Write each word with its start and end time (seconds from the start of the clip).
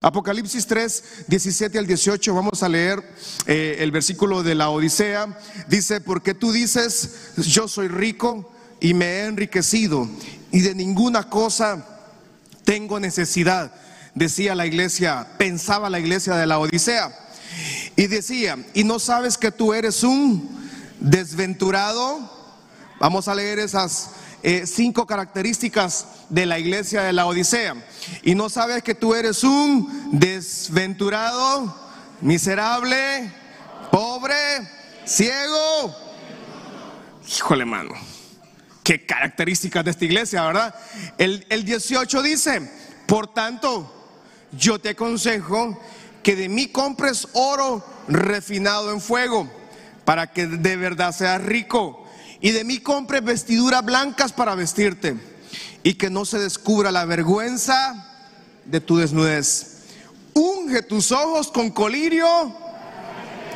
Apocalipsis 0.00 0.64
3, 0.68 1.24
17 1.26 1.76
al 1.76 1.88
18, 1.88 2.32
vamos 2.32 2.62
a 2.62 2.68
leer 2.68 3.02
eh, 3.46 3.78
el 3.80 3.90
versículo 3.90 4.44
de 4.44 4.54
la 4.54 4.70
Odisea. 4.70 5.36
Dice, 5.66 6.00
porque 6.00 6.34
tú 6.34 6.52
dices, 6.52 7.32
yo 7.36 7.66
soy 7.66 7.88
rico 7.88 8.48
y 8.78 8.94
me 8.94 9.06
he 9.06 9.24
enriquecido 9.24 10.08
y 10.52 10.60
de 10.60 10.76
ninguna 10.76 11.28
cosa 11.28 11.84
tengo 12.62 13.00
necesidad, 13.00 13.72
decía 14.14 14.54
la 14.54 14.66
iglesia, 14.66 15.26
pensaba 15.36 15.90
la 15.90 15.98
iglesia 15.98 16.36
de 16.36 16.46
la 16.46 16.60
Odisea. 16.60 17.12
Y 17.96 18.06
decía, 18.06 18.56
y 18.74 18.84
no 18.84 19.00
sabes 19.00 19.36
que 19.36 19.50
tú 19.50 19.74
eres 19.74 20.04
un 20.04 20.48
desventurado. 21.00 22.54
Vamos 23.00 23.26
a 23.26 23.34
leer 23.34 23.58
esas 23.58 24.10
eh, 24.44 24.64
cinco 24.64 25.06
características 25.06 26.06
de 26.28 26.46
la 26.46 26.58
iglesia 26.58 27.02
de 27.02 27.12
la 27.12 27.26
Odisea. 27.26 27.74
Y 28.22 28.34
no 28.34 28.48
sabes 28.48 28.82
que 28.82 28.94
tú 28.94 29.14
eres 29.14 29.44
un 29.44 30.10
desventurado, 30.12 31.74
miserable, 32.20 33.32
pobre, 33.90 34.34
ciego. 35.04 35.94
Híjole, 37.26 37.64
mano. 37.64 37.94
Qué 38.82 39.04
características 39.04 39.84
de 39.84 39.90
esta 39.90 40.04
iglesia, 40.04 40.42
¿verdad? 40.46 40.74
El, 41.18 41.46
el 41.50 41.64
18 41.64 42.22
dice, 42.22 42.70
por 43.06 43.26
tanto, 43.34 43.94
yo 44.52 44.78
te 44.78 44.90
aconsejo 44.90 45.78
que 46.22 46.34
de 46.36 46.48
mí 46.48 46.68
compres 46.68 47.28
oro 47.34 47.84
refinado 48.08 48.92
en 48.92 49.02
fuego, 49.02 49.50
para 50.06 50.28
que 50.28 50.46
de 50.46 50.76
verdad 50.76 51.14
seas 51.14 51.42
rico 51.42 52.06
y 52.40 52.52
de 52.52 52.64
mí 52.64 52.78
compres 52.78 53.22
vestiduras 53.22 53.84
blancas 53.84 54.32
para 54.32 54.54
vestirte 54.54 55.16
y 55.82 55.94
que 55.94 56.10
no 56.10 56.24
se 56.24 56.38
descubra 56.38 56.90
la 56.90 57.04
vergüenza 57.04 58.06
de 58.64 58.80
tu 58.80 58.96
desnudez. 58.96 59.78
Unge 60.34 60.82
tus 60.82 61.12
ojos 61.12 61.48
con 61.48 61.70
colirio 61.70 62.54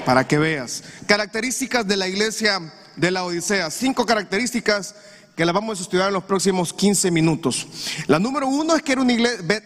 para 0.04 0.26
que 0.26 0.38
veas. 0.38 0.82
Características 1.06 1.86
de 1.86 1.96
la 1.96 2.08
iglesia 2.08 2.60
de 2.96 3.10
la 3.10 3.24
Odisea. 3.24 3.70
Cinco 3.70 4.06
características 4.06 4.94
que 5.36 5.46
las 5.46 5.54
vamos 5.54 5.78
a 5.78 5.82
estudiar 5.82 6.08
en 6.08 6.14
los 6.14 6.24
próximos 6.24 6.72
15 6.72 7.10
minutos. 7.10 7.66
La 8.06 8.18
número 8.18 8.48
uno 8.48 8.76
es 8.76 8.82
que 8.82 8.92
era 8.92 9.00
un 9.00 9.08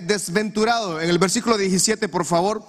desventurado. 0.00 1.00
En 1.00 1.10
el 1.10 1.18
versículo 1.18 1.56
17, 1.56 2.08
por 2.08 2.24
favor, 2.24 2.64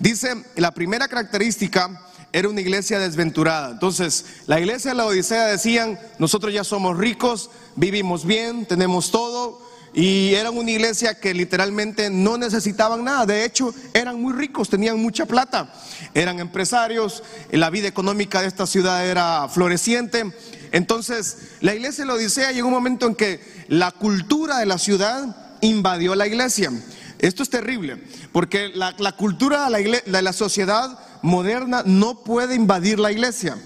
dice 0.00 0.44
la 0.56 0.72
primera 0.72 1.08
característica 1.08 2.02
era 2.32 2.48
una 2.48 2.60
iglesia 2.60 2.98
desventurada. 2.98 3.70
Entonces, 3.70 4.24
la 4.46 4.60
iglesia 4.60 4.90
de 4.90 4.96
la 4.96 5.06
Odisea 5.06 5.46
decían, 5.46 5.98
nosotros 6.18 6.52
ya 6.52 6.64
somos 6.64 6.96
ricos, 6.96 7.50
vivimos 7.76 8.24
bien, 8.24 8.66
tenemos 8.66 9.10
todo. 9.10 9.66
Y 9.94 10.34
eran 10.34 10.56
una 10.56 10.70
iglesia 10.70 11.18
que 11.18 11.32
literalmente 11.32 12.10
no 12.10 12.36
necesitaban 12.36 13.04
nada. 13.04 13.24
De 13.24 13.44
hecho, 13.44 13.74
eran 13.94 14.20
muy 14.20 14.34
ricos, 14.34 14.68
tenían 14.68 15.00
mucha 15.00 15.26
plata. 15.26 15.72
Eran 16.14 16.38
empresarios, 16.40 17.22
la 17.50 17.70
vida 17.70 17.88
económica 17.88 18.42
de 18.42 18.48
esta 18.48 18.66
ciudad 18.66 19.06
era 19.06 19.48
floreciente. 19.48 20.30
Entonces, 20.72 21.38
la 21.60 21.74
iglesia 21.74 22.04
de 22.04 22.08
la 22.08 22.14
Odisea 22.14 22.52
llegó 22.52 22.68
un 22.68 22.74
momento 22.74 23.06
en 23.06 23.14
que 23.14 23.40
la 23.68 23.90
cultura 23.90 24.58
de 24.58 24.66
la 24.66 24.78
ciudad 24.78 25.56
invadió 25.62 26.14
la 26.14 26.26
iglesia. 26.26 26.70
Esto 27.18 27.42
es 27.42 27.50
terrible, 27.50 28.00
porque 28.30 28.68
la, 28.68 28.92
cultura 29.16 29.68
de 29.68 29.88
la, 29.88 30.00
de 30.04 30.22
la 30.22 30.32
sociedad 30.32 30.98
moderna 31.28 31.82
no 31.84 32.16
puede 32.24 32.56
invadir 32.56 32.98
la 32.98 33.12
iglesia. 33.12 33.56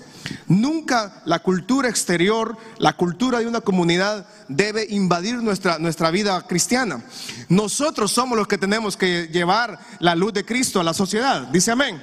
Nunca 0.46 1.22
la 1.24 1.40
cultura 1.40 1.88
exterior, 1.88 2.56
la 2.78 2.94
cultura 2.94 3.40
de 3.40 3.46
una 3.46 3.60
comunidad 3.60 4.26
debe 4.48 4.86
invadir 4.88 5.36
nuestra, 5.36 5.78
nuestra 5.78 6.10
vida 6.10 6.46
cristiana. 6.46 7.02
Nosotros 7.48 8.12
somos 8.12 8.38
los 8.38 8.46
que 8.46 8.58
tenemos 8.58 8.96
que 8.96 9.28
llevar 9.28 9.78
la 9.98 10.14
luz 10.14 10.32
de 10.32 10.44
Cristo 10.44 10.80
a 10.80 10.84
la 10.84 10.94
sociedad. 10.94 11.42
Dice 11.48 11.72
amén. 11.72 12.02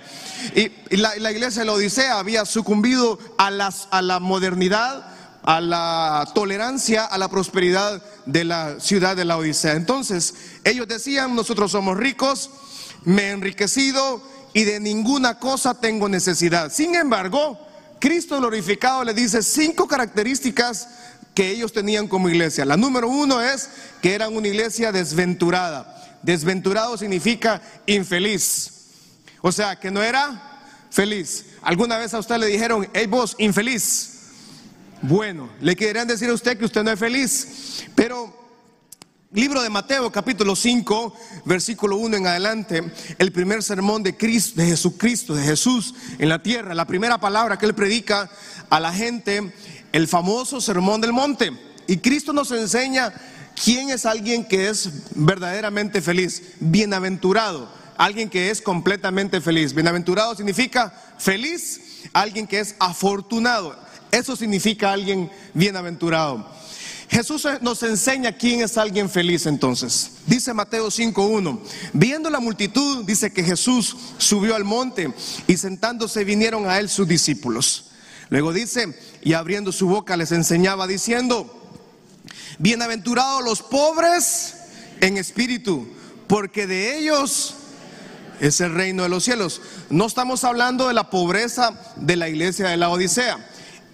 Y, 0.56 0.72
la, 0.98 1.32
iglesia 1.32 1.62
de 1.62 1.66
la 1.66 1.74
Odisea 1.74 2.20
había 2.20 2.46
sucumbido 2.46 3.20
a, 3.38 3.52
las, 3.52 3.88
a 3.92 4.02
la 4.02 4.20
modernidad, 4.20 5.06
a 5.44 5.62
la 5.62 6.30
tolerancia, 6.34 7.06
a 7.06 7.18
la 7.18 7.30
prosperidad 7.30 8.02
de 8.26 8.44
la 8.44 8.80
ciudad 8.80 9.16
de 9.16 9.26
la 9.26 9.38
Odisea. 9.38 9.74
Entonces, 9.74 10.36
ellos 10.64 10.88
decían, 10.88 11.36
nosotros 11.36 11.72
somos 11.72 11.98
ricos, 11.98 12.50
me 13.04 13.24
he 13.24 13.32
enriquecido 13.32 14.22
y 14.54 14.64
de 14.64 14.80
ninguna 14.80 15.40
cosa 15.40 15.74
tengo 15.74 16.10
necesidad. 16.10 16.72
Sin 16.72 16.96
embargo, 16.96 17.60
Cristo 18.00 18.38
glorificado 18.38 19.04
le 19.04 19.14
dice 19.14 19.44
cinco 19.44 19.88
características 19.88 20.88
que 21.34 21.52
ellos 21.52 21.72
tenían 21.72 22.08
como 22.08 22.30
iglesia. 22.30 22.66
La 22.66 22.78
número 22.78 23.10
uno 23.10 23.42
es 23.42 23.70
que 24.02 24.14
eran 24.14 24.36
una 24.36 24.48
iglesia 24.48 24.92
desventurada. 24.92 26.20
Desventurado 26.22 26.98
significa 26.98 27.62
infeliz. 27.86 28.72
O 29.42 29.52
sea, 29.52 29.80
que 29.80 29.92
no 29.92 30.02
era 30.02 30.60
feliz. 30.90 31.46
¿Alguna 31.62 31.98
vez 31.98 32.14
a 32.14 32.20
usted 32.20 32.38
le 32.38 32.48
dijeron, 32.48 32.90
hey 32.94 33.06
vos, 33.08 33.36
infeliz? 33.38 34.16
Bueno, 35.02 35.50
le 35.62 35.76
querían 35.76 36.08
decir 36.08 36.30
a 36.30 36.34
usted 36.34 36.58
que 36.58 36.66
usted 36.66 36.84
no 36.84 36.92
es 36.92 37.00
feliz. 37.00 37.86
Pero 37.96 38.39
Libro 39.32 39.62
de 39.62 39.70
Mateo 39.70 40.12
capítulo 40.12 40.56
5, 40.56 41.14
versículo 41.46 41.98
1 41.98 42.18
en 42.18 42.26
adelante, 42.26 42.92
el 43.20 43.32
primer 43.32 43.62
sermón 43.62 44.02
de 44.02 44.18
Cristo, 44.18 44.60
de 44.60 44.66
Jesucristo, 44.66 45.36
de 45.36 45.44
Jesús 45.44 45.94
en 46.18 46.30
la 46.30 46.42
tierra, 46.42 46.74
la 46.74 46.88
primera 46.88 47.20
palabra 47.20 47.60
que 47.60 47.68
él 47.68 47.76
predica 47.76 48.28
a 48.72 48.80
la 48.80 48.92
gente, 48.92 49.54
el 49.92 50.08
famoso 50.08 50.60
sermón 50.60 51.00
del 51.00 51.14
monte. 51.14 51.52
Y 51.86 51.98
Cristo 51.98 52.34
nos 52.34 52.50
enseña 52.50 53.14
quién 53.64 53.92
es 53.92 54.08
alguien 54.08 54.46
que 54.46 54.68
es 54.68 54.90
verdaderamente 55.14 56.02
feliz, 56.02 56.54
bienaventurado, 56.60 57.70
alguien 58.00 58.32
que 58.32 58.50
es 58.50 58.64
completamente 58.64 59.42
feliz. 59.42 59.76
Bienaventurado 59.76 60.34
significa 60.34 60.92
feliz, 61.20 62.02
alguien 62.14 62.48
que 62.48 62.62
es 62.62 62.76
afortunado. 62.80 63.78
Eso 64.10 64.36
significa 64.36 64.92
alguien 64.92 65.30
bienaventurado. 65.54 66.59
Jesús 67.10 67.48
nos 67.62 67.82
enseña 67.82 68.32
quién 68.32 68.62
es 68.62 68.78
alguien 68.78 69.10
feliz 69.10 69.48
entonces. 69.48 70.12
Dice 70.28 70.54
Mateo 70.54 70.88
5.1, 70.88 71.60
viendo 71.92 72.30
la 72.30 72.40
multitud, 72.40 73.04
dice 73.04 73.34
que 73.34 73.44
Jesús 73.44 73.96
subió 74.20 74.56
al 74.56 74.64
monte 74.64 75.12
y 75.48 75.58
sentándose 75.58 76.24
vinieron 76.24 76.70
a 76.70 76.78
él 76.78 76.88
sus 76.88 77.08
discípulos. 77.08 77.86
Luego 78.30 78.54
dice, 78.54 78.96
y 79.24 79.34
abriendo 79.34 79.72
su 79.72 79.88
boca 79.88 80.16
les 80.18 80.32
enseñaba 80.32 80.86
diciendo, 80.86 81.68
bienaventurados 82.60 83.44
los 83.44 83.64
pobres 83.64 84.54
en 85.02 85.18
espíritu, 85.18 85.88
porque 86.28 86.68
de 86.68 87.00
ellos 87.00 87.56
es 88.40 88.62
el 88.62 88.76
reino 88.76 89.02
de 89.02 89.10
los 89.10 89.24
cielos. 89.24 89.62
No 89.90 90.06
estamos 90.06 90.44
hablando 90.44 90.88
de 90.88 90.94
la 90.94 91.10
pobreza 91.10 91.74
de 91.96 92.16
la 92.16 92.30
iglesia 92.30 92.68
de 92.68 92.78
la 92.78 92.90
Odisea. 92.90 93.49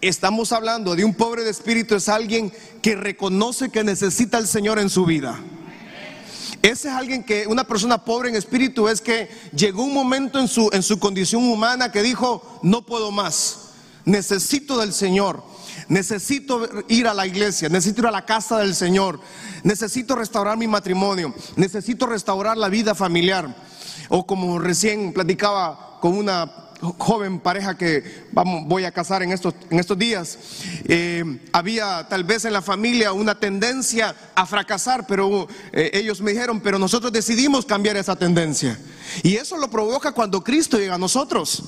Estamos 0.08 0.52
hablando 0.52 0.96
de 0.96 1.04
un 1.04 1.16
pobre 1.16 1.44
de 1.44 1.50
espíritu, 1.50 1.96
es 1.96 2.10
alguien 2.10 2.54
que 2.84 2.96
reconoce 2.96 3.70
que 3.70 3.84
necesita 3.84 4.38
al 4.38 4.48
Señor 4.48 4.78
en 4.78 4.92
su 4.92 5.04
vida. 5.04 5.40
Ese 6.62 6.90
es 6.90 6.94
alguien 6.94 7.24
que, 7.24 7.48
una 7.48 7.64
persona 7.64 8.06
pobre 8.06 8.30
en 8.30 8.36
espíritu, 8.36 8.88
es 8.88 9.02
que 9.02 9.30
llegó 9.56 9.84
un 9.84 9.96
momento 9.96 10.40
en 10.40 10.48
su, 10.48 10.70
en 10.74 10.84
su 10.84 11.00
condición 11.00 11.50
humana 11.50 11.92
que 11.92 12.04
dijo, 12.04 12.60
no 12.62 12.86
puedo 12.86 13.10
más, 13.10 13.70
necesito 14.06 14.78
del 14.78 14.94
Señor, 14.94 15.44
necesito 15.88 16.70
ir 16.88 17.08
a 17.08 17.16
la 17.16 17.26
iglesia, 17.26 17.68
necesito 17.70 18.02
ir 18.02 18.08
a 18.08 18.12
la 18.12 18.28
casa 18.28 18.60
del 18.60 18.76
Señor, 18.76 19.20
necesito 19.64 20.16
restaurar 20.16 20.56
mi 20.56 20.68
matrimonio, 20.68 21.34
necesito 21.56 22.06
restaurar 22.06 22.58
la 22.58 22.70
vida 22.70 22.94
familiar. 22.94 23.56
O 24.10 24.28
como 24.28 24.60
recién 24.60 25.14
platicaba 25.14 25.98
con 26.00 26.16
una 26.16 26.65
joven 26.98 27.40
pareja 27.40 27.78
que 27.78 28.26
vamos, 28.32 28.66
voy 28.66 28.86
a 28.86 28.92
casar 28.92 29.24
en 29.24 29.32
estos, 29.32 29.54
días, 29.98 30.38
eh, 30.88 31.40
había 31.52 32.08
tal 32.08 32.24
vez 32.24 32.46
en 32.46 32.54
la 32.54 32.62
familia 32.62 33.14
una 33.14 33.40
tendencia 33.40 34.16
a 34.36 34.46
fracasar, 34.46 35.08
pero 35.08 35.48
eh, 35.72 35.92
ellos 35.94 36.22
me 36.22 36.32
dijeron, 36.32 36.60
pero 36.60 36.80
nosotros 36.80 37.12
decidimos 37.12 37.66
cambiar 37.66 37.98
esa 37.98 38.16
tendencia. 38.16 38.78
Y 39.24 39.36
eso 39.36 39.58
lo 39.58 39.70
provoca 39.70 40.12
cuando 40.12 40.44
Cristo 40.44 40.78
llega 40.78 40.96
a 40.96 41.00
nosotros. 41.00 41.64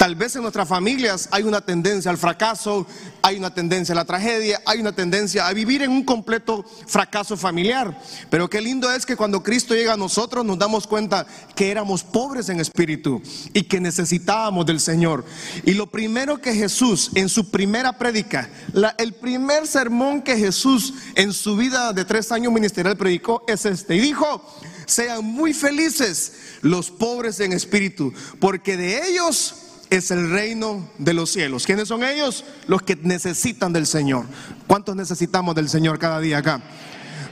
Tal 0.00 0.14
vez 0.14 0.34
en 0.34 0.40
nuestras 0.40 0.66
familias 0.66 1.28
hay 1.30 1.42
una 1.42 1.60
tendencia 1.60 2.10
al 2.10 2.16
fracaso, 2.16 2.86
hay 3.20 3.36
una 3.36 3.52
tendencia 3.52 3.92
a 3.92 3.96
la 3.96 4.06
tragedia, 4.06 4.62
hay 4.64 4.80
una 4.80 4.92
tendencia 4.92 5.46
a 5.46 5.52
vivir 5.52 5.82
en 5.82 5.90
un 5.90 6.04
completo 6.04 6.64
fracaso 6.86 7.36
familiar. 7.36 8.00
Pero 8.30 8.48
qué 8.48 8.62
lindo 8.62 8.90
es 8.90 9.04
que 9.04 9.14
cuando 9.14 9.42
Cristo 9.42 9.74
llega 9.74 9.92
a 9.92 9.98
nosotros 9.98 10.42
nos 10.42 10.58
damos 10.58 10.86
cuenta 10.86 11.26
que 11.54 11.70
éramos 11.70 12.02
pobres 12.02 12.48
en 12.48 12.60
espíritu 12.60 13.20
y 13.52 13.64
que 13.64 13.78
necesitábamos 13.78 14.64
del 14.64 14.80
Señor. 14.80 15.22
Y 15.66 15.74
lo 15.74 15.86
primero 15.86 16.40
que 16.40 16.54
Jesús 16.54 17.10
en 17.14 17.28
su 17.28 17.50
primera 17.50 17.98
prédica, 17.98 18.48
el 18.96 19.12
primer 19.12 19.66
sermón 19.66 20.22
que 20.22 20.38
Jesús 20.38 20.94
en 21.14 21.34
su 21.34 21.56
vida 21.56 21.92
de 21.92 22.06
tres 22.06 22.32
años 22.32 22.54
ministerial 22.54 22.96
predicó 22.96 23.44
es 23.46 23.66
este. 23.66 23.96
Y 23.96 24.00
dijo, 24.00 24.42
sean 24.86 25.22
muy 25.26 25.52
felices 25.52 26.32
los 26.62 26.90
pobres 26.90 27.38
en 27.40 27.52
espíritu, 27.52 28.14
porque 28.38 28.78
de 28.78 29.06
ellos 29.06 29.66
es 29.90 30.10
el 30.10 30.30
reino 30.30 30.88
de 30.98 31.14
los 31.14 31.30
cielos. 31.30 31.66
¿Quiénes 31.66 31.88
son 31.88 32.04
ellos? 32.04 32.44
Los 32.66 32.82
que 32.82 32.96
necesitan 32.96 33.72
del 33.72 33.86
Señor. 33.86 34.24
¿Cuántos 34.66 34.96
necesitamos 34.96 35.54
del 35.54 35.68
Señor 35.68 35.98
cada 35.98 36.20
día 36.20 36.38
acá? 36.38 36.62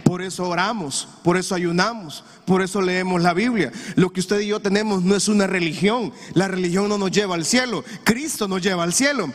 Por 0.08 0.22
eso 0.22 0.48
oramos, 0.48 1.06
por 1.22 1.36
eso 1.36 1.54
ayunamos, 1.54 2.24
por 2.46 2.62
eso 2.62 2.80
leemos 2.80 3.20
la 3.20 3.34
Biblia. 3.34 3.70
Lo 3.94 4.10
que 4.10 4.20
usted 4.20 4.40
y 4.40 4.46
yo 4.46 4.58
tenemos 4.58 5.02
no 5.02 5.14
es 5.14 5.28
una 5.28 5.46
religión. 5.46 6.14
La 6.32 6.48
religión 6.48 6.88
no 6.88 6.96
nos 6.96 7.10
lleva 7.10 7.34
al 7.34 7.44
cielo. 7.44 7.84
Cristo 8.04 8.48
nos 8.48 8.62
lleva 8.62 8.84
al 8.84 8.94
cielo. 8.94 9.30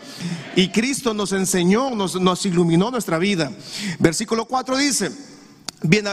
Y 0.55 0.69
Cristo 0.69 1.13
nos 1.13 1.31
enseñó, 1.31 1.91
nos, 1.91 2.45
iluminó 2.47 2.89
nuestra 2.89 3.19
vida. 3.19 3.51
Versículo 3.99 4.45
4 4.45 4.77
dice, 4.77 5.11
Bien, 5.83 6.05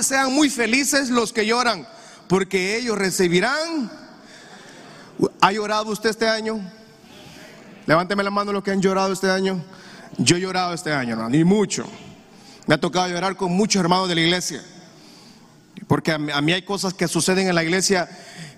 sean 0.00 0.32
muy 0.32 0.48
felices 0.48 1.10
los 1.10 1.32
que 1.32 1.44
lloran, 1.44 1.86
porque 2.28 2.78
ellos 2.78 2.96
recibirán. 2.96 4.07
¿Ha 5.40 5.52
llorado 5.52 5.90
usted 5.90 6.10
este 6.10 6.28
año? 6.28 6.60
Levánteme 7.86 8.22
la 8.22 8.30
mano 8.30 8.52
los 8.52 8.62
que 8.62 8.70
han 8.70 8.80
llorado 8.80 9.12
este 9.12 9.30
año. 9.30 9.62
Yo 10.18 10.36
he 10.36 10.40
llorado 10.40 10.74
este 10.74 10.92
año, 10.92 11.14
hermano, 11.14 11.36
y 11.36 11.44
mucho. 11.44 11.84
Me 12.66 12.74
ha 12.74 12.78
tocado 12.78 13.08
llorar 13.08 13.36
con 13.36 13.52
muchos 13.52 13.80
hermanos 13.80 14.08
de 14.08 14.14
la 14.14 14.20
iglesia. 14.20 14.62
Porque 15.86 16.12
a 16.12 16.18
mí, 16.18 16.52
hay 16.52 16.62
cosas 16.62 16.92
que 16.92 17.08
suceden 17.08 17.48
en 17.48 17.54
la 17.54 17.64
iglesia 17.64 18.08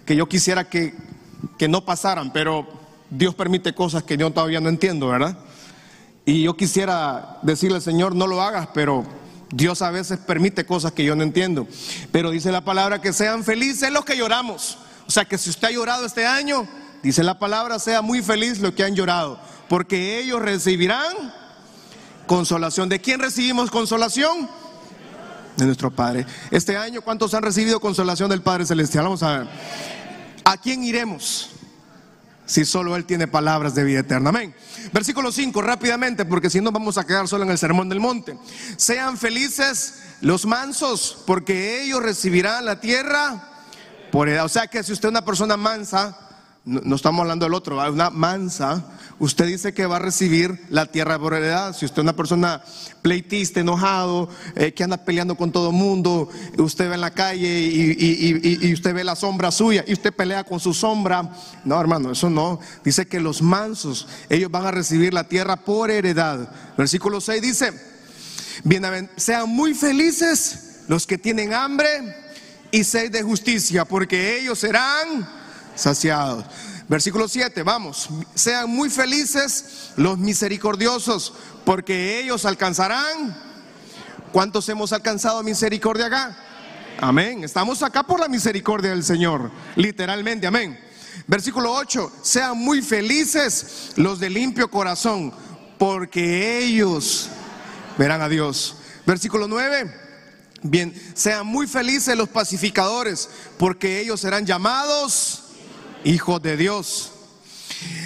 que 0.04 0.16
yo 0.16 0.28
quisiera 0.28 0.68
que, 0.68 0.94
que 1.58 1.68
no 1.68 1.84
pasaran, 1.84 2.32
pero 2.32 2.66
Dios 3.10 3.34
permite 3.34 3.74
cosas 3.74 4.02
que 4.02 4.16
yo 4.16 4.30
todavía 4.32 4.60
no 4.60 4.68
entiendo, 4.68 5.08
¿verdad? 5.08 5.38
Y 6.24 6.42
yo 6.42 6.56
quisiera 6.56 7.38
decirle, 7.42 7.80
Señor, 7.80 8.14
no 8.14 8.26
lo 8.26 8.42
hagas, 8.42 8.68
pero 8.74 9.06
Dios 9.52 9.82
a 9.82 9.90
veces 9.90 10.18
permite 10.18 10.64
cosas 10.64 10.92
que 10.92 11.04
yo 11.04 11.14
no 11.14 11.22
entiendo. 11.22 11.68
Pero 12.10 12.30
dice 12.30 12.52
la 12.52 12.64
palabra 12.64 13.00
que 13.00 13.12
sean 13.12 13.44
felices 13.44 13.92
los 13.92 14.04
que 14.04 14.16
lloramos. 14.16 14.78
O 15.10 15.12
sea 15.12 15.24
que 15.24 15.36
si 15.38 15.50
usted 15.50 15.66
ha 15.66 15.70
llorado 15.72 16.06
este 16.06 16.24
año, 16.24 16.68
dice 17.02 17.24
la 17.24 17.36
palabra, 17.36 17.80
sea 17.80 18.00
muy 18.00 18.22
feliz 18.22 18.60
los 18.60 18.74
que 18.74 18.84
han 18.84 18.94
llorado. 18.94 19.40
Porque 19.68 20.20
ellos 20.20 20.40
recibirán 20.40 21.34
consolación. 22.28 22.88
¿De 22.88 23.00
quién 23.00 23.18
recibimos 23.18 23.72
consolación? 23.72 24.48
De 25.56 25.66
nuestro 25.66 25.90
Padre. 25.90 26.26
Este 26.52 26.76
año, 26.76 27.02
¿cuántos 27.02 27.34
han 27.34 27.42
recibido 27.42 27.80
consolación 27.80 28.30
del 28.30 28.40
Padre 28.40 28.66
Celestial? 28.66 29.02
Vamos 29.02 29.24
a 29.24 29.38
ver. 29.38 29.48
¿A 30.44 30.56
quién 30.56 30.84
iremos? 30.84 31.50
si 32.46 32.64
solo 32.64 32.96
Él 32.96 33.04
tiene 33.04 33.26
palabras 33.28 33.76
de 33.76 33.84
vida 33.84 34.00
eterna. 34.00 34.30
Amén. 34.30 34.54
Versículo 34.92 35.30
5, 35.30 35.60
rápidamente, 35.62 36.24
porque 36.24 36.50
si 36.50 36.60
no 36.60 36.72
vamos 36.72 36.98
a 36.98 37.06
quedar 37.06 37.28
solo 37.28 37.44
en 37.44 37.50
el 37.50 37.58
sermón 37.58 37.88
del 37.88 38.00
monte. 38.00 38.36
Sean 38.76 39.16
felices 39.16 40.02
los 40.20 40.46
mansos, 40.46 41.18
porque 41.26 41.82
ellos 41.84 42.02
recibirán 42.02 42.64
la 42.64 42.80
tierra 42.80 43.49
por 44.10 44.28
edad. 44.28 44.44
O 44.44 44.48
sea 44.48 44.66
que 44.66 44.82
si 44.82 44.92
usted 44.92 45.08
es 45.08 45.10
una 45.10 45.24
persona 45.24 45.56
mansa, 45.56 46.16
no, 46.64 46.94
estamos 46.94 47.22
hablando 47.22 47.46
del 47.46 47.54
otro, 47.54 47.76
una 47.90 48.10
mansa, 48.10 48.84
usted 49.18 49.46
dice 49.46 49.72
que 49.72 49.86
va 49.86 49.96
a 49.96 50.00
recibir 50.00 50.66
la 50.68 50.84
tierra 50.86 51.18
por 51.18 51.32
heredad. 51.32 51.74
Si 51.74 51.86
usted 51.86 51.98
es 51.98 52.02
una 52.02 52.14
persona 52.14 52.62
pleitista, 53.00 53.60
enojado, 53.60 54.28
eh, 54.56 54.72
que 54.72 54.84
anda 54.84 54.98
peleando 54.98 55.36
con 55.36 55.52
todo 55.52 55.70
el 55.70 55.76
mundo, 55.76 56.28
usted 56.58 56.88
ve 56.88 56.96
en 56.96 57.00
la 57.00 57.12
calle 57.12 57.60
y, 57.60 58.72
usted 58.74 58.94
ve 58.94 59.04
la 59.04 59.16
sombra 59.16 59.50
suya 59.50 59.84
y 59.86 59.94
usted 59.94 60.12
pelea 60.12 60.44
con 60.44 60.60
su 60.60 60.74
sombra. 60.74 61.32
No, 61.64 61.80
hermano, 61.80 62.12
eso 62.12 62.28
no. 62.28 62.60
Dice 62.84 63.06
que 63.06 63.20
los 63.20 63.40
mansos, 63.40 64.06
ellos 64.28 64.50
van 64.50 64.66
a 64.66 64.70
recibir 64.70 65.14
la 65.14 65.24
tierra 65.24 65.56
por 65.56 65.90
heredad. 65.90 66.50
Versículo 66.76 67.22
6 67.22 67.40
dice, 67.40 67.72
Bien, 68.64 69.10
sean 69.16 69.48
muy 69.48 69.72
felices 69.72 70.82
los 70.88 71.06
que 71.06 71.16
tienen 71.16 71.54
hambre 71.54 71.88
y 72.70 72.84
sed 72.84 73.10
de 73.10 73.22
justicia, 73.22 73.84
porque 73.84 74.38
ellos 74.38 74.58
serán 74.58 75.28
saciados. 75.74 76.44
Versículo 76.88 77.28
7, 77.28 77.62
vamos, 77.62 78.08
sean 78.34 78.68
muy 78.68 78.90
felices 78.90 79.92
los 79.96 80.18
misericordiosos, 80.18 81.32
porque 81.64 82.20
ellos 82.20 82.44
alcanzarán. 82.44 83.36
¿Cuántos 84.32 84.68
hemos 84.68 84.92
alcanzado 84.92 85.42
misericordia 85.42 86.06
acá? 86.06 86.36
Amén. 87.00 87.44
Estamos 87.44 87.82
acá 87.82 88.02
por 88.02 88.20
la 88.20 88.28
misericordia 88.28 88.90
del 88.90 89.04
Señor, 89.04 89.50
literalmente, 89.76 90.46
amén. 90.46 90.78
Versículo 91.26 91.72
8, 91.72 92.12
sean 92.22 92.58
muy 92.58 92.82
felices 92.82 93.92
los 93.96 94.18
de 94.18 94.30
limpio 94.30 94.70
corazón, 94.70 95.32
porque 95.78 96.58
ellos 96.58 97.28
verán 97.96 98.20
a 98.20 98.28
Dios. 98.28 98.76
Versículo 99.06 99.46
9, 99.46 100.09
bien, 100.62 100.94
sean 101.14 101.46
muy 101.46 101.66
felices 101.66 102.16
los 102.16 102.28
pacificadores, 102.28 103.28
porque 103.58 104.00
ellos 104.00 104.20
serán 104.20 104.46
llamados 104.46 105.44
hijos 106.04 106.42
de 106.42 106.56
Dios. 106.56 107.12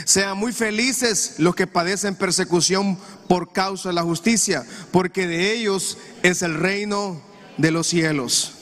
Sean 0.04 0.36
muy 0.36 0.52
felices 0.52 1.34
los 1.38 1.54
que 1.54 1.66
padecen 1.66 2.14
persecución 2.14 2.98
por 3.28 3.52
causa 3.52 3.88
de 3.88 3.94
la 3.94 4.02
justicia, 4.02 4.64
porque 4.92 5.26
de 5.26 5.52
ellos 5.52 5.98
es 6.22 6.42
el 6.42 6.54
reino 6.54 7.20
de 7.56 7.70
los 7.70 7.86
cielos. 7.86 8.52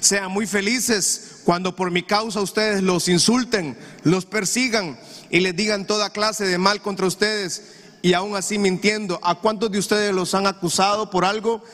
Sean 0.00 0.30
muy 0.30 0.46
felices 0.46 1.38
cuando 1.44 1.74
por 1.74 1.90
mi 1.90 2.02
causa 2.02 2.40
ustedes 2.40 2.82
los 2.82 3.08
insulten, 3.08 3.76
los 4.02 4.26
persigan 4.26 4.98
y 5.30 5.40
les 5.40 5.56
digan 5.56 5.86
toda 5.86 6.10
clase 6.10 6.44
de 6.44 6.58
mal 6.58 6.80
contra 6.80 7.06
ustedes 7.06 7.62
y 8.04 8.12
aún 8.12 8.36
así 8.36 8.58
mintiendo. 8.58 9.18
¿A 9.22 9.34
cuántos 9.36 9.70
de 9.72 9.78
ustedes 9.78 10.14
los 10.14 10.34
han 10.34 10.46
acusado 10.46 11.08
por 11.08 11.24
algo? 11.24 11.64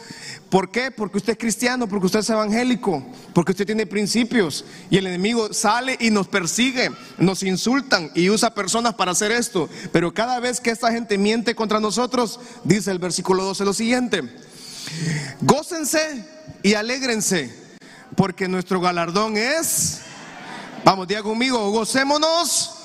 ¿Por 0.48 0.70
qué? 0.70 0.92
Porque 0.92 1.18
usted 1.18 1.32
es 1.32 1.38
cristiano, 1.40 1.88
porque 1.88 2.06
usted 2.06 2.20
es 2.20 2.30
evangélico, 2.30 3.04
porque 3.34 3.50
usted 3.50 3.66
tiene 3.66 3.84
principios 3.84 4.64
y 4.90 4.98
el 4.98 5.08
enemigo 5.08 5.52
sale 5.52 5.96
y 5.98 6.12
nos 6.12 6.28
persigue, 6.28 6.92
nos 7.18 7.42
insultan 7.42 8.12
y 8.14 8.30
usa 8.30 8.54
personas 8.54 8.94
para 8.94 9.10
hacer 9.10 9.32
esto. 9.32 9.68
Pero 9.90 10.14
cada 10.14 10.38
vez 10.38 10.60
que 10.60 10.70
esta 10.70 10.92
gente 10.92 11.18
miente 11.18 11.56
contra 11.56 11.80
nosotros, 11.80 12.38
dice 12.62 12.92
el 12.92 13.00
versículo 13.00 13.42
12 13.42 13.64
lo 13.64 13.72
siguiente, 13.72 14.22
gócense 15.40 16.24
y 16.62 16.74
alégrense, 16.74 17.52
porque 18.14 18.46
nuestro 18.46 18.80
galardón 18.80 19.36
es, 19.36 20.02
vamos, 20.84 21.08
diga 21.08 21.24
conmigo, 21.24 21.72
gocémonos 21.72 22.76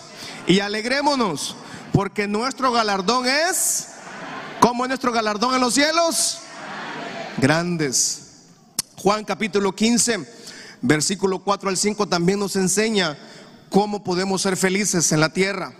y 0.47 0.61
alegrémonos, 0.61 1.55
porque 1.95 2.27
nuestro 2.27 2.73
galardón 2.73 3.25
es, 3.25 3.87
¿cómo 4.59 4.83
es 4.83 4.89
nuestro 4.89 5.13
galardón 5.13 5.55
en 5.55 5.61
los 5.61 5.73
cielos? 5.73 6.39
grandes. 7.37 8.21
Juan 8.97 9.23
capítulo 9.23 9.73
15, 9.73 10.27
versículo 10.81 11.39
4 11.39 11.69
al 11.69 11.77
5 11.77 12.07
también 12.07 12.39
nos 12.39 12.57
enseña 12.57 13.17
cómo 13.69 14.03
podemos 14.03 14.41
ser 14.41 14.57
felices 14.57 15.09
en 15.13 15.21
la 15.21 15.29
tierra. 15.29 15.73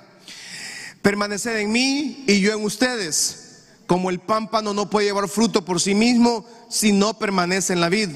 Permaneced 1.02 1.58
en 1.58 1.72
mí 1.72 2.24
y 2.28 2.40
yo 2.40 2.54
en 2.54 2.64
ustedes. 2.64 3.64
Como 3.86 4.10
el 4.10 4.20
pámpano 4.20 4.74
no 4.74 4.90
puede 4.90 5.08
llevar 5.08 5.28
fruto 5.28 5.66
por 5.66 5.82
sí 5.82 5.96
mismo 5.96 6.46
si 6.70 6.94
no 6.94 7.20
permanece 7.20 7.74
en 7.74 7.82
la 7.82 7.90
vid. 7.90 8.10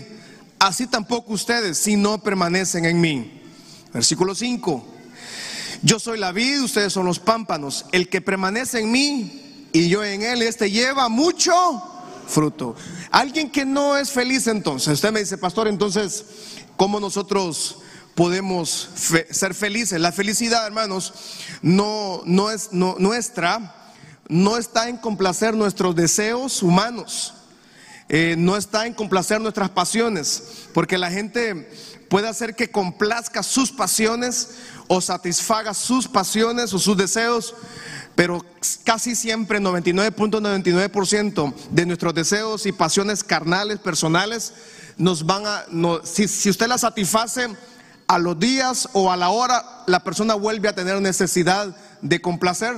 Así 0.58 0.88
tampoco 0.88 1.34
ustedes 1.34 1.78
si 1.78 1.98
no 1.98 2.22
permanecen 2.24 2.86
en 2.86 3.02
mí. 3.02 3.42
Versículo 3.94 4.36
5. 4.36 4.99
Yo 5.82 5.98
soy 6.00 6.20
la 6.20 6.32
vid, 6.32 6.62
ustedes 6.62 6.92
son 6.92 7.06
los 7.06 7.20
pámpanos. 7.20 7.86
El 7.92 8.10
que 8.10 8.22
permanece 8.22 8.80
en 8.80 8.92
mí 8.92 9.68
y 9.72 9.88
yo 9.88 10.04
en 10.04 10.24
él, 10.24 10.42
este 10.42 10.70
lleva 10.70 11.08
mucho 11.08 11.54
fruto. 12.28 12.76
Alguien 13.12 13.50
que 13.50 13.66
no 13.66 13.98
es 13.98 14.12
feliz 14.12 14.48
entonces, 14.48 14.94
usted 14.94 15.12
me 15.12 15.22
dice, 15.22 15.38
pastor, 15.38 15.68
entonces, 15.68 16.26
¿cómo 16.76 17.00
nosotros 17.00 17.78
podemos 18.14 18.90
ser 19.32 19.54
felices? 19.54 20.02
La 20.02 20.12
felicidad, 20.12 20.66
hermanos, 20.66 21.14
no, 21.62 22.22
no 22.26 22.52
es 22.52 22.74
nuestra, 22.74 23.76
no 24.28 24.58
está 24.58 24.90
en 24.90 24.98
complacer 24.98 25.54
nuestros 25.54 25.96
deseos 25.96 26.62
humanos. 26.62 27.34
Eh, 28.12 28.34
no 28.38 28.58
está 28.58 28.88
en 28.88 28.96
complacer 28.96 29.40
nuestras 29.40 29.70
pasiones, 29.70 30.68
porque 30.74 30.98
la 30.98 31.12
gente 31.12 31.70
puede 32.10 32.28
hacer 32.28 32.56
que 32.56 32.72
complazca 32.72 33.44
sus 33.44 33.72
pasiones 33.72 34.56
o 34.88 35.00
satisfaga 35.00 35.74
sus 35.74 36.08
pasiones 36.08 36.74
o 36.74 36.80
sus 36.80 36.98
deseos, 36.98 37.54
pero 38.16 38.44
casi 38.84 39.16
siempre 39.16 39.62
99.99% 39.62 41.54
de 41.70 41.86
nuestros 41.86 42.14
deseos 42.14 42.66
y 42.66 42.72
pasiones 42.72 43.24
carnales, 43.24 43.80
personales, 43.80 44.54
nos 44.98 45.26
van 45.26 45.46
a, 45.46 45.64
si, 46.04 46.50
usted 46.50 46.68
las 46.68 46.82
satisface 46.82 47.48
a 48.08 48.20
los 48.20 48.38
días 48.38 48.90
o 48.94 49.12
a 49.12 49.18
la 49.18 49.30
hora, 49.30 49.64
la 49.88 50.04
persona 50.04 50.34
vuelve 50.34 50.68
a 50.68 50.76
tener 50.76 51.00
necesidad 51.02 51.76
de 52.02 52.22
complacer, 52.22 52.76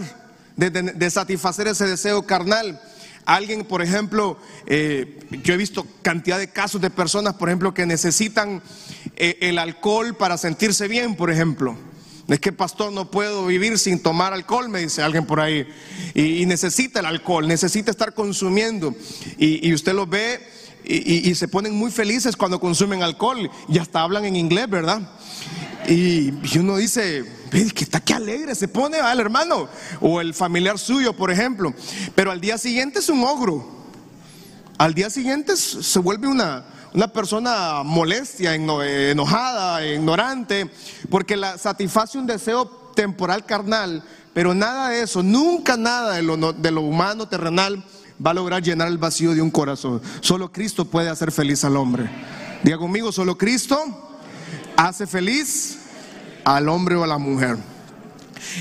de, 0.55 1.09
satisfacer 1.09 1.67
ese 1.67 1.88
deseo 1.88 2.23
carnal. 2.23 2.79
Alguien, 3.25 3.66
por 3.66 3.82
ejemplo, 3.82 4.38
eh, 4.66 5.20
yo 5.44 5.54
he 5.54 5.58
visto 5.58 5.86
cantidad 6.01 6.40
de 6.40 6.50
casos 6.50 6.82
de 6.82 6.90
personas, 6.90 7.36
por 7.36 7.50
ejemplo, 7.50 7.74
que 7.74 7.86
necesitan 7.86 8.62
eh, 9.16 9.38
el 9.42 9.60
alcohol 9.60 10.16
para 10.16 10.38
sentirse 10.38 10.88
bien, 10.88 11.16
por 11.16 11.30
ejemplo. 11.32 11.78
Es 12.28 12.40
que 12.40 12.51
pastor 12.51 12.94
no 12.94 13.12
puedo 13.12 13.46
vivir 13.46 13.78
sin 13.78 14.00
tomar 14.00 14.32
alcohol, 14.32 14.70
me 14.70 14.80
dice 14.80 15.01
alguien 15.04 15.25
por 15.25 15.40
ahí. 15.40 15.68
Y, 16.13 16.46
necesita 16.46 17.01
el 17.01 17.06
alcohol, 17.06 17.48
necesita 17.48 17.92
estar 17.92 18.13
consumiendo. 18.13 18.96
Y, 19.38 19.74
usted 19.74 19.94
lo 19.94 20.08
ve 20.08 20.40
y, 20.86 21.36
se 21.36 21.48
ponen 21.48 21.75
muy 21.75 21.92
felices 21.92 22.38
cuando 22.38 22.60
consumen 22.60 23.04
alcohol. 23.04 23.51
Y 23.68 23.80
hasta 23.80 24.01
hablan 24.01 24.25
en 24.25 24.38
inglés, 24.38 24.70
¿verdad? 24.70 25.01
Y, 25.90 26.32
uno 26.58 26.78
dice, 26.78 27.25
que 27.51 27.84
está 27.84 28.00
que 28.00 28.13
alegre 28.13 28.55
se 28.55 28.67
pone 28.67 28.98
al 28.98 29.20
hermano. 29.20 29.67
O 30.00 30.22
el 30.22 30.34
familiar 30.34 30.79
suyo, 30.79 31.13
por 31.13 31.31
ejemplo. 31.31 31.74
Pero 32.15 32.31
al 32.31 32.41
día 32.41 32.58
siguiente 32.58 33.00
es 33.00 33.10
un 33.10 33.24
ogro. 33.24 33.81
Al 34.77 34.93
día 34.96 35.10
siguiente 35.12 35.55
se 35.58 36.00
vuelve 36.00 36.27
una, 36.27 36.65
una 36.93 37.08
persona 37.08 37.84
molestia, 37.84 38.55
enojada, 38.55 39.86
ignorante, 39.86 40.72
porque 41.10 41.38
la 41.38 41.58
satisface 41.60 42.17
un 42.17 42.25
deseo 42.25 42.65
temporal 42.96 43.46
carnal, 43.46 44.03
pero 44.34 44.53
nada 44.53 44.89
de 44.89 45.03
eso, 45.03 45.22
nunca 45.22 45.77
nada 45.77 46.15
de 46.15 46.24
lo, 46.24 46.53
de 46.53 46.72
lo 46.72 46.81
humano 46.81 47.27
terrenal 47.27 47.84
va 48.25 48.31
a 48.31 48.34
lograr 48.34 48.62
llenar 48.62 48.88
el 48.88 48.98
vacío 48.98 49.34
de 49.34 49.41
un 49.41 49.51
corazón. 49.51 50.01
Solo 50.22 50.51
Cristo 50.51 50.86
puede 50.86 51.10
hacer 51.10 51.31
feliz 51.31 51.63
al 51.63 51.77
hombre. 51.77 52.10
Diga 52.63 52.77
conmigo, 52.77 53.12
solo 53.12 53.38
Cristo 53.38 53.77
hace 54.75 55.08
feliz 55.08 55.77
al 56.43 56.69
hombre 56.69 56.95
o 56.95 57.03
a 57.03 57.07
la 57.07 57.17
mujer. 57.17 57.57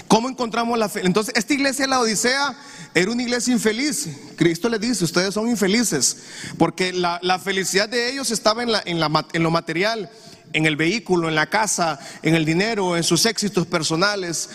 ¿Cómo 0.09 0.29
encontramos 0.29 0.79
la 0.79 0.89
fe? 0.89 1.01
Entonces, 1.05 1.35
esta 1.37 1.55
iglesia 1.55 1.85
de 1.85 1.91
la 1.91 2.01
Odisea 2.01 2.55
era 2.95 3.11
una 3.11 3.23
iglesia 3.23 3.53
infeliz. 3.53 4.09
Cristo 4.37 4.69
le 4.69 4.79
dice, 4.79 5.05
ustedes 5.05 5.35
son 5.35 5.49
infelices, 5.49 6.19
porque 6.59 6.93
la, 6.93 7.39
felicidad 7.43 7.89
de 7.89 8.11
ellos 8.11 8.31
estaba 8.31 8.63
en, 8.63 8.73
la, 8.73 8.83
en, 8.85 9.01
la, 9.01 9.27
en 9.33 9.43
lo 9.43 9.51
material 9.51 10.11
en 10.53 10.67
el 10.67 10.77
vehículo, 10.77 11.29
en 11.29 11.35
la 11.35 11.47
casa, 11.47 11.99
en 12.23 12.35
el 12.35 12.45
dinero, 12.45 12.97
en 12.97 13.03
sus 13.03 13.27
éxitos 13.27 13.67
personales. 13.67 14.51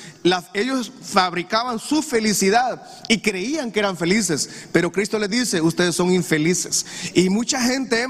ellos 0.53 0.91
fabricaban 1.01 1.79
su 1.79 2.01
felicidad 2.01 2.83
y 3.07 3.19
creían 3.19 3.71
que 3.71 3.79
eran 3.79 3.97
felices, 3.97 4.49
pero 4.71 4.91
Cristo 4.91 5.17
les 5.19 5.29
dice, 5.29 5.61
ustedes 5.61 5.95
son 5.95 6.11
infelices. 6.11 6.85
Y 7.13 7.29
mucha 7.29 7.61
gente 7.61 8.07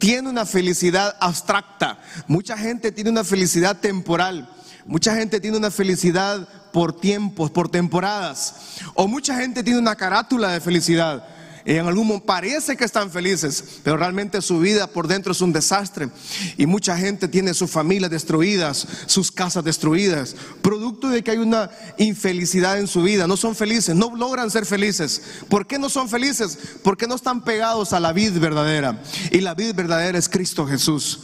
tiene 0.00 0.28
una 0.28 0.46
felicidad 0.46 1.14
abstracta, 1.20 2.00
mucha 2.26 2.58
gente 2.58 2.90
tiene 2.90 3.10
una 3.10 3.22
felicidad 3.22 3.78
temporal. 3.78 4.48
Mucha 4.86 5.14
gente 5.14 5.40
tiene 5.40 5.58
una 5.58 5.70
felicidad 5.70 6.48
por 6.72 6.98
tiempos, 6.98 7.50
por 7.50 7.68
temporadas. 7.68 8.80
O 8.94 9.06
mucha 9.06 9.36
gente 9.36 9.62
tiene 9.62 9.78
una 9.78 9.94
carátula 9.94 10.52
de 10.52 10.60
felicidad 10.60 11.24
en 11.76 11.86
algún 11.86 12.06
momento 12.06 12.26
parece 12.26 12.76
que 12.76 12.84
están 12.84 13.10
felices, 13.10 13.62
pero 13.84 13.96
realmente 13.96 14.42
su 14.42 14.58
vida 14.58 14.88
por 14.88 15.06
dentro 15.06 15.32
es 15.32 15.40
un 15.40 15.52
desastre. 15.52 16.08
Y 16.56 16.66
mucha 16.66 16.96
gente 16.96 17.28
tiene 17.28 17.54
sus 17.54 17.70
familias 17.70 18.10
destruidas, 18.10 18.86
sus 19.06 19.30
casas 19.30 19.62
destruidas, 19.62 20.34
producto 20.62 21.08
de 21.08 21.22
que 21.22 21.30
hay 21.30 21.38
una 21.38 21.70
infelicidad 21.98 22.78
en 22.78 22.88
su 22.88 23.02
vida. 23.02 23.26
No 23.26 23.36
son 23.36 23.54
felices, 23.54 23.94
no 23.94 24.14
logran 24.16 24.50
ser 24.50 24.66
felices. 24.66 25.22
¿Por 25.48 25.66
qué 25.66 25.78
no 25.78 25.88
son 25.88 26.08
felices? 26.08 26.58
Porque 26.82 27.06
no 27.06 27.14
están 27.14 27.44
pegados 27.44 27.92
a 27.92 28.00
la 28.00 28.12
vida 28.12 28.38
verdadera. 28.40 29.00
Y 29.30 29.40
la 29.40 29.54
vida 29.54 29.72
verdadera 29.72 30.18
es 30.18 30.28
Cristo 30.28 30.66
Jesús. 30.66 31.20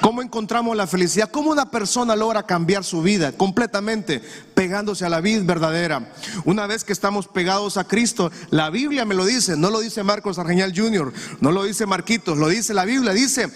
¿Cómo 0.00 0.22
encontramos 0.22 0.74
la 0.74 0.86
felicidad? 0.86 1.30
¿Cómo 1.30 1.50
una 1.50 1.70
persona 1.70 2.16
logra 2.16 2.44
cambiar 2.44 2.82
su 2.84 3.02
vida 3.02 3.32
completamente 3.32 4.22
pegándose 4.54 5.04
a 5.04 5.10
la 5.10 5.20
vida 5.20 5.42
verdadera? 5.44 6.12
Una 6.44 6.66
vez 6.66 6.82
que 6.82 6.94
estamos 6.94 7.28
pegados 7.28 7.76
a 7.76 7.84
Cristo, 7.84 8.30
la 8.50 8.70
Biblia 8.70 9.04
me 9.04 9.14
lo 9.14 9.26
dice, 9.26 9.56
no 9.56 9.70
lo 9.70 9.81
dice 9.82 10.02
Marcos 10.02 10.38
Argeñal 10.38 10.72
Jr., 10.74 11.12
no 11.40 11.52
lo 11.52 11.64
dice 11.64 11.84
Marquitos, 11.84 12.38
lo 12.38 12.48
dice 12.48 12.72
la 12.72 12.84
Biblia, 12.84 13.12
dice 13.12 13.50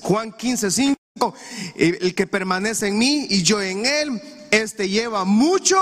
Juan 0.00 0.32
15, 0.32 0.70
5, 0.70 1.34
el 1.76 2.14
que 2.14 2.26
permanece 2.26 2.88
en 2.88 2.98
mí 2.98 3.26
y 3.28 3.42
yo 3.42 3.60
en 3.60 3.84
él, 3.84 4.22
este 4.50 4.88
lleva 4.88 5.24
mucho 5.24 5.76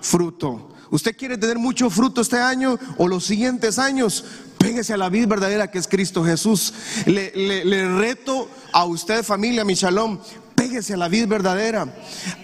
fruto. 0.00 0.70
¿Usted 0.90 1.16
quiere 1.16 1.38
tener 1.38 1.58
mucho 1.58 1.88
fruto 1.88 2.20
este 2.20 2.38
año 2.38 2.78
o 2.98 3.08
los 3.08 3.24
siguientes 3.24 3.78
años? 3.78 4.24
Péguese 4.58 4.92
a 4.92 4.98
la 4.98 5.08
vida 5.08 5.26
verdadera 5.26 5.70
que 5.70 5.78
es 5.78 5.88
Cristo 5.88 6.22
Jesús. 6.22 6.74
Le, 7.06 7.32
le 7.64 7.98
reto 7.98 8.48
a 8.72 8.84
usted, 8.84 9.24
familia, 9.24 9.64
mi 9.64 9.72
shalom, 9.72 10.18
péguese 10.62 10.94
a 10.94 10.96
la 10.96 11.08
vida 11.08 11.26
verdadera, 11.26 11.92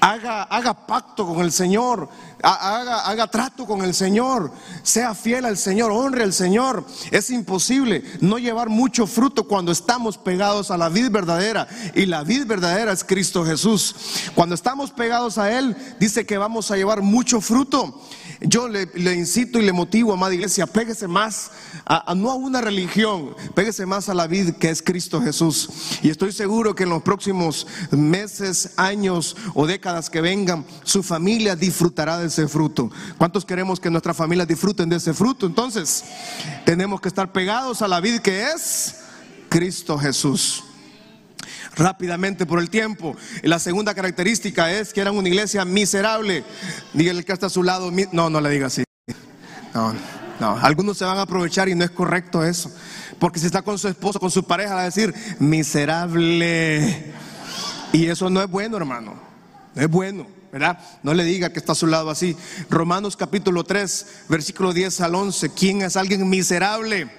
haga, 0.00 0.42
haga 0.42 0.86
pacto 0.86 1.24
con 1.24 1.40
el 1.40 1.52
Señor, 1.52 2.08
haga, 2.42 3.06
haga 3.06 3.28
trato 3.28 3.64
con 3.64 3.82
el 3.82 3.94
Señor, 3.94 4.50
sea 4.82 5.14
fiel 5.14 5.44
al 5.44 5.56
Señor, 5.56 5.92
honre 5.92 6.24
al 6.24 6.32
Señor. 6.32 6.84
Es 7.12 7.30
imposible 7.30 8.02
no 8.20 8.38
llevar 8.38 8.70
mucho 8.70 9.06
fruto 9.06 9.44
cuando 9.44 9.70
estamos 9.70 10.18
pegados 10.18 10.72
a 10.72 10.76
la 10.76 10.88
vida 10.88 11.10
verdadera 11.10 11.68
y 11.94 12.06
la 12.06 12.24
vida 12.24 12.44
verdadera 12.44 12.90
es 12.90 13.04
Cristo 13.04 13.44
Jesús. 13.44 13.94
Cuando 14.34 14.56
estamos 14.56 14.90
pegados 14.90 15.38
a 15.38 15.56
Él, 15.56 15.76
dice 16.00 16.26
que 16.26 16.38
vamos 16.38 16.72
a 16.72 16.76
llevar 16.76 17.02
mucho 17.02 17.40
fruto. 17.40 18.02
Yo 18.40 18.68
le, 18.68 18.88
incito 19.14 19.58
y 19.58 19.62
le 19.62 19.72
motivo, 19.72 20.12
amada 20.12 20.32
iglesia, 20.32 20.66
péguese 20.66 21.08
más, 21.08 21.50
a, 21.84 22.14
no 22.14 22.30
a 22.30 22.34
una 22.36 22.60
religión, 22.60 23.34
péguese 23.54 23.84
más 23.84 24.08
a 24.08 24.14
la 24.14 24.28
vida 24.28 24.52
que 24.52 24.70
es 24.70 24.80
Cristo 24.80 25.20
Jesús. 25.20 25.68
Y 26.02 26.10
estoy 26.10 26.30
seguro 26.30 26.74
que 26.74 26.84
en 26.84 26.90
los 26.90 27.02
próximos 27.02 27.66
meses, 27.90 28.74
años 28.76 29.36
o 29.54 29.66
décadas 29.66 30.08
que 30.08 30.20
vengan, 30.20 30.64
su 30.84 31.02
familia 31.02 31.56
disfrutará 31.56 32.18
de 32.18 32.28
ese 32.28 32.46
fruto. 32.46 32.90
¿Cuántos 33.16 33.44
queremos 33.44 33.80
que 33.80 33.90
nuestra 33.90 34.14
familia 34.14 34.46
disfruten 34.46 34.88
de 34.88 34.96
ese 34.96 35.14
fruto? 35.14 35.46
Entonces, 35.46 36.04
tenemos 36.64 37.00
que 37.00 37.08
estar 37.08 37.32
pegados 37.32 37.82
a 37.82 37.88
la 37.88 38.00
vida 38.00 38.22
que 38.22 38.44
es 38.52 39.00
Cristo 39.48 39.98
Jesús 39.98 40.62
rápidamente 41.76 42.46
por 42.46 42.58
el 42.58 42.70
tiempo. 42.70 43.16
La 43.42 43.58
segunda 43.58 43.94
característica 43.94 44.72
es 44.72 44.92
que 44.92 45.00
eran 45.00 45.16
una 45.16 45.28
iglesia 45.28 45.64
miserable. 45.64 46.44
Dígale 46.92 47.24
que 47.24 47.32
está 47.32 47.46
a 47.46 47.50
su 47.50 47.62
lado. 47.62 47.90
No, 48.12 48.30
no 48.30 48.40
le 48.40 48.50
diga 48.50 48.66
así. 48.66 48.84
No, 49.74 49.94
no. 50.40 50.58
Algunos 50.58 50.98
se 50.98 51.04
van 51.04 51.18
a 51.18 51.22
aprovechar 51.22 51.68
y 51.68 51.74
no 51.74 51.84
es 51.84 51.90
correcto 51.90 52.44
eso. 52.44 52.72
Porque 53.18 53.40
si 53.40 53.46
está 53.46 53.62
con 53.62 53.78
su 53.78 53.88
esposo, 53.88 54.20
con 54.20 54.30
su 54.30 54.44
pareja, 54.44 54.74
va 54.74 54.82
a 54.82 54.84
decir 54.84 55.14
miserable. 55.38 57.12
Y 57.92 58.06
eso 58.06 58.30
no 58.30 58.42
es 58.42 58.50
bueno, 58.50 58.76
hermano. 58.76 59.14
No 59.74 59.82
es 59.82 59.88
bueno. 59.88 60.38
¿verdad? 60.52 60.78
No 61.02 61.14
le 61.14 61.24
diga 61.24 61.52
que 61.52 61.58
está 61.58 61.72
a 61.72 61.74
su 61.74 61.86
lado 61.86 62.10
así. 62.10 62.36
Romanos 62.70 63.16
capítulo 63.16 63.64
3, 63.64 64.06
versículo 64.28 64.72
10 64.72 65.00
al 65.02 65.14
11. 65.14 65.50
¿Quién 65.50 65.82
es 65.82 65.96
alguien 65.96 66.28
miserable? 66.28 67.10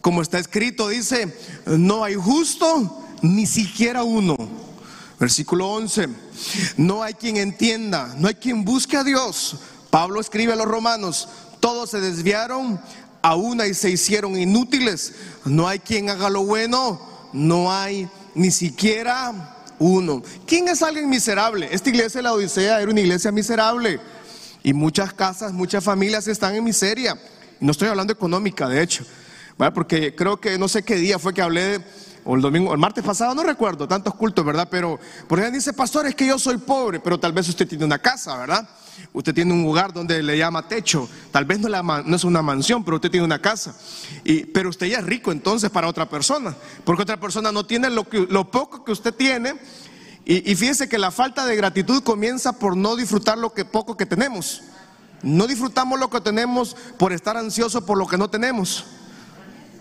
Como 0.00 0.22
está 0.22 0.38
escrito, 0.38 0.88
dice, 0.88 1.34
no 1.66 2.04
hay 2.04 2.14
justo 2.14 3.06
ni 3.22 3.46
siquiera 3.46 4.02
uno. 4.02 4.36
Versículo 5.18 5.68
11. 5.68 6.08
No 6.76 7.02
hay 7.02 7.14
quien 7.14 7.36
entienda, 7.36 8.14
no 8.18 8.28
hay 8.28 8.34
quien 8.34 8.64
busque 8.64 8.96
a 8.96 9.04
Dios. 9.04 9.56
Pablo 9.90 10.20
escribe 10.20 10.52
a 10.52 10.56
los 10.56 10.66
romanos, 10.66 11.28
todos 11.60 11.90
se 11.90 12.00
desviaron 12.00 12.80
a 13.22 13.34
una 13.34 13.66
y 13.66 13.74
se 13.74 13.90
hicieron 13.90 14.38
inútiles. 14.38 15.12
No 15.44 15.68
hay 15.68 15.80
quien 15.80 16.08
haga 16.08 16.30
lo 16.30 16.44
bueno, 16.44 17.00
no 17.32 17.72
hay 17.72 18.08
ni 18.34 18.50
siquiera 18.50 19.56
uno. 19.78 20.22
¿Quién 20.46 20.68
es 20.68 20.82
alguien 20.82 21.08
miserable? 21.08 21.68
Esta 21.70 21.90
iglesia 21.90 22.18
de 22.18 22.22
la 22.22 22.32
Odisea 22.32 22.80
era 22.80 22.90
una 22.90 23.00
iglesia 23.00 23.32
miserable. 23.32 24.00
Y 24.62 24.72
muchas 24.72 25.12
casas, 25.12 25.52
muchas 25.52 25.82
familias 25.82 26.28
están 26.28 26.54
en 26.54 26.64
miseria. 26.64 27.18
No 27.60 27.72
estoy 27.72 27.88
hablando 27.88 28.12
económica, 28.12 28.68
de 28.68 28.82
hecho. 28.82 29.04
Porque 29.74 30.14
creo 30.14 30.40
que 30.40 30.56
no 30.58 30.68
sé 30.68 30.82
qué 30.82 30.96
día 30.96 31.18
fue 31.18 31.34
que 31.34 31.42
hablé 31.42 31.78
de 31.78 31.84
o 32.24 32.36
el 32.36 32.42
domingo, 32.42 32.72
el 32.72 32.78
martes 32.78 33.04
pasado, 33.04 33.34
no 33.34 33.42
recuerdo, 33.42 33.88
tantos 33.88 34.14
cultos, 34.14 34.44
¿verdad? 34.44 34.68
Pero 34.70 34.98
por 35.28 35.38
ejemplo 35.38 35.58
dice, 35.58 35.72
pastor, 35.72 36.06
es 36.06 36.14
que 36.14 36.26
yo 36.26 36.38
soy 36.38 36.58
pobre, 36.58 37.00
pero 37.00 37.18
tal 37.18 37.32
vez 37.32 37.48
usted 37.48 37.66
tiene 37.66 37.84
una 37.84 37.98
casa, 37.98 38.36
¿verdad? 38.36 38.68
Usted 39.12 39.34
tiene 39.34 39.52
un 39.52 39.62
lugar 39.62 39.92
donde 39.92 40.22
le 40.22 40.36
llama 40.36 40.68
techo, 40.68 41.08
tal 41.30 41.44
vez 41.44 41.58
no, 41.58 42.14
es 42.14 42.24
una 42.24 42.42
mansión, 42.42 42.84
pero 42.84 42.96
usted 42.96 43.10
tiene 43.10 43.24
una 43.24 43.40
casa. 43.40 43.74
Y, 44.24 44.44
pero 44.44 44.68
usted 44.68 44.86
ya 44.86 44.98
es 44.98 45.04
rico 45.04 45.32
entonces 45.32 45.70
para 45.70 45.88
otra 45.88 46.08
persona, 46.08 46.54
porque 46.84 47.02
otra 47.02 47.18
persona 47.18 47.50
no 47.50 47.64
tiene 47.64 47.90
lo, 47.90 48.08
que, 48.08 48.22
poco 48.44 48.84
que 48.84 48.92
usted 48.92 49.14
tiene. 49.14 49.54
Y, 50.24 50.50
y 50.50 50.54
fíjese 50.54 50.88
que 50.88 50.98
la 50.98 51.10
falta 51.10 51.46
de 51.46 51.56
gratitud 51.56 52.02
comienza 52.02 52.52
por 52.52 52.76
no 52.76 52.94
disfrutar 52.94 53.38
lo 53.38 53.52
que 53.52 53.64
poco 53.64 53.96
que 53.96 54.06
tenemos. 54.06 54.62
No 55.22 55.46
disfrutamos 55.46 55.98
lo 55.98 56.08
que 56.08 56.20
tenemos 56.20 56.76
por 56.98 57.12
estar 57.12 57.36
ansioso 57.36 57.84
por 57.84 57.98
lo 57.98 58.06
que 58.06 58.16
no 58.16 58.28
tenemos. 58.28 58.84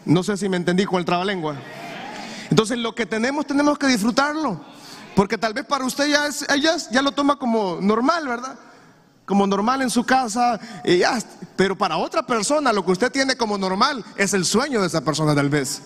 No 0.06 0.24
sé 0.24 0.38
si 0.38 0.50
me 0.50 0.58
entendí 0.58 0.86
con 0.86 1.00
el 1.00 1.06
trabalengua. 1.06 1.56
Entonces 2.50 2.78
lo 2.78 2.96
que 2.96 3.06
tenemos 3.06 3.46
tenemos 3.46 3.78
que 3.78 3.88
disfrutarlo. 3.88 4.60
Porque 5.16 5.38
tal 5.38 5.54
vez 5.54 5.66
para 5.66 5.86
usted 5.86 6.08
ya, 6.10 6.28
es, 6.28 6.46
ella 6.50 6.78
ya 6.92 7.02
lo 7.02 7.12
toma 7.12 7.38
como 7.38 7.80
normal, 7.82 8.28
¿verdad? 8.28 8.58
Como 9.26 9.46
normal 9.46 9.82
en 9.82 9.90
su 9.90 10.06
casa. 10.06 10.60
Y 10.86 11.00
ya, 11.00 11.20
pero 11.56 11.78
para 11.78 11.98
otra 11.98 12.24
persona 12.24 12.72
lo 12.72 12.86
que 12.86 12.92
usted 12.92 13.12
tiene 13.12 13.36
como 13.36 13.58
normal 13.58 14.04
es 14.16 14.34
el 14.34 14.46
sueño 14.46 14.82
de 14.82 14.88
esa 14.88 15.02
persona 15.02 15.36
tal 15.36 15.50
vez. 15.50 15.82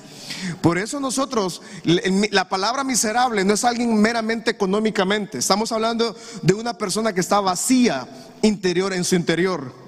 Por 0.62 0.78
eso 0.78 1.00
nosotros, 1.00 1.62
la 1.84 2.48
palabra 2.48 2.84
miserable 2.84 3.44
no 3.44 3.56
es 3.56 3.64
alguien 3.64 4.00
meramente 4.00 4.52
económicamente. 4.52 5.40
Estamos 5.40 5.72
hablando 5.72 6.16
de 6.42 6.54
una 6.54 6.78
persona 6.78 7.12
que 7.12 7.22
está 7.22 7.40
vacía 7.40 8.08
interior 8.42 8.94
en 8.94 9.04
su 9.04 9.16
interior. 9.16 9.83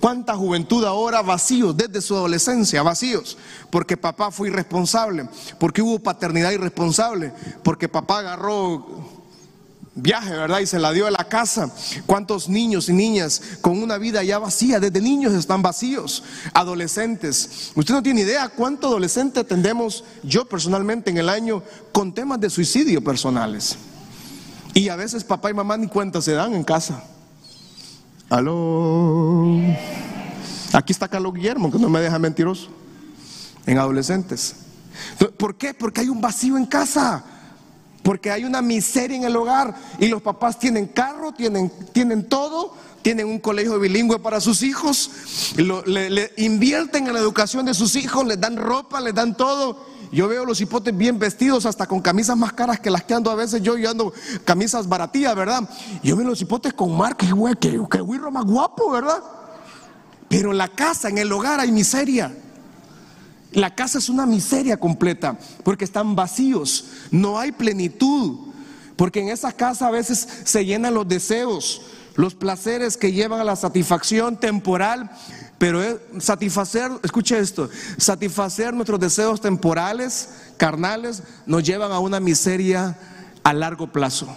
¿Cuánta 0.00 0.34
juventud 0.34 0.84
ahora 0.84 1.22
vacíos 1.22 1.76
desde 1.76 2.00
su 2.00 2.16
adolescencia, 2.16 2.82
vacíos? 2.82 3.38
Porque 3.70 3.96
papá 3.96 4.32
fue 4.32 4.48
irresponsable, 4.48 5.28
porque 5.60 5.82
hubo 5.82 6.00
paternidad 6.00 6.50
irresponsable, 6.50 7.32
porque 7.62 7.88
papá 7.88 8.18
agarró 8.18 9.18
viaje, 9.94 10.30
¿verdad? 10.30 10.58
Y 10.58 10.66
se 10.66 10.80
la 10.80 10.92
dio 10.92 11.06
a 11.06 11.12
la 11.12 11.28
casa. 11.28 11.72
¿Cuántos 12.06 12.48
niños 12.48 12.88
y 12.88 12.92
niñas 12.92 13.40
con 13.60 13.80
una 13.80 13.98
vida 13.98 14.22
ya 14.24 14.40
vacía, 14.40 14.80
desde 14.80 15.00
niños 15.00 15.32
están 15.34 15.62
vacíos? 15.62 16.24
Adolescentes. 16.54 17.70
Usted 17.76 17.94
no 17.94 18.02
tiene 18.02 18.22
idea 18.22 18.48
cuánto 18.48 18.88
adolescente 18.88 19.38
atendemos 19.38 20.02
yo 20.24 20.48
personalmente 20.48 21.10
en 21.10 21.18
el 21.18 21.28
año 21.28 21.62
con 21.92 22.12
temas 22.12 22.40
de 22.40 22.50
suicidio 22.50 23.02
personales. 23.02 23.76
Y 24.74 24.88
a 24.88 24.96
veces 24.96 25.22
papá 25.22 25.50
y 25.50 25.54
mamá 25.54 25.76
ni 25.76 25.86
cuenta 25.86 26.20
se 26.20 26.32
dan 26.32 26.54
en 26.54 26.64
casa. 26.64 27.04
Aló. 28.30 29.58
Aquí 30.72 30.92
está 30.92 31.08
Carlos 31.08 31.32
Guillermo, 31.32 31.70
que 31.70 31.78
no 31.78 31.88
me 31.88 32.00
deja 32.00 32.18
mentiroso. 32.18 32.68
En 33.66 33.78
adolescentes. 33.78 34.56
¿Por 35.36 35.56
qué? 35.56 35.74
Porque 35.74 36.02
hay 36.02 36.08
un 36.08 36.20
vacío 36.20 36.56
en 36.56 36.66
casa. 36.66 37.24
Porque 38.02 38.30
hay 38.30 38.44
una 38.44 38.60
miseria 38.62 39.16
en 39.16 39.24
el 39.24 39.36
hogar. 39.36 39.74
Y 39.98 40.08
los 40.08 40.20
papás 40.20 40.58
tienen 40.58 40.86
carro, 40.86 41.32
tienen, 41.32 41.72
tienen 41.92 42.28
todo, 42.28 42.74
tienen 43.02 43.26
un 43.26 43.38
colegio 43.38 43.78
bilingüe 43.78 44.18
para 44.18 44.40
sus 44.40 44.62
hijos, 44.62 45.10
le, 45.56 46.32
invierten 46.36 47.06
en 47.06 47.14
la 47.14 47.20
educación 47.20 47.64
de 47.64 47.74
sus 47.74 47.96
hijos, 47.96 48.26
les 48.26 48.40
dan 48.40 48.56
ropa, 48.56 49.00
les 49.00 49.14
dan 49.14 49.36
todo. 49.36 49.86
Yo 50.10 50.28
veo 50.28 50.44
los 50.44 50.60
hipotes 50.60 50.96
bien 50.96 51.18
vestidos, 51.18 51.66
hasta 51.66 51.86
con 51.86 52.00
camisas 52.00 52.36
más 52.36 52.52
caras 52.52 52.80
que 52.80 52.90
las 52.90 53.04
que 53.04 53.14
ando 53.14 53.30
a 53.30 53.34
veces 53.34 53.62
yo, 53.62 53.76
yo 53.76 53.90
ando 53.90 54.12
camisas 54.44 54.88
baratillas, 54.88 55.34
¿verdad? 55.34 55.68
Yo 56.02 56.16
veo 56.16 56.26
los 56.26 56.40
hipotes 56.40 56.72
con 56.72 56.96
marcas, 56.96 57.32
güey, 57.32 57.54
que, 57.56 57.80
que 57.90 58.02
más 58.02 58.44
guapo, 58.44 58.90
¿verdad? 58.90 59.22
Pero 60.28 60.52
en 60.52 60.58
la 60.58 60.68
casa, 60.68 61.08
en 61.08 61.18
el 61.18 61.32
hogar 61.32 61.60
hay 61.60 61.72
miseria. 61.72 62.34
La 63.52 63.74
casa 63.74 63.98
es 63.98 64.08
una 64.08 64.26
miseria 64.26 64.76
completa 64.78 65.38
porque 65.64 65.84
están 65.84 66.14
vacíos, 66.14 66.86
no 67.10 67.38
hay 67.38 67.52
plenitud, 67.52 68.38
porque 68.96 69.20
en 69.20 69.30
esa 69.30 69.52
casa 69.52 69.88
a 69.88 69.90
veces 69.90 70.28
se 70.44 70.66
llenan 70.66 70.94
los 70.94 71.08
deseos, 71.08 71.82
los 72.14 72.34
placeres 72.34 72.96
que 72.96 73.12
llevan 73.12 73.40
a 73.40 73.44
la 73.44 73.56
satisfacción 73.56 74.36
temporal, 74.36 75.10
pero 75.58 75.82
satisfacer, 76.18 76.90
escuche 77.02 77.38
esto, 77.38 77.68
satisfacer 77.96 78.72
nuestros 78.72 79.00
deseos 79.00 79.40
temporales, 79.40 80.30
carnales, 80.56 81.22
nos 81.46 81.64
llevan 81.64 81.92
a 81.92 81.98
una 81.98 82.20
miseria 82.20 82.96
a 83.42 83.52
largo 83.52 83.92
plazo. 83.92 84.28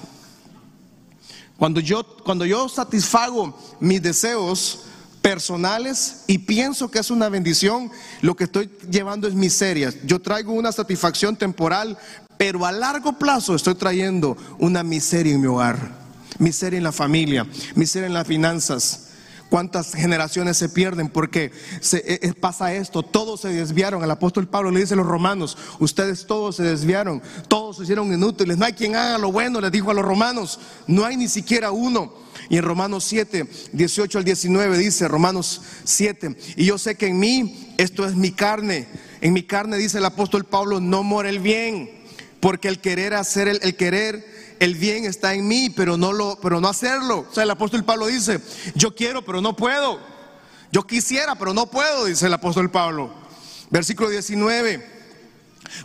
Cuando 1.58 1.80
yo, 1.80 2.04
cuando 2.24 2.46
yo 2.46 2.68
satisfago 2.68 3.56
mis 3.80 4.02
deseos 4.02 4.86
personales 5.22 6.24
y 6.26 6.40
pienso 6.40 6.90
que 6.90 6.98
es 6.98 7.12
una 7.12 7.30
bendición, 7.30 7.92
lo 8.22 8.36
que 8.36 8.46
estoy 8.46 8.72
llevando 8.90 9.28
es 9.28 9.36
miseria. 9.36 9.94
Yo 10.04 10.20
traigo 10.20 10.54
una 10.54 10.72
satisfacción 10.72 11.36
temporal, 11.36 12.00
pero 12.38 12.66
a 12.66 12.72
largo 12.72 13.14
plazo 13.14 13.54
estoy 13.54 13.76
trayendo 13.76 14.36
una 14.58 14.84
miseria 14.84 15.34
en 15.34 15.42
mi 15.42 15.48
hogar 15.48 16.02
miseria 16.42 16.78
en 16.78 16.84
la 16.84 16.92
familia, 16.92 17.46
miseria 17.76 18.08
en 18.08 18.14
las 18.14 18.28
finanzas. 18.28 19.11
¿Cuántas 19.52 19.94
generaciones 19.94 20.56
se 20.56 20.70
pierden 20.70 21.10
porque 21.10 21.52
se, 21.82 21.98
eh, 21.98 22.20
eh, 22.22 22.34
pasa 22.34 22.74
esto? 22.74 23.04
Todos 23.04 23.42
se 23.42 23.50
desviaron. 23.50 24.02
El 24.02 24.10
apóstol 24.10 24.48
Pablo 24.48 24.72
le 24.72 24.80
dice 24.80 24.94
a 24.94 24.96
los 24.96 25.06
romanos, 25.06 25.58
ustedes 25.80 26.26
todos 26.26 26.56
se 26.56 26.64
desviaron, 26.64 27.22
todos 27.50 27.76
se 27.76 27.84
hicieron 27.84 28.14
inútiles. 28.14 28.58
No 28.58 28.64
hay 28.64 28.72
quien 28.72 28.96
haga 28.96 29.18
lo 29.18 29.30
bueno, 29.30 29.60
les 29.60 29.70
dijo 29.70 29.92
a 29.92 29.94
los 29.94 30.06
romanos. 30.06 30.58
No 30.88 31.04
hay 31.04 31.18
ni 31.18 31.28
siquiera 31.28 31.72
uno. 31.72 32.14
Y 32.48 32.60
en 32.60 32.64
Romanos 32.64 33.04
7, 33.04 33.46
18 33.74 34.20
al 34.20 34.24
19 34.24 34.78
dice, 34.78 35.10
Romanos 35.10 35.62
7, 35.84 36.38
y 36.56 36.64
yo 36.64 36.78
sé 36.78 36.96
que 36.96 37.08
en 37.08 37.20
mí 37.20 37.74
esto 37.78 38.06
es 38.08 38.16
mi 38.16 38.32
carne. 38.32 38.88
En 39.20 39.34
mi 39.34 39.44
carne 39.44 39.76
dice 39.76 39.98
el 39.98 40.06
apóstol 40.06 40.46
Pablo, 40.46 40.80
no 40.80 41.04
mora 41.04 41.28
el 41.28 41.40
bien, 41.40 41.90
porque 42.40 42.70
el 42.70 42.80
querer 42.80 43.16
hacer 43.16 43.50
el, 43.50 43.60
el 43.64 43.76
querer 43.76 44.31
el 44.62 44.76
bien 44.76 45.06
está 45.06 45.34
en 45.34 45.48
mí, 45.48 45.72
pero 45.72 45.98
no 45.98 46.14
lo, 46.14 46.40
pero 46.40 46.62
no 46.62 46.68
hacerlo. 46.68 47.26
O 47.28 47.34
sea, 47.34 47.42
el 47.42 47.50
apóstol 47.50 47.84
Pablo 47.84 48.06
dice, 48.06 48.40
yo 48.76 48.94
quiero, 48.94 49.26
pero 49.26 49.42
no 49.42 49.56
puedo. 49.56 50.00
Yo 50.72 50.86
quisiera, 50.86 51.34
pero 51.34 51.52
no 51.52 51.66
puedo, 51.66 52.06
dice 52.06 52.28
el 52.28 52.34
apóstol 52.36 52.70
Pablo. 52.70 53.12
Versículo 53.72 54.10
19. 54.10 54.88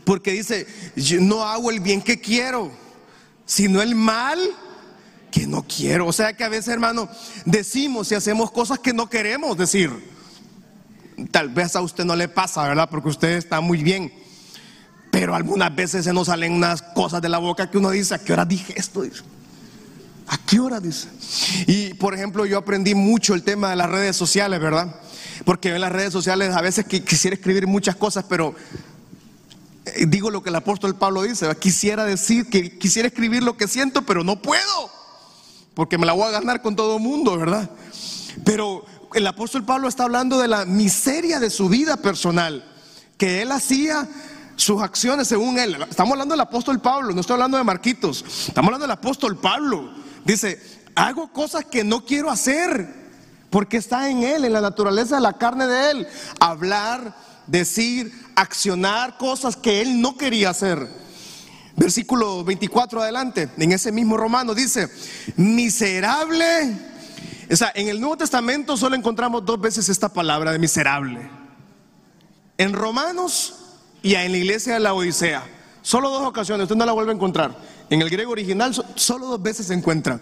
Porque 0.05 0.33
dice, 0.33 0.67
no 1.21 1.43
hago 1.43 1.71
el 1.71 1.81
bien 1.81 2.03
que 2.03 2.21
quiero, 2.21 2.71
sino 3.47 3.81
el 3.81 3.95
mal 3.95 4.39
que 5.33 5.47
no 5.47 5.65
quiero. 5.67 6.07
O 6.07 6.13
sea 6.13 6.37
que 6.37 6.45
a 6.45 6.51
veces, 6.51 6.69
hermano, 6.69 7.09
decimos 7.47 8.13
y 8.13 8.15
hacemos 8.15 8.51
cosas 8.51 8.79
que 8.79 8.93
no 8.93 9.09
queremos 9.09 9.57
decir. 9.57 9.91
Tal 11.31 11.49
vez 11.49 11.75
a 11.77 11.81
usted 11.81 12.05
no 12.05 12.15
le 12.15 12.29
pasa, 12.29 12.69
¿verdad? 12.69 12.91
Porque 12.91 13.09
usted 13.09 13.39
está 13.39 13.63
muy 13.63 13.83
bien. 13.83 14.13
Pero 15.19 15.35
algunas 15.35 15.75
veces 15.75 16.05
se 16.05 16.13
nos 16.13 16.27
salen 16.27 16.53
unas 16.53 16.83
cosas 16.83 17.23
de 17.23 17.31
la 17.31 17.39
boca 17.39 17.71
que 17.71 17.79
uno 17.79 17.89
dice, 17.89 18.15
¿a 18.15 18.19
qué 18.19 18.35
hora 18.35 18.45
dije 18.45 18.75
esto? 18.77 19.03
¿A 20.27 20.37
qué 20.37 20.61
hora 20.61 20.79
dice? 20.79 21.09
Y 21.67 21.95
por 21.95 22.13
ejemplo, 22.13 22.45
yo 22.45 22.59
aprendí 22.59 22.95
mucho 22.95 23.33
el 23.33 23.43
tema 23.43 23.71
de 23.71 23.77
las 23.77 23.89
redes 23.89 24.15
sociales, 24.15 24.61
¿verdad? 24.61 24.95
Porque 25.47 25.75
en 25.75 25.81
las 25.81 25.91
redes 25.91 26.13
sociales 26.13 26.55
a 26.55 26.61
veces 26.61 26.85
quisiera 26.85 27.35
escribir 27.35 27.67
muchas 27.67 27.97
cosas, 27.97 28.27
pero 28.29 28.55
eh, 29.87 30.05
digo 30.07 30.31
lo 30.31 30.43
que 30.43 30.51
el 30.51 30.57
apóstol 30.57 30.97
Pablo 30.97 31.23
dice, 31.23 31.49
quisiera 31.59 32.05
decir, 32.05 32.51
que 32.51 32.77
quisiera 32.77 33.09
escribir 33.09 33.43
lo 33.43 33.57
que 33.57 33.69
siento, 33.69 34.03
pero 34.03 34.23
no 34.23 34.43
puedo, 34.43 34.91
porque 35.73 35.97
me 35.97 36.05
la 36.05 36.13
voy 36.13 36.25
a 36.25 36.31
ganar 36.31 36.61
con 36.61 36.77
todo 36.77 36.99
el 36.99 37.03
mundo, 37.03 37.39
¿verdad? 37.39 37.71
Pero 38.45 38.85
el 39.15 39.27
apóstol 39.27 39.65
Pablo 39.65 39.89
está 39.89 40.05
hablando 40.05 40.39
de 40.39 40.49
la 40.49 40.67
miseria 40.67 41.41
de 41.41 41.49
su 41.49 41.71
vida 41.71 41.97
personal, 41.97 42.71
que 43.17 43.41
él 43.41 43.51
hacía 43.51 44.07
sus 44.57 44.83
acciones 44.83 45.29
según 45.29 45.59
él. 45.59 45.77
Estamos 45.89 46.13
hablando 46.13 46.33
del 46.33 46.41
apóstol 46.41 46.81
Pablo, 46.81 47.15
no 47.15 47.21
estoy 47.21 47.35
hablando 47.35 47.59
de 47.59 47.65
Marquitos. 47.65 48.25
Estamos 48.49 48.69
hablando 48.69 48.85
del 48.85 48.93
apóstol 48.93 49.39
Pablo. 49.39 49.91
Dice, 50.25 50.61
hago 50.95 51.33
cosas 51.33 51.65
que 51.67 51.85
no 51.85 52.05
quiero 52.05 52.31
hacer 52.31 53.07
porque 53.51 53.77
está 53.77 54.11
en 54.11 54.23
él, 54.23 54.45
en 54.45 54.53
la 54.53 54.61
naturaleza 54.61 55.17
de 55.17 55.23
la 55.23 55.35
carne 55.35 55.67
de 55.67 55.91
él. 55.91 56.09
Hablar, 56.41 57.15
decir, 57.47 58.13
accionar 58.35 59.19
cosas 59.19 59.57
que 59.57 59.83
él 59.83 60.01
no 60.01 60.17
quería 60.17 60.51
hacer. 60.51 60.89
Versículo 61.77 62.43
24 62.43 63.03
adelante, 63.03 63.51
en 63.59 63.73
ese 63.73 63.93
mismo 63.93 64.17
romano 64.17 64.55
dice, 64.55 64.89
miserable. 65.37 66.77
O 67.51 67.55
sea, 67.55 67.71
en 67.75 67.89
el 67.89 68.01
Nuevo 68.01 68.17
Testamento 68.17 68.77
solo 68.77 68.97
encontramos 68.97 69.45
dos 69.45 69.61
veces 69.61 69.91
esta 69.91 70.09
palabra 70.09 70.53
de 70.53 70.59
miserable. 70.59 71.31
En 72.57 72.73
Romanos 72.73 73.66
y 74.07 74.15
en 74.15 74.31
la 74.31 74.39
iglesia 74.39 74.75
de 74.75 74.81
la 74.81 74.95
Odisea. 74.95 75.43
Solo 75.83 76.11
dos 76.11 76.25
ocasiones, 76.25 76.63
usted 76.63 76.77
no 76.77 76.87
la 76.87 76.93
vuelve 76.93 77.11
a 77.11 77.15
encontrar. 77.17 77.59
En 77.91 78.01
el 78.01 78.09
griego 78.09 78.31
original 78.31 78.73
solo 78.95 79.27
dos 79.27 79.43
veces 79.43 79.67
se 79.67 79.75
encuentra. 79.75 80.21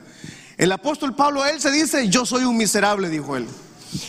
El 0.57 0.73
apóstol 0.73 1.15
Pablo, 1.15 1.45
él 1.45 1.61
se 1.61 1.71
dice, 1.71 2.09
yo 2.09 2.25
soy 2.25 2.45
un 2.45 2.57
miserable, 2.57 3.11
dijo 3.11 3.37
él. 3.37 3.47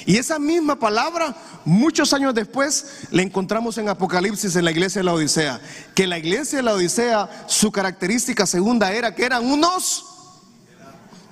Y 0.06 0.16
esa 0.16 0.40
misma 0.40 0.80
palabra, 0.80 1.36
muchos 1.66 2.14
años 2.14 2.34
después, 2.34 3.02
la 3.12 3.22
encontramos 3.22 3.78
en 3.78 3.90
Apocalipsis 3.90 4.56
en 4.56 4.64
la 4.64 4.72
iglesia 4.72 5.00
de 5.00 5.06
la 5.08 5.14
Odisea. 5.14 5.60
Que 5.94 6.08
la 6.08 6.20
iglesia 6.20 6.60
de 6.60 6.64
la 6.64 6.74
Odisea, 6.74 7.46
su 7.48 7.70
característica 7.70 8.46
segunda 8.46 8.94
era 8.94 9.14
que 9.14 9.26
eran 9.26 9.46
unos, 9.46 10.06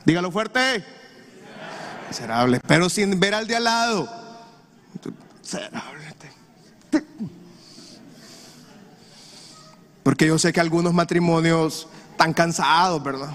dígalo 0.04 0.32
fuerte, 0.32 0.84
miserables, 2.10 2.60
pero 2.68 2.90
sin 2.90 3.18
ver 3.22 3.36
al 3.36 3.48
de 3.48 3.56
al 3.56 3.64
lado. 3.64 4.10
Miserable. 5.42 6.03
Porque 10.04 10.28
yo 10.28 10.38
sé 10.38 10.52
que 10.52 10.60
algunos 10.60 10.94
matrimonios 10.94 11.88
están 12.12 12.34
cansados, 12.34 13.02
¿verdad? 13.02 13.30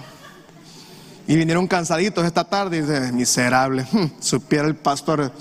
Y 1.27 1.35
vinieron 1.35 1.67
cansaditos 1.67 2.25
esta 2.25 2.43
tarde 2.43 2.77
y 2.77 2.81
dice, 2.81 3.11
miserable, 3.11 3.85
supiera 4.19 4.67
el 4.67 4.75
pastor, 4.75 5.31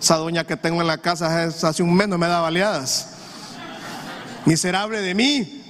esa 0.00 0.16
doña 0.16 0.44
que 0.44 0.56
tengo 0.56 0.80
en 0.80 0.86
la 0.86 0.98
casa 0.98 1.44
hace 1.44 1.82
un 1.82 1.94
mes 1.94 2.08
no 2.08 2.18
me 2.18 2.28
da 2.28 2.40
baleadas. 2.40 3.10
Miserable 4.44 5.00
de 5.00 5.14
mí. 5.14 5.62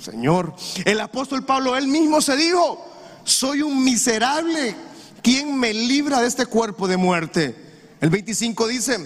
Señor, 0.00 0.54
el 0.84 1.00
apóstol 1.00 1.44
Pablo 1.44 1.76
él 1.76 1.86
mismo 1.86 2.20
se 2.20 2.36
dijo, 2.36 2.84
soy 3.22 3.62
un 3.62 3.84
miserable, 3.84 4.74
¿quién 5.22 5.56
me 5.56 5.72
libra 5.72 6.20
de 6.20 6.26
este 6.26 6.46
cuerpo 6.46 6.88
de 6.88 6.96
muerte? 6.96 7.54
El 8.00 8.10
25 8.10 8.66
dice, 8.66 8.98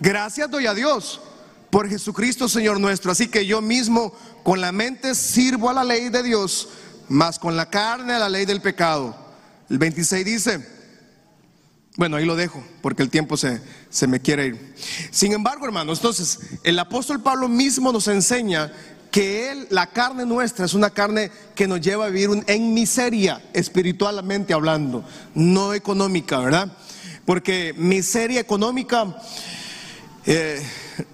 gracias 0.00 0.50
doy 0.50 0.66
a 0.66 0.74
Dios 0.74 1.20
por 1.70 1.88
Jesucristo 1.88 2.48
Señor 2.48 2.80
nuestro. 2.80 3.10
Así 3.10 3.28
que 3.28 3.46
yo 3.46 3.60
mismo 3.60 4.12
con 4.42 4.60
la 4.60 4.72
mente 4.72 5.14
sirvo 5.14 5.70
a 5.70 5.74
la 5.74 5.84
ley 5.84 6.08
de 6.08 6.22
Dios, 6.22 6.68
más 7.08 7.38
con 7.38 7.56
la 7.56 7.70
carne 7.70 8.14
a 8.14 8.18
la 8.18 8.28
ley 8.28 8.46
del 8.46 8.60
pecado. 8.60 9.16
El 9.68 9.78
26 9.78 10.24
dice, 10.24 10.66
bueno, 11.96 12.16
ahí 12.16 12.24
lo 12.24 12.36
dejo, 12.36 12.64
porque 12.80 13.02
el 13.02 13.10
tiempo 13.10 13.36
se, 13.36 13.60
se 13.90 14.06
me 14.06 14.20
quiere 14.20 14.46
ir. 14.46 14.74
Sin 15.10 15.32
embargo, 15.32 15.66
hermanos, 15.66 15.98
entonces, 15.98 16.38
el 16.62 16.78
apóstol 16.78 17.22
Pablo 17.22 17.48
mismo 17.48 17.92
nos 17.92 18.08
enseña 18.08 18.72
que 19.10 19.50
él, 19.50 19.66
la 19.70 19.88
carne 19.88 20.24
nuestra, 20.24 20.64
es 20.64 20.74
una 20.74 20.90
carne 20.90 21.30
que 21.54 21.66
nos 21.66 21.80
lleva 21.80 22.06
a 22.06 22.10
vivir 22.10 22.44
en 22.46 22.74
miseria, 22.74 23.42
espiritualmente 23.52 24.54
hablando, 24.54 25.04
no 25.34 25.74
económica, 25.74 26.38
¿verdad? 26.38 26.72
Porque 27.24 27.74
miseria 27.76 28.40
económica... 28.40 29.16
Eh, 30.24 30.62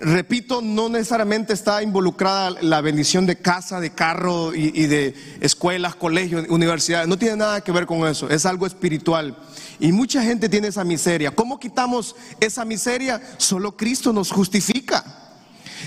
repito, 0.00 0.60
no 0.62 0.88
necesariamente 0.88 1.52
está 1.52 1.82
involucrada 1.82 2.52
la 2.60 2.80
bendición 2.80 3.26
de 3.26 3.36
casa, 3.36 3.80
de 3.80 3.90
carro 3.90 4.54
y, 4.54 4.86
de 4.86 5.14
escuelas, 5.40 5.94
colegios, 5.94 6.46
universidades. 6.48 7.08
No 7.08 7.18
tiene 7.18 7.36
nada 7.36 7.62
que 7.62 7.72
ver 7.72 7.86
con 7.86 8.06
eso, 8.06 8.28
es 8.28 8.46
algo 8.46 8.66
espiritual. 8.66 9.36
Y 9.80 9.92
mucha 9.92 10.22
gente 10.22 10.48
tiene 10.48 10.68
esa 10.68 10.84
miseria. 10.84 11.30
¿Cómo 11.32 11.58
quitamos 11.58 12.16
esa 12.40 12.64
miseria? 12.64 13.20
Solo 13.38 13.76
Cristo 13.76 14.12
nos 14.12 14.30
justifica. 14.30 15.04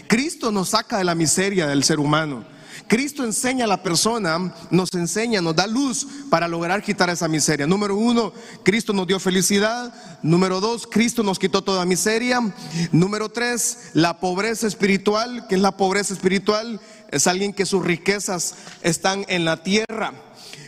Cristo 0.08 0.52
nos 0.52 0.70
saca 0.70 0.98
de 0.98 1.04
la 1.04 1.16
miseria 1.16 1.68
del 1.68 1.84
ser 1.84 2.00
humano. 2.00 2.57
Cristo 2.88 3.24
enseña 3.24 3.66
a 3.66 3.68
la 3.68 3.84
persona, 3.84 4.54
nos 4.72 4.94
enseña, 4.94 5.42
nos 5.42 5.56
da 5.56 5.68
luz 5.68 6.08
para 6.30 6.48
lograr 6.48 6.82
quitar 6.82 7.10
esa 7.10 7.28
miseria. 7.28 7.68
Número 7.68 7.96
uno, 7.96 8.32
Cristo 8.64 8.94
nos 8.94 9.08
dio 9.08 9.20
felicidad. 9.20 9.94
Número 10.24 10.60
dos, 10.60 10.88
Cristo 10.88 11.22
nos 11.24 11.38
quitó 11.38 11.62
toda 11.64 11.86
miseria. 11.86 12.40
Número 12.92 13.30
tres, 13.30 13.92
la 13.94 14.20
pobreza 14.20 14.68
espiritual. 14.68 15.48
¿Qué 15.48 15.56
es 15.56 15.62
la 15.62 15.76
pobreza 15.76 16.14
espiritual? 16.14 16.80
Es 17.10 17.28
alguien 17.28 17.54
que 17.54 17.66
sus 17.66 17.84
riquezas 17.84 18.56
están 18.82 19.26
en 19.28 19.46
la 19.46 19.64
tierra. 19.64 20.14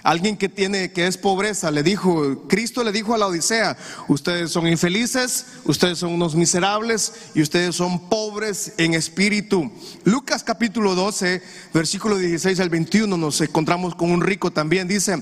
Alguien 0.04 0.38
que 0.38 0.48
tiene 0.48 0.92
que 0.92 1.08
es 1.08 1.18
pobreza 1.18 1.72
le 1.72 1.84
dijo, 1.84 2.48
Cristo 2.48 2.84
le 2.84 2.92
dijo 2.92 3.14
a 3.14 3.18
la 3.18 3.28
Odisea, 3.28 3.78
ustedes 4.08 4.52
son 4.52 4.68
infelices, 4.68 5.46
ustedes 5.66 6.00
son 6.00 6.14
unos 6.14 6.36
miserables 6.36 7.14
y 7.36 7.42
ustedes 7.42 7.76
son 7.76 8.08
pobres 8.08 8.74
en 8.78 8.94
espíritu. 8.94 9.72
Lucas 10.06 10.44
capítulo 10.44 10.96
12, 10.96 11.42
versículo 11.74 12.18
16 12.18 12.60
al 12.62 12.70
21 12.70 13.18
nos 13.18 13.42
encontramos 13.42 13.94
con 13.96 14.12
un 14.12 14.22
rico 14.22 14.52
también 14.52 14.88
dice, 14.88 15.22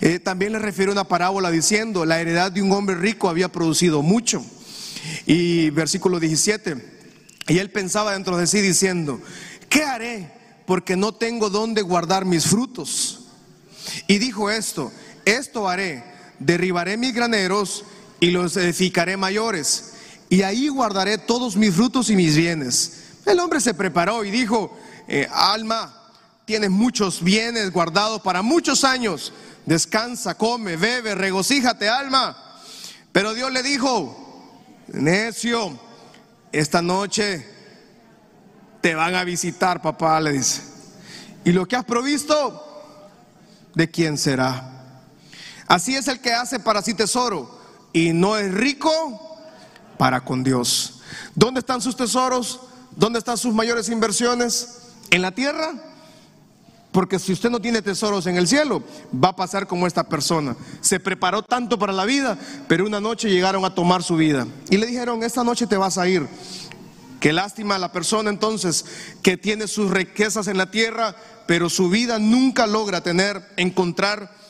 eh, 0.00 0.18
también 0.18 0.52
le 0.52 0.60
refiere 0.60 0.92
una 0.92 1.04
parábola 1.04 1.50
diciendo, 1.50 2.04
la 2.04 2.20
heredad 2.20 2.52
de 2.52 2.62
un 2.62 2.72
hombre 2.72 2.96
rico 2.96 3.28
había 3.28 3.50
producido 3.50 4.02
mucho. 4.02 4.44
Y 5.26 5.70
versículo 5.70 6.20
17, 6.20 6.76
y 7.48 7.58
él 7.58 7.70
pensaba 7.70 8.12
dentro 8.12 8.36
de 8.36 8.46
sí 8.46 8.60
diciendo, 8.60 9.20
¿qué 9.68 9.82
haré? 9.82 10.30
Porque 10.64 10.96
no 10.96 11.12
tengo 11.12 11.50
dónde 11.50 11.82
guardar 11.82 12.24
mis 12.24 12.46
frutos. 12.46 13.21
Y 14.06 14.18
dijo 14.18 14.50
esto, 14.50 14.92
esto 15.24 15.68
haré, 15.68 16.04
derribaré 16.38 16.96
mis 16.96 17.14
graneros 17.14 17.84
y 18.20 18.30
los 18.30 18.56
edificaré 18.56 19.16
mayores, 19.16 19.92
y 20.28 20.42
ahí 20.42 20.68
guardaré 20.68 21.18
todos 21.18 21.56
mis 21.56 21.74
frutos 21.74 22.08
y 22.10 22.16
mis 22.16 22.36
bienes. 22.36 23.02
El 23.26 23.38
hombre 23.40 23.60
se 23.60 23.74
preparó 23.74 24.24
y 24.24 24.30
dijo, 24.30 24.76
eh, 25.08 25.28
alma, 25.30 26.10
tienes 26.44 26.70
muchos 26.70 27.22
bienes 27.22 27.70
guardados 27.70 28.22
para 28.22 28.42
muchos 28.42 28.84
años, 28.84 29.32
descansa, 29.66 30.36
come, 30.36 30.76
bebe, 30.76 31.14
regocíjate, 31.14 31.88
alma. 31.88 32.36
Pero 33.12 33.34
Dios 33.34 33.52
le 33.52 33.62
dijo, 33.62 34.16
necio, 34.88 35.78
esta 36.50 36.82
noche 36.82 37.46
te 38.80 38.94
van 38.94 39.14
a 39.14 39.24
visitar, 39.24 39.80
papá, 39.82 40.20
le 40.20 40.32
dice. 40.32 40.62
Y 41.44 41.52
lo 41.52 41.66
que 41.66 41.76
has 41.76 41.84
provisto, 41.84 42.71
de 43.74 43.90
quién 43.90 44.18
será. 44.18 45.00
Así 45.66 45.94
es 45.94 46.08
el 46.08 46.20
que 46.20 46.32
hace 46.32 46.60
para 46.60 46.82
sí 46.82 46.94
tesoro 46.94 47.58
y 47.92 48.12
no 48.12 48.36
es 48.36 48.52
rico 48.52 49.38
para 49.98 50.22
con 50.24 50.42
Dios. 50.42 51.00
¿Dónde 51.34 51.60
están 51.60 51.80
sus 51.80 51.96
tesoros? 51.96 52.60
¿Dónde 52.96 53.18
están 53.18 53.38
sus 53.38 53.54
mayores 53.54 53.88
inversiones? 53.88 54.80
¿En 55.10 55.22
la 55.22 55.32
tierra? 55.32 55.72
Porque 56.90 57.18
si 57.18 57.32
usted 57.32 57.48
no 57.48 57.60
tiene 57.60 57.80
tesoros 57.80 58.26
en 58.26 58.36
el 58.36 58.46
cielo, 58.46 58.82
va 59.12 59.30
a 59.30 59.36
pasar 59.36 59.66
como 59.66 59.86
esta 59.86 60.04
persona. 60.04 60.54
Se 60.82 61.00
preparó 61.00 61.42
tanto 61.42 61.78
para 61.78 61.92
la 61.92 62.04
vida, 62.04 62.36
pero 62.68 62.84
una 62.84 63.00
noche 63.00 63.30
llegaron 63.30 63.64
a 63.64 63.74
tomar 63.74 64.02
su 64.02 64.16
vida. 64.16 64.46
Y 64.68 64.76
le 64.76 64.86
dijeron, 64.86 65.22
esta 65.22 65.42
noche 65.42 65.66
te 65.66 65.78
vas 65.78 65.96
a 65.96 66.06
ir. 66.06 66.28
Qué 67.18 67.32
lástima 67.32 67.78
la 67.78 67.92
persona 67.92 68.28
entonces 68.28 68.84
que 69.22 69.38
tiene 69.38 69.68
sus 69.68 69.90
riquezas 69.90 70.48
en 70.48 70.58
la 70.58 70.70
tierra, 70.70 71.16
pero 71.46 71.68
su 71.68 71.88
vida 71.88 72.18
nunca 72.18 72.66
logra 72.66 73.02
tener, 73.02 73.42
encontrar 73.56 74.42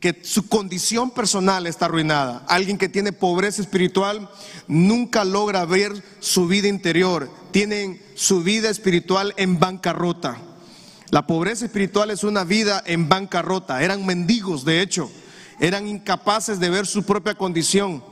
que 0.00 0.20
su 0.22 0.48
condición 0.48 1.10
personal 1.10 1.66
está 1.66 1.86
arruinada. 1.86 2.44
Alguien 2.46 2.78
que 2.78 2.88
tiene 2.88 3.12
pobreza 3.12 3.60
espiritual 3.60 4.30
nunca 4.68 5.24
logra 5.24 5.64
ver 5.64 6.02
su 6.20 6.46
vida 6.46 6.68
interior, 6.68 7.30
tienen 7.50 8.00
su 8.14 8.42
vida 8.42 8.70
espiritual 8.70 9.34
en 9.36 9.58
bancarrota. 9.58 10.38
La 11.10 11.26
pobreza 11.26 11.64
espiritual 11.64 12.10
es 12.10 12.22
una 12.22 12.44
vida 12.44 12.82
en 12.86 13.08
bancarrota. 13.08 13.82
Eran 13.82 14.06
mendigos, 14.06 14.64
de 14.64 14.82
hecho, 14.82 15.10
eran 15.58 15.88
incapaces 15.88 16.60
de 16.60 16.70
ver 16.70 16.86
su 16.86 17.02
propia 17.02 17.34
condición. 17.34 18.04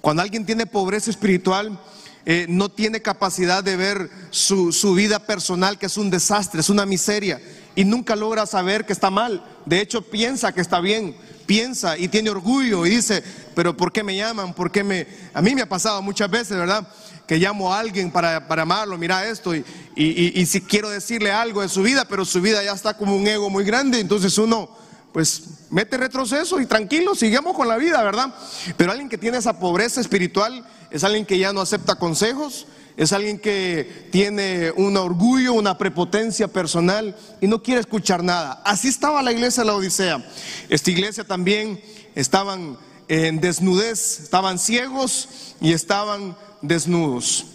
Cuando 0.00 0.22
alguien 0.22 0.46
tiene 0.46 0.66
pobreza 0.66 1.10
espiritual, 1.10 1.78
eh, 2.26 2.46
no 2.48 2.70
tiene 2.70 3.02
capacidad 3.02 3.62
de 3.62 3.76
ver 3.76 4.10
su, 4.30 4.72
su 4.72 4.94
vida 4.94 5.26
personal, 5.26 5.78
que 5.78 5.86
es 5.86 5.96
un 5.96 6.10
desastre, 6.10 6.60
es 6.60 6.70
una 6.70 6.86
miseria 6.86 7.40
y 7.74 7.84
nunca 7.84 8.16
logra 8.16 8.46
saber 8.46 8.84
que 8.84 8.92
está 8.92 9.10
mal. 9.10 9.44
De 9.66 9.80
hecho, 9.80 10.02
piensa 10.02 10.52
que 10.52 10.60
está 10.60 10.80
bien, 10.80 11.16
piensa 11.46 11.96
y 11.98 12.08
tiene 12.08 12.30
orgullo 12.30 12.86
y 12.86 12.90
dice, 12.90 13.22
pero 13.54 13.76
¿por 13.76 13.92
qué 13.92 14.02
me 14.02 14.16
llaman? 14.16 14.54
¿Por 14.54 14.70
qué 14.70 14.84
me...? 14.84 15.06
A 15.34 15.42
mí 15.42 15.54
me 15.54 15.62
ha 15.62 15.68
pasado 15.68 16.02
muchas 16.02 16.30
veces, 16.30 16.56
¿verdad? 16.56 16.86
Que 17.26 17.38
llamo 17.38 17.72
a 17.72 17.78
alguien 17.78 18.10
para, 18.10 18.46
para 18.46 18.62
amarlo, 18.62 18.98
mira 18.98 19.26
esto, 19.26 19.54
y, 19.54 19.64
y, 19.94 20.40
y, 20.40 20.46
si 20.46 20.60
quiero 20.60 20.90
decirle 20.90 21.30
algo 21.30 21.62
de 21.62 21.68
su 21.68 21.82
vida, 21.82 22.04
pero 22.04 22.24
su 22.24 22.40
vida 22.40 22.62
ya 22.62 22.72
está 22.72 22.96
como 22.96 23.16
un 23.16 23.26
ego 23.26 23.50
muy 23.50 23.64
grande, 23.64 24.00
entonces 24.00 24.36
uno 24.38 24.68
pues 25.12 25.42
mete 25.70 25.96
retroceso 25.96 26.60
y 26.60 26.66
tranquilo, 26.66 27.14
sigamos 27.14 27.56
con 27.56 27.68
la 27.68 27.76
vida, 27.76 28.02
¿verdad? 28.02 28.34
Pero 28.76 28.92
alguien 28.92 29.08
que 29.08 29.18
tiene 29.18 29.38
esa 29.38 29.58
pobreza 29.58 30.00
espiritual 30.00 30.64
es 30.90 31.04
alguien 31.04 31.26
que 31.26 31.38
ya 31.38 31.52
no 31.52 31.60
acepta 31.60 31.96
consejos, 31.96 32.66
es 32.96 33.12
alguien 33.12 33.38
que 33.38 34.08
tiene 34.10 34.72
un 34.72 34.96
orgullo, 34.96 35.54
una 35.54 35.78
prepotencia 35.78 36.48
personal 36.48 37.16
y 37.40 37.46
no 37.46 37.62
quiere 37.62 37.80
escuchar 37.80 38.22
nada. 38.22 38.62
Así 38.64 38.88
estaba 38.88 39.22
la 39.22 39.32
iglesia 39.32 39.62
de 39.62 39.68
la 39.68 39.74
Odisea. 39.74 40.24
Esta 40.68 40.90
iglesia 40.90 41.24
también 41.24 41.80
estaban 42.14 42.76
en 43.08 43.40
desnudez, 43.40 44.20
estaban 44.20 44.58
ciegos 44.58 45.28
y 45.60 45.72
estaban 45.72 46.36
desnudos. 46.62 47.46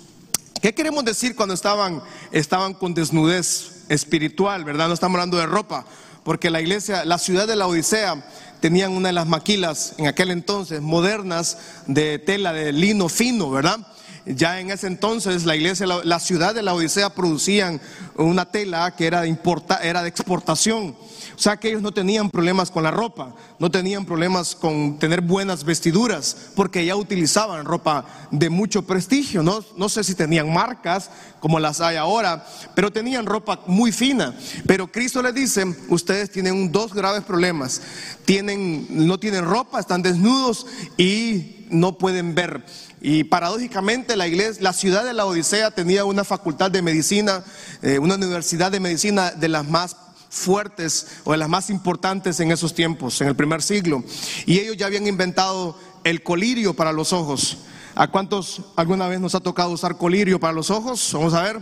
¿Qué 0.62 0.74
queremos 0.74 1.06
decir 1.06 1.36
cuando 1.36 1.54
estaban, 1.54 2.02
estaban 2.32 2.74
con 2.74 2.94
desnudez 2.94 3.84
espiritual, 3.88 4.64
verdad? 4.64 4.88
No 4.88 4.94
estamos 4.94 5.16
hablando 5.16 5.38
de 5.38 5.46
ropa, 5.46 5.86
porque 6.24 6.50
la 6.50 6.60
iglesia, 6.60 7.06
la 7.06 7.20
ciudad 7.20 7.48
de 7.48 7.56
la 7.56 7.68
Odisea, 7.68 8.26
tenían 8.62 8.94
una 8.94 9.10
de 9.10 9.14
las 9.14 9.28
maquilas 9.28 9.94
en 9.98 10.08
aquel 10.08 10.32
entonces 10.32 10.82
modernas 10.82 11.58
de 11.86 12.18
tela 12.18 12.52
de 12.52 12.72
lino 12.72 13.10
fino, 13.10 13.52
¿verdad? 13.52 13.86
Ya 14.26 14.60
en 14.60 14.72
ese 14.72 14.88
entonces 14.88 15.46
la 15.46 15.56
iglesia, 15.56 15.86
la, 15.86 16.20
ciudad 16.20 16.56
de 16.56 16.64
la 16.64 16.74
Odisea 16.74 17.12
producían 17.12 17.80
una 18.16 18.46
tela 18.46 18.96
que 18.96 19.06
era 19.06 19.22
de, 19.22 19.38
era 19.84 20.02
de 20.02 20.10
exportación. 20.10 20.96
O 21.36 21.40
sea 21.40 21.58
que 21.58 21.68
ellos 21.68 21.82
no 21.82 21.92
tenían 21.92 22.30
problemas 22.30 22.72
con 22.72 22.84
la 22.84 22.92
ropa, 22.92 23.36
no 23.60 23.70
tenían 23.70 24.06
problemas 24.06 24.56
con 24.56 24.98
tener 25.00 25.22
buenas 25.22 25.64
vestiduras, 25.64 26.38
porque 26.56 26.86
ya 26.86 26.96
utilizaban 26.96 27.66
ropa 27.66 28.06
de 28.32 28.50
mucho 28.50 28.84
prestigio. 28.84 29.44
No, 29.44 29.64
no 29.76 29.90
sé 29.90 30.04
si 30.04 30.16
tenían 30.16 30.52
marcas 30.52 31.12
como 31.40 31.60
las 31.60 31.82
hay 31.82 31.98
ahora, 31.98 32.48
pero 32.74 32.92
tenían 32.92 33.26
ropa 33.26 33.62
muy 33.68 33.92
fina. 33.92 34.34
Pero 34.66 34.92
Cristo 34.92 35.22
les 35.22 35.36
dice, 35.36 35.66
ustedes 35.90 36.32
tienen 36.32 36.72
dos 36.72 36.94
graves 36.94 37.24
problemas. 37.24 37.82
Tienen, 38.24 38.88
no 38.90 39.20
tienen 39.20 39.46
ropa, 39.46 39.80
están 39.80 40.02
desnudos 40.02 40.66
y 40.98 41.68
no 41.70 41.98
pueden 41.98 42.34
ver. 42.34 42.64
Y 43.02 43.26
paradójicamente 43.26 44.16
la 44.16 44.28
iglesia, 44.28 44.64
la 44.64 44.74
ciudad 44.74 45.04
de 45.04 45.14
la 45.14 45.26
Odisea 45.26 45.72
tenía 45.72 46.06
una 46.06 46.24
facultad 46.24 46.72
de 46.72 46.82
medicina, 46.82 47.44
eh, 47.82 48.00
una 48.00 48.16
universidad 48.16 48.72
de 48.72 48.80
medicina 48.80 49.32
de 49.32 49.48
las 49.48 49.68
más 49.68 49.96
fuertes 50.30 51.08
o 51.24 51.32
de 51.32 51.38
las 51.38 51.50
más 51.50 51.70
importantes 51.70 52.40
en 52.40 52.52
esos 52.52 52.74
tiempos, 52.74 53.22
en 53.22 53.28
el 53.28 53.36
primer 53.36 53.62
siglo. 53.62 54.04
Y 54.46 54.60
ellos 54.60 54.78
ya 54.78 54.88
habían 54.88 55.08
inventado 55.08 55.78
el 56.04 56.24
colirio 56.24 56.74
para 56.74 56.92
los 56.92 57.14
ojos. 57.14 57.60
¿A 57.96 58.08
cuántos 58.08 58.62
alguna 58.76 59.08
vez 59.08 59.20
nos 59.20 59.36
ha 59.36 59.40
tocado 59.40 59.70
usar 59.70 59.98
colirio 59.98 60.40
para 60.40 60.54
los 60.54 60.70
ojos? 60.70 61.12
Vamos 61.14 61.34
a 61.34 61.42
ver. 61.42 61.62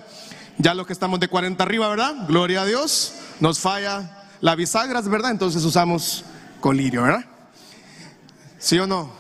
Ya 0.58 0.74
los 0.74 0.88
que 0.88 0.94
estamos 0.94 1.20
de 1.20 1.28
40 1.28 1.64
arriba, 1.64 1.88
¿verdad? 1.90 2.28
Gloria 2.28 2.62
a 2.62 2.66
Dios. 2.66 3.14
Nos 3.40 3.60
falla 3.60 4.24
la 4.42 4.56
bisagra, 4.56 5.02
¿verdad? 5.02 5.32
Entonces 5.32 5.64
usamos 5.64 6.24
colirio, 6.60 7.04
¿verdad? 7.04 7.26
¿Sí 8.58 8.80
o 8.80 8.88
no? 8.88 9.12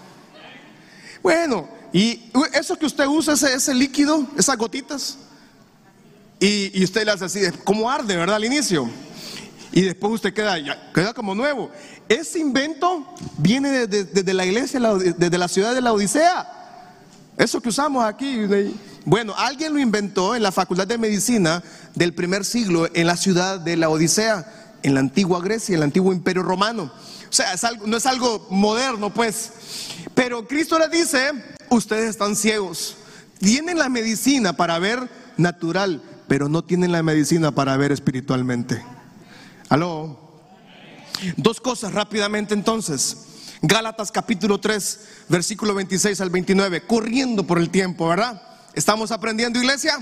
Bueno, 1.21 1.69
y 1.93 2.31
eso 2.53 2.75
que 2.75 2.87
usted 2.87 3.05
usa, 3.05 3.35
ese, 3.35 3.53
ese 3.53 3.73
líquido, 3.73 4.27
esas 4.35 4.57
gotitas, 4.57 5.17
y, 6.39 6.83
usted 6.83 7.05
le 7.05 7.11
hace 7.11 7.25
así, 7.25 7.39
como 7.63 7.89
arde, 7.89 8.17
¿verdad? 8.17 8.35
Al 8.35 8.43
inicio. 8.43 8.89
Y 9.71 9.81
después 9.81 10.15
usted 10.15 10.33
queda, 10.33 10.57
queda 10.93 11.13
como 11.13 11.33
nuevo. 11.33 11.71
Ese 12.09 12.39
invento 12.39 13.07
viene 13.37 13.87
desde 13.87 14.33
la 14.33 14.45
iglesia, 14.45 14.79
desde 14.81 15.37
la 15.37 15.47
ciudad 15.47 15.73
de 15.73 15.79
la 15.79 15.93
Odisea. 15.93 16.45
Eso 17.37 17.61
que 17.61 17.69
usamos 17.69 18.03
aquí. 18.03 18.45
Bueno, 19.05 19.33
alguien 19.37 19.73
lo 19.73 19.79
inventó 19.79 20.35
en 20.35 20.43
la 20.43 20.51
Facultad 20.51 20.85
de 20.85 20.97
Medicina 20.97 21.63
del 21.95 22.13
primer 22.13 22.43
siglo 22.43 22.89
en 22.93 23.07
la 23.07 23.15
ciudad 23.15 23.59
de 23.59 23.77
la 23.77 23.89
Odisea, 23.89 24.77
en 24.83 24.95
la 24.95 24.99
antigua 24.99 25.41
Grecia, 25.41 25.73
en 25.73 25.77
el 25.77 25.83
antiguo 25.83 26.11
imperio 26.11 26.43
romano. 26.43 26.91
O 27.29 27.33
sea, 27.33 27.55
no 27.85 27.97
es 27.97 28.05
algo 28.05 28.47
moderno, 28.49 29.13
pues. 29.13 29.51
Pero 30.15 30.47
Cristo 30.47 30.77
le 30.79 30.87
dice, 30.89 31.31
ustedes 31.69 32.09
están 32.09 32.35
ciegos. 32.35 32.97
Tienen 33.39 33.77
la 33.77 33.89
medicina 33.89 34.53
para 34.53 34.79
ver 34.79 35.09
natural, 35.37 36.01
pero 36.27 36.49
no 36.49 36.63
tienen 36.63 36.91
la 36.91 37.03
medicina 37.03 37.53
para 37.53 37.75
ver 37.77 37.91
espiritualmente. 37.91 38.83
Aló. 39.69 40.19
Dos 41.37 41.59
cosas 41.61 41.93
rápidamente 41.93 42.53
entonces. 42.53 43.17
Gálatas 43.61 44.11
capítulo 44.11 44.59
3, 44.59 44.99
versículo 45.29 45.73
26 45.73 46.19
al 46.19 46.29
29, 46.29 46.85
corriendo 46.85 47.47
por 47.47 47.59
el 47.59 47.69
tiempo, 47.69 48.09
¿verdad? 48.09 48.41
¿Estamos 48.73 49.11
aprendiendo 49.11 49.59
iglesia? 49.59 49.97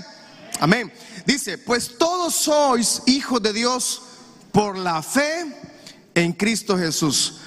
Amén. 0.59 0.91
Dice, 1.25 1.57
pues 1.57 1.97
todos 1.97 2.33
sois 2.33 3.03
hijos 3.05 3.41
de 3.41 3.53
Dios 3.53 4.01
por 4.51 4.77
la 4.77 5.01
fe 5.03 5.45
en 6.15 6.33
Cristo 6.33 6.77
Jesús. 6.77 7.40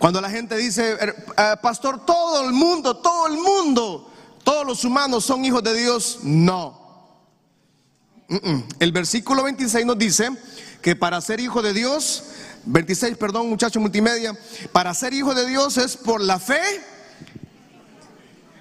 Cuando 0.00 0.18
la 0.22 0.30
gente 0.30 0.56
dice, 0.56 0.96
"Er, 0.98 1.14
eh, 1.36 1.56
pastor, 1.60 2.06
todo 2.06 2.46
el 2.46 2.52
mundo, 2.52 2.96
todo 2.96 3.26
el 3.26 3.34
mundo, 3.34 4.10
todos 4.42 4.66
los 4.66 4.82
humanos 4.82 5.26
son 5.26 5.44
hijos 5.44 5.62
de 5.62 5.74
Dios, 5.74 6.20
no. 6.22 6.80
El 8.78 8.92
versículo 8.92 9.42
26 9.42 9.84
nos 9.84 9.98
dice 9.98 10.30
que 10.80 10.96
para 10.96 11.20
ser 11.20 11.38
hijo 11.38 11.60
de 11.60 11.74
Dios, 11.74 12.24
26, 12.64 13.18
perdón, 13.18 13.50
muchacho 13.50 13.78
multimedia, 13.78 14.34
para 14.72 14.94
ser 14.94 15.12
hijo 15.12 15.34
de 15.34 15.46
Dios 15.46 15.76
es 15.76 15.98
por 15.98 16.22
la 16.22 16.38
fe. 16.38 16.62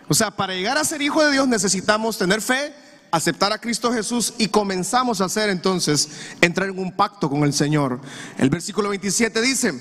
O 0.10 0.14
sea, 0.14 0.32
para 0.32 0.54
llegar 0.54 0.78
a 0.78 0.84
ser 0.84 1.02
hijo 1.02 1.24
de 1.24 1.32
Dios 1.32 1.48
necesitamos 1.48 2.18
tener 2.18 2.42
fe, 2.42 2.74
aceptar 3.12 3.52
a 3.52 3.60
Cristo 3.60 3.92
Jesús 3.92 4.34
y 4.38 4.48
comenzamos 4.48 5.22
a 5.22 5.26
hacer 5.26 5.50
entonces 5.50 6.10
entrar 6.42 6.70
en 6.70 6.80
un 6.80 6.92
pacto 6.92 7.30
con 7.30 7.44
el 7.44 7.54
Señor. 7.54 8.00
El 8.38 8.50
versículo 8.50 8.90
27 8.90 9.42
dice, 9.42 9.74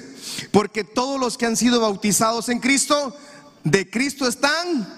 porque 0.51 0.85
todos 0.85 1.21
los 1.21 1.37
que 1.37 1.47
han 1.47 1.57
sido 1.57 1.81
bautizados 1.81 2.49
en 2.49 2.61
Cristo, 2.61 3.17
de 3.65 3.89
Cristo 3.91 4.27
están, 4.27 4.89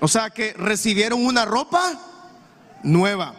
o 0.00 0.08
sea, 0.08 0.30
que 0.30 0.52
recibieron 0.54 1.24
una 1.24 1.44
ropa 1.44 2.00
nueva. 2.82 3.34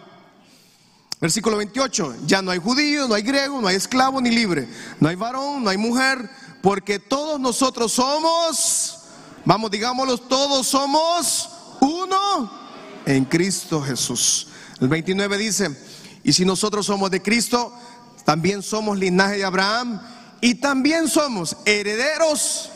Versículo 1.20 1.58
28, 1.58 2.16
ya 2.26 2.42
no 2.42 2.52
hay 2.52 2.60
judío, 2.60 3.08
no 3.08 3.14
hay 3.14 3.22
griego, 3.22 3.62
no 3.62 3.68
hay 3.68 3.76
esclavo 3.76 4.20
ni 4.22 4.32
libre, 4.32 4.68
no 5.00 5.08
hay 5.08 5.16
varón, 5.16 5.64
no 5.64 5.70
hay 5.70 5.78
mujer, 5.78 6.30
porque 6.64 6.98
todos 6.98 7.40
nosotros 7.40 7.92
somos, 7.92 9.00
vamos, 9.46 9.70
digámoslo, 9.70 10.18
todos 10.18 10.66
somos 10.66 11.50
uno 11.80 12.62
en 13.06 13.26
Cristo 13.26 13.82
Jesús. 13.82 14.48
El 14.80 14.88
29 14.88 15.38
dice, 15.38 15.70
y 16.24 16.34
si 16.34 16.46
nosotros 16.46 16.86
somos 16.86 17.12
de 17.12 17.22
Cristo, 17.22 17.74
también 18.26 18.62
somos 18.62 18.98
linaje 18.98 19.38
de 19.38 19.46
Abraham 19.46 20.02
y 20.40 20.56
también 20.56 21.08
somos 21.08 21.58
herederos. 21.66 22.70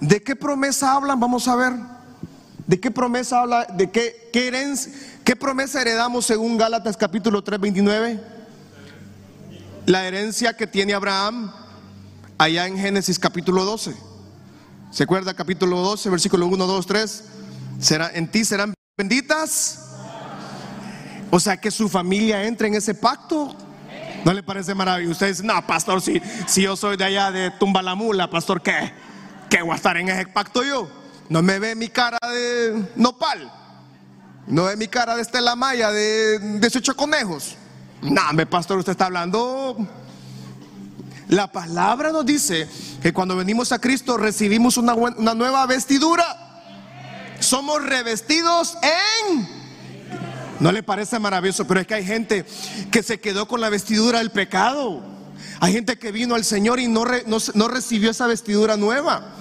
¿De 0.00 0.22
qué 0.22 0.36
promesa 0.36 0.92
hablan? 0.92 1.18
Vamos 1.18 1.48
a 1.48 1.56
ver. 1.56 1.74
¿De 2.66 2.78
qué 2.78 2.90
promesa 2.90 3.40
habla? 3.40 3.64
¿De 3.64 3.90
qué, 3.90 4.30
herencia? 4.32 4.92
¿Qué 5.24 5.34
promesa 5.36 5.80
heredamos 5.80 6.26
según 6.26 6.56
Gálatas 6.56 6.96
capítulo 6.96 7.42
3, 7.42 7.60
29? 7.60 8.20
La 9.86 10.06
herencia 10.06 10.56
que 10.56 10.66
tiene 10.66 10.94
Abraham 10.94 11.52
allá 12.36 12.66
en 12.66 12.76
Génesis 12.78 13.18
capítulo 13.18 13.64
12. 13.64 13.96
¿Se 14.90 15.02
acuerda 15.02 15.34
capítulo 15.34 15.80
12, 15.80 16.10
versículo 16.10 16.46
1, 16.46 16.66
2, 16.66 16.86
3? 16.86 17.24
Será, 17.78 18.10
en 18.12 18.28
ti 18.30 18.44
serán 18.44 18.74
benditas. 18.96 19.84
O 21.30 21.38
sea 21.38 21.56
que 21.56 21.70
su 21.70 21.88
familia 21.88 22.44
entre 22.44 22.68
en 22.68 22.74
ese 22.74 22.94
pacto. 22.94 23.54
¿No 24.24 24.32
le 24.32 24.42
parece 24.42 24.74
maravilloso? 24.74 25.12
Usted 25.12 25.28
dice, 25.28 25.42
no, 25.44 25.64
pastor, 25.66 26.02
si, 26.02 26.20
si 26.46 26.62
yo 26.62 26.76
soy 26.76 26.96
de 26.96 27.04
allá 27.04 27.30
de 27.30 27.50
Tumbalamula, 27.52 28.28
pastor, 28.28 28.60
¿qué? 28.60 28.92
¿Qué 29.48 29.62
voy 29.62 29.72
a 29.72 29.76
estar 29.76 29.96
en 29.96 30.08
ese 30.08 30.26
pacto 30.26 30.64
yo? 30.64 30.88
No 31.28 31.42
me 31.42 31.58
ve 31.58 31.74
mi 31.74 31.88
cara 31.88 32.18
de 32.28 32.84
nopal. 32.96 33.52
No 34.46 34.64
ve 34.64 34.76
mi 34.76 34.88
cara 34.88 35.14
de 35.14 35.22
Estela 35.22 35.54
Maya 35.54 35.90
de 35.90 36.58
18 36.58 36.96
conejos. 36.96 37.56
No, 38.02 38.22
me 38.32 38.46
pastor, 38.46 38.78
usted 38.78 38.92
está 38.92 39.06
hablando. 39.06 39.76
La 41.28 41.52
palabra 41.52 42.10
nos 42.10 42.24
dice 42.24 42.66
que 43.02 43.12
cuando 43.12 43.36
venimos 43.36 43.70
a 43.70 43.78
Cristo 43.78 44.16
recibimos 44.16 44.78
una, 44.78 44.94
una 44.94 45.34
nueva 45.34 45.66
vestidura. 45.66 46.47
Somos 47.40 47.82
revestidos 47.84 48.76
en. 48.82 49.48
¿No 50.60 50.72
le 50.72 50.82
parece 50.82 51.18
maravilloso? 51.18 51.66
Pero 51.66 51.80
es 51.80 51.86
que 51.86 51.94
hay 51.94 52.04
gente 52.04 52.44
que 52.90 53.02
se 53.02 53.20
quedó 53.20 53.46
con 53.46 53.60
la 53.60 53.68
vestidura 53.70 54.18
del 54.18 54.30
pecado. 54.30 55.02
Hay 55.60 55.72
gente 55.72 55.98
que 55.98 56.10
vino 56.12 56.34
al 56.34 56.44
Señor 56.44 56.80
y 56.80 56.88
no, 56.88 57.04
re- 57.04 57.24
no, 57.26 57.38
no 57.54 57.68
recibió 57.68 58.10
esa 58.10 58.26
vestidura 58.26 58.76
nueva. 58.76 59.34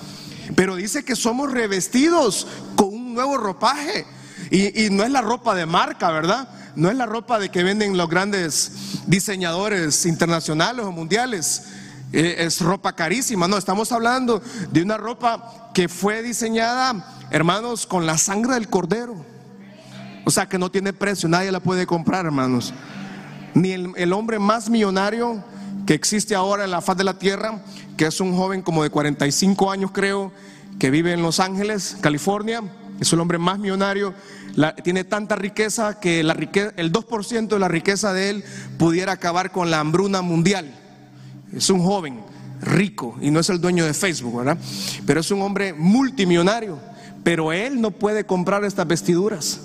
Pero 0.56 0.76
dice 0.76 1.04
que 1.04 1.16
somos 1.16 1.52
revestidos 1.52 2.48
con 2.76 2.90
un 2.90 3.14
nuevo 3.16 3.38
ropaje. 3.38 4.06
Y, 4.52 4.86
y 4.86 4.90
no 4.92 5.04
es 5.04 5.12
la 5.12 5.22
ropa 5.22 5.56
de 5.56 5.66
marca, 5.66 6.12
¿verdad? 6.12 6.48
No 6.76 6.90
es 6.92 6.96
la 6.96 7.08
ropa 7.08 7.40
de 7.40 7.50
que 7.50 7.64
venden 7.64 7.98
los 7.98 8.08
grandes 8.10 8.72
diseñadores 9.08 10.06
internacionales 10.06 10.86
o 10.86 10.92
mundiales. 10.92 11.64
Eh, 12.14 12.36
es 12.40 12.62
ropa 12.62 12.96
carísima. 12.96 13.48
No, 13.48 13.58
estamos 13.58 13.92
hablando 13.92 14.42
de 14.72 14.84
una 14.84 14.98
ropa 14.98 15.72
que 15.74 15.90
fue 15.90 16.22
diseñada, 16.22 17.17
hermanos, 17.32 17.86
con 17.86 18.06
la 18.06 18.18
sangre 18.18 18.54
del 18.56 18.70
cordero. 18.70 19.16
O 20.26 20.30
sea 20.32 20.48
que 20.48 20.58
no 20.58 20.70
tiene 20.70 20.94
precio, 20.94 21.30
nadie 21.30 21.52
la 21.52 21.60
puede 21.60 21.86
comprar, 21.86 22.26
hermanos. 22.26 22.74
Ni 23.54 23.72
el, 23.72 24.14
hombre 24.14 24.40
más 24.40 24.70
millonario 24.70 25.44
que 25.86 25.94
existe 25.94 26.36
ahora 26.36 26.66
en 26.66 26.72
la 26.72 26.82
faz 26.82 26.98
de 26.98 27.04
la 27.06 27.18
tierra, 27.18 27.62
que 27.96 28.06
es 28.06 28.20
un 28.20 28.36
joven 28.36 28.62
como 28.62 28.84
de 28.84 28.90
45 28.90 29.72
años 29.72 29.92
creo, 29.94 30.32
que 30.80 30.92
vive 30.92 31.14
en 31.14 31.22
Los 31.24 31.40
Ángeles, 31.40 31.98
California, 32.02 32.62
es 33.00 33.12
el 33.14 33.20
hombre 33.20 33.38
más 33.38 33.58
millonario, 33.58 34.14
la- 34.56 34.76
tiene 34.76 35.04
tanta 35.06 35.36
riqueza 35.36 36.00
que 36.00 36.24
la 36.24 36.34
rique- 36.34 36.74
el 36.78 36.92
2% 36.92 37.56
de 37.56 37.60
la 37.60 37.68
riqueza 37.68 38.12
de 38.14 38.30
él 38.30 38.44
pudiera 38.78 39.14
acabar 39.14 39.52
con 39.52 39.72
la 39.72 39.80
hambruna 39.80 40.22
mundial. 40.22 40.72
Es 41.54 41.70
un 41.70 41.82
joven 41.82 42.20
rico 42.62 43.16
y 43.22 43.32
no 43.32 43.40
es 43.40 43.50
el 43.50 43.62
dueño 43.62 43.86
de 43.86 43.94
Facebook, 43.94 44.38
¿verdad? 44.40 44.58
Pero 45.06 45.22
es 45.22 45.32
un 45.32 45.42
hombre 45.42 45.74
multimillonario, 45.74 46.78
pero 47.28 47.52
él 47.52 47.82
no 47.82 47.92
puede 47.92 48.26
comprar 48.26 48.64
estas 48.64 48.88
vestiduras. 48.88 49.60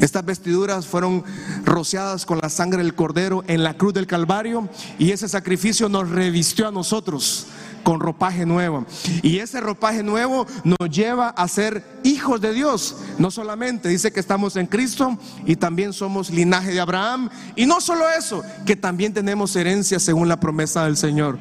Estas 0.00 0.24
vestiduras 0.24 0.84
fueron 0.84 1.22
rociadas 1.64 2.26
con 2.26 2.40
la 2.42 2.48
sangre 2.48 2.82
del 2.82 2.96
cordero 2.96 3.44
en 3.46 3.62
la 3.62 3.74
cruz 3.74 3.94
del 3.94 4.08
Calvario 4.08 4.68
y 4.98 5.12
ese 5.12 5.28
sacrificio 5.28 5.88
nos 5.88 6.10
revistió 6.10 6.66
a 6.66 6.72
nosotros 6.72 7.46
con 7.82 8.00
ropaje 8.00 8.46
nuevo. 8.46 8.86
Y 9.22 9.38
ese 9.38 9.60
ropaje 9.60 10.02
nuevo 10.02 10.46
nos 10.64 10.90
lleva 10.90 11.28
a 11.28 11.48
ser 11.48 11.84
hijos 12.04 12.40
de 12.40 12.52
Dios. 12.52 12.96
No 13.18 13.30
solamente 13.30 13.88
dice 13.88 14.12
que 14.12 14.20
estamos 14.20 14.56
en 14.56 14.66
Cristo 14.66 15.18
y 15.46 15.56
también 15.56 15.92
somos 15.92 16.30
linaje 16.30 16.72
de 16.72 16.80
Abraham. 16.80 17.30
Y 17.56 17.66
no 17.66 17.80
solo 17.80 18.04
eso, 18.08 18.42
que 18.66 18.76
también 18.76 19.12
tenemos 19.12 19.54
herencia 19.56 19.98
según 19.98 20.28
la 20.28 20.40
promesa 20.40 20.84
del 20.84 20.96
Señor. 20.96 21.38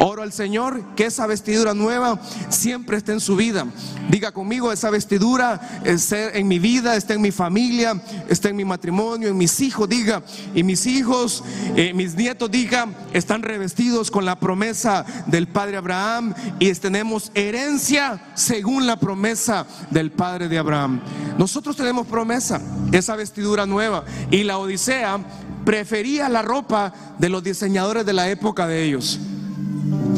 Oro 0.00 0.22
al 0.22 0.32
Señor 0.32 0.82
que 0.96 1.06
esa 1.06 1.26
vestidura 1.26 1.74
nueva 1.74 2.20
siempre 2.48 2.96
esté 2.96 3.12
en 3.12 3.20
su 3.20 3.36
vida. 3.36 3.66
Diga 4.10 4.32
conmigo, 4.32 4.72
esa 4.72 4.90
vestidura 4.90 5.60
esté 5.84 6.38
en 6.38 6.48
mi 6.48 6.58
vida, 6.58 6.96
está 6.96 7.14
en 7.14 7.20
mi 7.20 7.30
familia, 7.30 8.00
está 8.28 8.48
en 8.48 8.56
mi 8.56 8.64
matrimonio, 8.64 9.28
en 9.28 9.36
mis 9.36 9.60
hijos, 9.60 9.88
diga. 9.88 10.22
Y 10.54 10.62
mis 10.62 10.86
hijos, 10.86 11.44
eh, 11.76 11.92
mis 11.94 12.14
nietos, 12.14 12.50
diga, 12.50 12.88
están 13.12 13.42
revestidos 13.42 14.10
con 14.10 14.24
la 14.24 14.38
promesa 14.38 15.04
del 15.26 15.48
Padre 15.48 15.76
Abraham 15.82 16.32
y 16.60 16.72
tenemos 16.74 17.32
herencia 17.34 18.22
según 18.34 18.86
la 18.86 18.96
promesa 18.96 19.66
del 19.90 20.12
Padre 20.12 20.48
de 20.48 20.58
Abraham. 20.58 21.00
Nosotros 21.38 21.76
tenemos 21.76 22.06
promesa, 22.06 22.60
esa 22.92 23.16
vestidura 23.16 23.66
nueva. 23.66 24.04
Y 24.30 24.44
la 24.44 24.58
Odisea 24.58 25.18
prefería 25.64 26.28
la 26.28 26.42
ropa 26.42 26.92
de 27.18 27.28
los 27.28 27.42
diseñadores 27.42 28.06
de 28.06 28.12
la 28.12 28.28
época 28.30 28.66
de 28.68 28.84
ellos. 28.84 29.18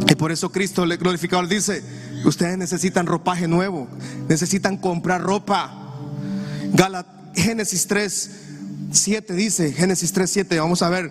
Y 0.06 0.14
por 0.16 0.30
eso 0.32 0.52
Cristo 0.52 0.84
le 0.84 0.98
glorificador 0.98 1.48
dice, 1.48 1.82
ustedes 2.26 2.58
necesitan 2.58 3.06
ropaje 3.06 3.48
nuevo, 3.48 3.88
necesitan 4.28 4.76
comprar 4.76 5.22
ropa. 5.22 5.72
Gala- 6.74 7.06
Génesis 7.34 7.86
3, 7.88 8.30
7 8.92 9.32
dice, 9.34 9.72
Génesis 9.72 10.12
3, 10.12 10.30
7, 10.30 10.60
vamos 10.60 10.82
a 10.82 10.88
ver 10.90 11.10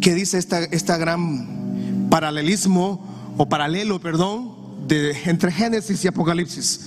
qué 0.00 0.14
dice 0.14 0.38
esta, 0.38 0.60
esta 0.64 0.96
gran 0.96 2.06
paralelismo 2.10 3.11
o 3.36 3.48
paralelo, 3.48 4.00
perdón, 4.00 4.52
entre 4.88 5.52
Génesis 5.52 6.04
y 6.04 6.08
Apocalipsis. 6.08 6.80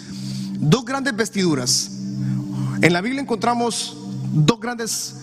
Dos 0.60 0.86
grandes 0.86 1.16
vestiduras. 1.16 1.92
En 2.82 2.94
la 2.94 3.02
Biblia 3.02 3.22
encontramos 3.22 3.98
dos 4.34 4.60
grandes 4.60 5.16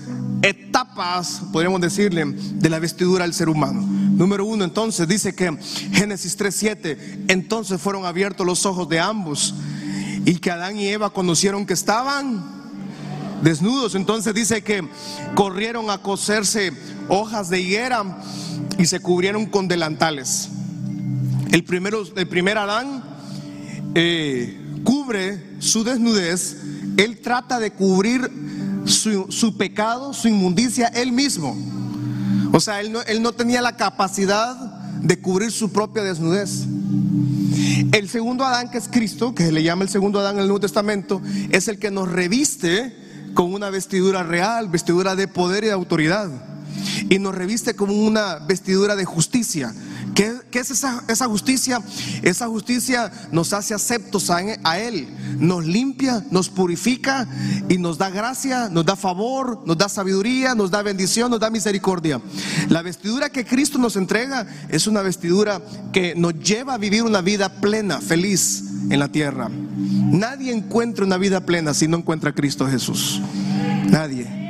etapas, 0.42 1.42
podríamos 1.52 1.80
decirle, 1.80 2.24
de 2.24 2.70
la 2.70 2.78
vestidura 2.78 3.24
del 3.24 3.34
ser 3.34 3.48
humano. 3.48 3.80
Número 3.82 4.44
uno, 4.44 4.64
entonces, 4.64 5.06
dice 5.06 5.34
que 5.34 5.56
Génesis 5.92 6.36
3:7, 6.36 7.24
entonces 7.28 7.80
fueron 7.80 8.04
abiertos 8.04 8.46
los 8.46 8.66
ojos 8.66 8.88
de 8.88 9.00
ambos 9.00 9.54
y 10.24 10.36
que 10.36 10.50
Adán 10.50 10.78
y 10.78 10.86
Eva 10.86 11.10
conocieron 11.10 11.66
que 11.66 11.74
estaban 11.74 12.44
desnudos. 13.42 13.94
Entonces 13.94 14.34
dice 14.34 14.62
que 14.62 14.88
corrieron 15.34 15.90
a 15.90 15.98
coserse 15.98 16.72
hojas 17.08 17.48
de 17.48 17.60
higuera 17.60 18.18
y 18.78 18.86
se 18.86 19.00
cubrieron 19.00 19.46
con 19.46 19.68
delantales. 19.68 20.48
El, 21.52 21.64
primero, 21.64 22.02
el 22.16 22.26
primer 22.26 22.56
Adán 22.56 23.04
eh, 23.94 24.58
cubre 24.84 25.60
su 25.60 25.84
desnudez, 25.84 26.56
él 26.96 27.20
trata 27.20 27.58
de 27.58 27.70
cubrir 27.70 28.30
su, 28.86 29.56
pecado, 29.58 30.14
su 30.14 30.28
inmundicia, 30.28 30.88
él 30.88 31.12
mismo. 31.12 31.54
O 32.52 32.58
sea, 32.58 32.80
él 32.80 32.90
no, 32.90 33.02
él 33.02 33.22
no 33.22 33.32
tenía 33.32 33.60
la 33.60 33.76
capacidad 33.76 34.56
de 35.02 35.20
cubrir 35.20 35.52
su 35.52 35.70
propia 35.70 36.02
desnudez. 36.02 36.64
El 37.92 38.08
segundo 38.08 38.46
Adán, 38.46 38.70
que 38.70 38.78
es 38.78 38.88
Cristo, 38.88 39.34
que 39.34 39.44
se 39.44 39.52
le 39.52 39.62
llama 39.62 39.84
el 39.84 39.90
segundo 39.90 40.20
Adán 40.20 40.36
en 40.36 40.40
el 40.42 40.46
Nuevo 40.46 40.60
Testamento, 40.60 41.20
es 41.50 41.68
el 41.68 41.78
que 41.78 41.90
nos 41.90 42.10
reviste 42.10 42.96
con 43.34 43.52
una 43.52 43.68
vestidura 43.68 44.22
real, 44.22 44.68
vestidura 44.68 45.16
de 45.16 45.28
poder 45.28 45.64
y 45.64 45.66
de 45.66 45.72
autoridad. 45.74 46.30
y 47.10 47.18
nos 47.18 47.34
reviste 47.34 47.74
como 47.74 47.92
una 47.92 48.36
vestidura 48.36 48.96
de 48.96 49.04
justicia. 49.04 49.74
¿Qué, 50.14 50.40
es 50.52 50.70
esa, 50.70 51.26
justicia? 51.26 51.80
Esa 52.22 52.46
justicia 52.46 53.10
nos 53.30 53.52
hace 53.52 53.74
aceptos 53.74 54.30
a, 54.30 54.40
a 54.64 54.78
Él, 54.78 55.08
nos 55.38 55.64
limpia, 55.64 56.24
nos 56.30 56.48
purifica 56.48 57.26
y 57.68 57.78
nos 57.78 57.98
da 57.98 58.10
gracia, 58.10 58.68
nos 58.68 58.84
da 58.84 58.96
favor, 58.96 59.62
nos 59.66 59.78
da 59.78 59.88
sabiduría, 59.88 60.54
nos 60.54 60.70
da 60.70 60.82
bendición, 60.82 61.30
nos 61.30 61.40
da 61.40 61.50
misericordia. 61.50 62.20
La 62.68 62.82
vestidura 62.82 63.30
que 63.30 63.44
Cristo 63.44 63.78
nos 63.78 63.96
entrega 63.96 64.46
es 64.68 64.86
una 64.86 65.02
vestidura 65.02 65.62
que 65.92 66.14
nos 66.14 66.34
lleva 66.34 66.74
a 66.74 66.78
vivir 66.78 67.02
una 67.02 67.20
vida 67.20 67.60
plena, 67.60 68.00
feliz 68.00 68.64
en 68.90 68.98
la 68.98 69.08
tierra. 69.08 69.48
Nadie 69.48 70.52
encuentra 70.52 71.04
una 71.04 71.16
vida 71.16 71.46
plena 71.46 71.72
si 71.74 71.88
no 71.88 71.96
encuentra 71.96 72.30
a 72.30 72.34
Cristo 72.34 72.66
Jesús. 72.66 73.20
Nadie. 73.86 74.42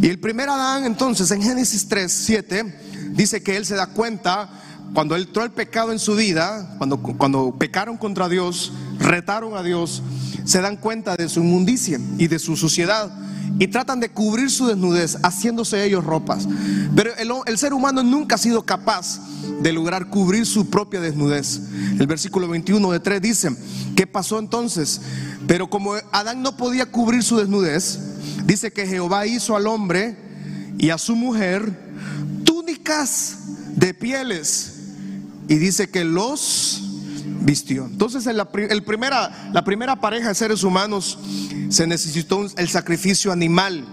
Y 0.00 0.08
el 0.08 0.18
primer 0.18 0.48
Adán, 0.48 0.84
entonces, 0.84 1.30
en 1.30 1.42
Génesis 1.42 1.86
3, 1.88 2.10
7, 2.10 2.74
dice 3.12 3.42
que 3.42 3.56
él 3.56 3.66
se 3.66 3.74
da 3.74 3.86
cuenta 3.86 4.48
cuando 4.94 5.16
entró 5.16 5.44
el 5.44 5.50
pecado 5.50 5.92
en 5.92 5.98
su 5.98 6.14
vida, 6.14 6.74
cuando, 6.78 6.98
cuando 6.98 7.56
pecaron 7.58 7.96
contra 7.96 8.28
Dios, 8.28 8.72
retaron 8.98 9.56
a 9.56 9.62
Dios, 9.62 10.02
se 10.44 10.60
dan 10.60 10.76
cuenta 10.76 11.16
de 11.16 11.28
su 11.28 11.40
inmundicia 11.40 11.98
y 12.18 12.26
de 12.26 12.38
su 12.38 12.56
suciedad 12.56 13.10
y 13.58 13.68
tratan 13.68 14.00
de 14.00 14.10
cubrir 14.10 14.50
su 14.50 14.66
desnudez 14.66 15.18
haciéndose 15.22 15.84
ellos 15.84 16.04
ropas. 16.04 16.48
Pero 16.94 17.14
el, 17.16 17.30
el, 17.46 17.58
ser 17.58 17.72
humano 17.72 18.02
nunca 18.02 18.34
ha 18.34 18.38
sido 18.38 18.64
capaz 18.64 19.20
de 19.60 19.72
lograr 19.72 20.08
cubrir 20.08 20.46
su 20.46 20.68
propia 20.68 21.00
desnudez. 21.00 21.60
El 21.98 22.06
versículo 22.06 22.48
21 22.48 22.92
de 22.92 23.00
3 23.00 23.22
dice, 23.22 23.56
¿qué 23.96 24.06
pasó 24.06 24.38
entonces? 24.38 25.00
Pero 25.46 25.70
como 25.70 25.94
Adán 26.12 26.42
no 26.42 26.56
podía 26.56 26.86
cubrir 26.86 27.22
su 27.22 27.36
desnudez, 27.36 27.98
dice 28.44 28.72
que 28.72 28.86
Jehová 28.86 29.26
hizo 29.26 29.56
al 29.56 29.66
hombre 29.66 30.16
y 30.78 30.90
a 30.90 30.98
su 30.98 31.14
mujer 31.14 31.91
de 33.76 33.94
pieles 33.94 34.74
y 35.48 35.56
dice 35.56 35.90
que 35.90 36.04
los 36.04 36.82
vistió. 37.40 37.86
Entonces, 37.86 38.26
en 38.26 38.36
la, 38.36 38.48
el 38.54 38.82
primera, 38.82 39.50
la 39.52 39.64
primera 39.64 39.96
pareja 39.96 40.28
de 40.28 40.34
seres 40.34 40.62
humanos 40.62 41.18
se 41.68 41.86
necesitó 41.86 42.46
el 42.56 42.68
sacrificio 42.68 43.32
animal 43.32 43.84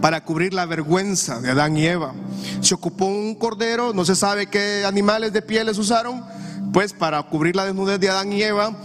para 0.00 0.24
cubrir 0.24 0.52
la 0.52 0.66
vergüenza 0.66 1.40
de 1.40 1.50
Adán 1.50 1.76
y 1.76 1.86
Eva. 1.86 2.12
Se 2.60 2.74
ocupó 2.74 3.06
un 3.06 3.34
cordero, 3.34 3.92
no 3.92 4.04
se 4.04 4.16
sabe 4.16 4.46
qué 4.46 4.84
animales 4.84 5.32
de 5.32 5.42
pieles 5.42 5.78
usaron, 5.78 6.24
pues 6.72 6.92
para 6.92 7.22
cubrir 7.22 7.54
la 7.54 7.64
desnudez 7.64 8.00
de 8.00 8.08
Adán 8.08 8.32
y 8.32 8.42
Eva, 8.42 8.76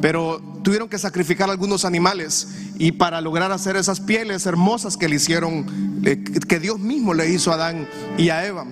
pero 0.00 0.42
tuvieron 0.62 0.88
que 0.88 0.98
sacrificar 0.98 1.48
algunos 1.48 1.84
animales 1.84 2.48
y 2.78 2.92
para 2.92 3.20
lograr 3.20 3.52
hacer 3.52 3.76
esas 3.76 4.00
pieles 4.00 4.46
hermosas 4.46 4.96
que 4.96 5.08
le 5.08 5.16
hicieron, 5.16 6.02
que 6.48 6.60
Dios 6.60 6.78
mismo 6.78 7.14
le 7.14 7.30
hizo 7.30 7.52
a 7.52 7.54
Adán 7.54 7.88
y 8.18 8.28
a 8.30 8.44
Eva. 8.44 8.66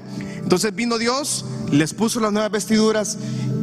Entonces 0.45 0.75
vino 0.75 0.99
Dios, 0.99 1.45
les 1.73 1.95
puso 1.95 2.21
las 2.21 2.31
nuevas 2.31 2.51
vestiduras 2.51 3.17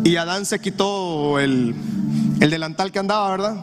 y 0.04 0.16
Adán 0.16 0.46
se 0.48 0.60
quitó 0.60 1.40
el, 1.40 1.76
delantal 2.40 2.92
que 2.92 2.98
andaba, 2.98 3.30
¿verdad? 3.30 3.56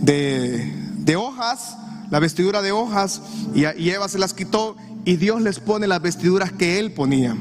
De, 0.00 1.16
hojas, 1.16 1.76
la 2.10 2.18
vestidura 2.18 2.62
de 2.62 2.72
hojas, 2.72 3.20
y, 3.54 3.64
Eva 3.90 4.08
se 4.08 4.18
las 4.18 4.32
quitó 4.32 4.74
y 5.04 5.16
Dios 5.16 5.42
les 5.42 5.60
pone 5.60 5.86
las 5.86 6.00
vestiduras 6.00 6.50
que 6.50 6.78
él 6.78 6.92
ponía, 6.92 7.36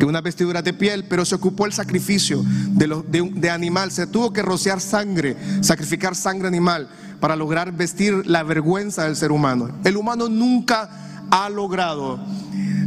que 0.00 0.04
una 0.04 0.20
vestidura 0.20 0.62
de 0.62 0.72
piel, 0.72 1.04
pero 1.04 1.24
se 1.24 1.36
ocupó 1.36 1.64
el 1.64 1.72
sacrificio 1.72 2.42
de, 2.44 2.88
de, 3.06 3.30
de, 3.34 3.50
animal, 3.50 3.92
se 3.92 4.08
tuvo 4.08 4.32
que 4.32 4.42
rociar 4.42 4.80
sangre, 4.80 5.36
sacrificar 5.60 6.16
sangre 6.16 6.48
animal 6.48 6.88
para 7.20 7.36
lograr 7.36 7.70
vestir 7.70 8.26
la 8.26 8.42
vergüenza 8.42 9.04
del 9.04 9.14
ser 9.14 9.30
humano. 9.30 9.70
El 9.84 9.96
humano 9.96 10.28
nunca 10.28 10.90
ha 11.30 11.48
logrado 11.48 12.18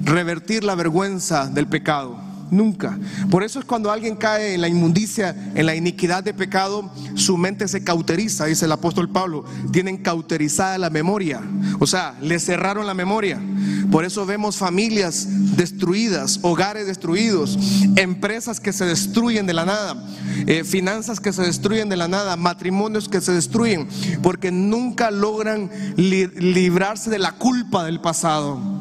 revertir 0.08 0.63
la 0.63 0.76
vergüenza 0.76 1.48
del 1.48 1.67
pecado. 1.67 2.17
Nunca. 2.50 2.98
Por 3.30 3.43
eso 3.43 3.60
es 3.60 3.65
cuando 3.65 3.91
alguien 3.91 4.15
cae 4.15 4.54
en 4.54 4.62
la 4.62 4.70
inmundicia, 4.70 5.36
en 5.54 5.65
la 5.65 5.76
iniquidad 5.76 6.24
de 6.24 6.34
pecado, 6.34 6.89
su 7.15 7.38
mente 7.38 7.67
se 7.67 7.84
cauteriza, 7.84 8.46
dice 8.46 8.65
el 8.65 8.72
apóstol 8.72 9.10
Pablo. 9.10 9.43
Tienen 9.72 9.98
cauterizada 9.98 10.78
la 10.78 10.89
memoria. 10.89 11.41
O 11.80 11.88
sea, 11.88 12.15
le 12.22 12.39
cerraron 12.39 12.88
la 12.88 12.93
memoria. 12.93 13.41
Por 13.91 14.06
eso 14.06 14.26
vemos 14.26 14.58
familias 14.58 15.28
destruidas, 15.58 16.39
hogares 16.41 16.88
destruidos, 16.88 17.58
empresas 17.98 18.60
que 18.62 18.74
se 18.74 18.86
destruyen 18.86 19.46
de 19.46 19.54
la 19.54 19.65
nada, 19.65 20.06
eh, 20.46 20.63
finanzas 20.63 21.20
que 21.20 21.34
se 21.34 21.41
destruyen 21.41 21.89
de 21.89 21.98
la 21.98 22.08
nada, 22.08 22.38
matrimonios 22.38 23.10
que 23.10 23.22
se 23.22 23.34
destruyen, 23.34 23.88
porque 24.22 24.52
nunca 24.52 25.12
logran 25.12 25.70
librarse 25.98 27.10
de 27.10 27.20
la 27.20 27.34
culpa 27.34 27.84
del 27.84 28.00
pasado. 28.00 28.77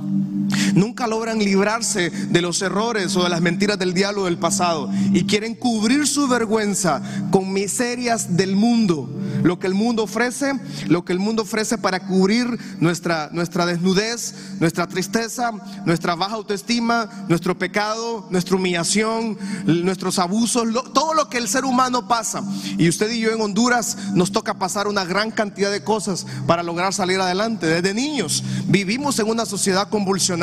Nunca 0.75 1.07
logran 1.07 1.39
librarse 1.39 2.11
de 2.11 2.43
los 2.43 2.61
errores 2.63 3.17
o 3.17 3.25
de 3.25 3.31
las 3.31 3.41
mentiras 3.41 3.79
del 3.79 3.95
diablo 3.95 4.25
del 4.25 4.39
pasado 4.39 4.91
y 5.13 5.25
quieren 5.25 5.55
cubrir 5.55 6.07
su 6.07 6.29
vergüenza 6.29 7.03
con 7.31 7.53
miserias 7.53 8.37
del 8.37 8.57
mundo. 8.57 9.09
Lo 9.43 9.59
que 9.59 9.67
el 9.67 9.75
mundo 9.75 10.03
ofrece, 10.05 10.53
lo 10.89 11.05
que 11.05 11.13
el 11.13 11.19
mundo 11.19 11.43
ofrece 11.43 11.79
para 11.79 12.01
cubrir 12.01 12.59
nuestra, 12.81 13.29
nuestra 13.33 13.67
desnudez, 13.67 14.35
nuestra 14.61 14.87
tristeza, 14.87 15.53
nuestra 15.85 16.15
baja 16.15 16.35
autoestima, 16.35 17.27
nuestro 17.29 17.57
pecado, 17.59 18.27
nuestra 18.31 18.57
humillación, 18.57 19.39
nuestros 19.65 20.19
abusos, 20.19 20.67
todo 20.93 21.15
lo 21.15 21.29
que 21.29 21.39
el 21.39 21.49
ser 21.49 21.65
humano 21.65 22.09
pasa. 22.09 22.43
Y 22.79 22.89
usted 22.89 23.11
y 23.11 23.21
yo 23.21 23.31
en 23.31 23.41
Honduras 23.41 23.97
nos 24.15 24.33
toca 24.33 24.55
pasar 24.59 24.89
una 24.89 25.05
gran 25.05 25.31
cantidad 25.31 25.71
de 25.71 25.85
cosas 25.85 26.27
para 26.47 26.63
lograr 26.63 26.93
salir 26.93 27.21
adelante. 27.21 27.67
Desde 27.67 27.95
niños 27.95 28.43
vivimos 28.67 29.19
en 29.19 29.29
una 29.29 29.47
sociedad 29.47 29.89
convulsionada, 29.89 30.36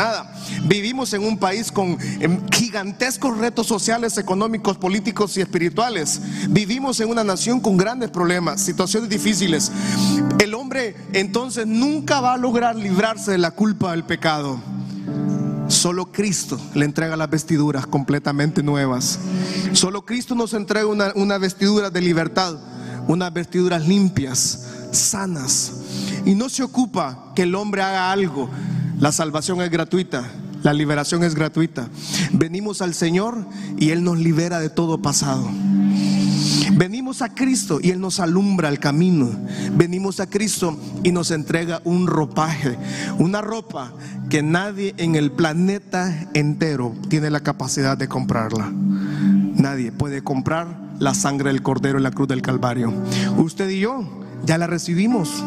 vivimos 0.66 1.14
en 1.14 1.24
un 1.24 1.38
país 1.38 1.72
con 1.72 1.98
em, 2.20 2.40
gigantescos 2.52 3.38
retos 3.38 3.68
sociales, 3.68 4.18
económicos, 4.18 4.78
políticos 4.78 5.38
y 5.38 5.42
espirituales. 5.42 6.22
Vivimos 6.50 7.00
en 7.00 7.10
una 7.10 7.24
nación 7.24 7.60
con 7.60 7.78
grandes 7.78 8.10
problemas, 8.10 8.62
situaciones 8.62 9.10
difíciles. 9.10 9.72
El 10.40 10.54
hombre 10.54 10.96
entonces 11.14 11.68
nunca 11.68 12.22
va 12.22 12.34
a 12.34 12.38
lograr 12.38 12.76
librarse 12.76 13.32
de 13.32 13.38
la 13.38 13.52
culpa 13.52 13.92
del 13.92 14.04
pecado. 14.04 14.60
Solo 15.68 16.12
Cristo 16.12 16.60
le 16.74 16.86
entrega 16.86 17.16
las 17.16 17.30
vestiduras 17.30 17.88
completamente 17.88 18.62
nuevas. 18.62 19.20
Solo 19.74 20.06
Cristo 20.06 20.36
nos 20.36 20.54
entrega 20.54 20.88
una, 20.88 21.14
una 21.16 21.38
vestidura 21.38 21.90
de 21.90 22.02
libertad, 22.02 22.58
unas 23.08 23.34
vestiduras 23.34 23.88
limpias, 23.88 24.68
sanas. 24.92 25.74
Y 26.26 26.36
no 26.36 26.50
se 26.50 26.64
ocupa 26.64 27.32
que 27.36 27.44
el 27.44 27.56
hombre 27.56 27.82
haga 27.82 28.12
algo. 28.12 28.50
La 29.04 29.12
salvación 29.12 29.62
es 29.62 29.70
gratuita. 29.70 30.24
La 30.64 30.72
liberación 30.72 31.26
es 31.26 31.36
gratuita. 31.36 31.90
Venimos 32.32 32.82
al 32.82 32.94
Señor 32.94 33.46
y 33.78 33.90
Él 33.90 34.02
nos 34.02 34.18
libera 34.18 34.62
de 34.62 34.70
todo 34.70 35.02
pasado. 35.02 35.46
Venimos 36.78 37.22
a 37.22 37.36
Cristo 37.36 37.80
y 37.84 37.90
Él 37.90 38.00
nos 38.00 38.22
alumbra 38.22 38.70
el 38.70 38.80
camino. 38.80 39.30
Venimos 39.76 40.22
a 40.22 40.30
Cristo 40.30 40.80
y 41.04 41.12
nos 41.12 41.32
entrega 41.32 41.82
un 41.84 42.08
ropaje, 42.08 42.78
una 43.20 43.42
ropa 43.42 43.92
que 44.30 44.42
nadie 44.42 44.94
en 44.96 45.16
el 45.16 45.34
planeta 45.34 46.30
entero 46.34 46.96
tiene 47.10 47.30
la 47.30 47.42
capacidad 47.42 47.98
de 47.98 48.08
comprarla. 48.08 48.72
Nadie 48.72 49.92
puede 49.92 50.24
comprar 50.24 50.80
la 51.00 51.14
sangre 51.14 51.52
del 51.52 51.62
Cordero 51.62 51.98
en 51.98 52.04
la 52.04 52.12
cruz 52.12 52.30
del 52.30 52.42
Calvario. 52.42 52.94
Usted 53.36 53.68
y 53.68 53.82
yo 53.82 54.24
ya 54.46 54.58
la 54.58 54.68
recibimos. 54.68 55.44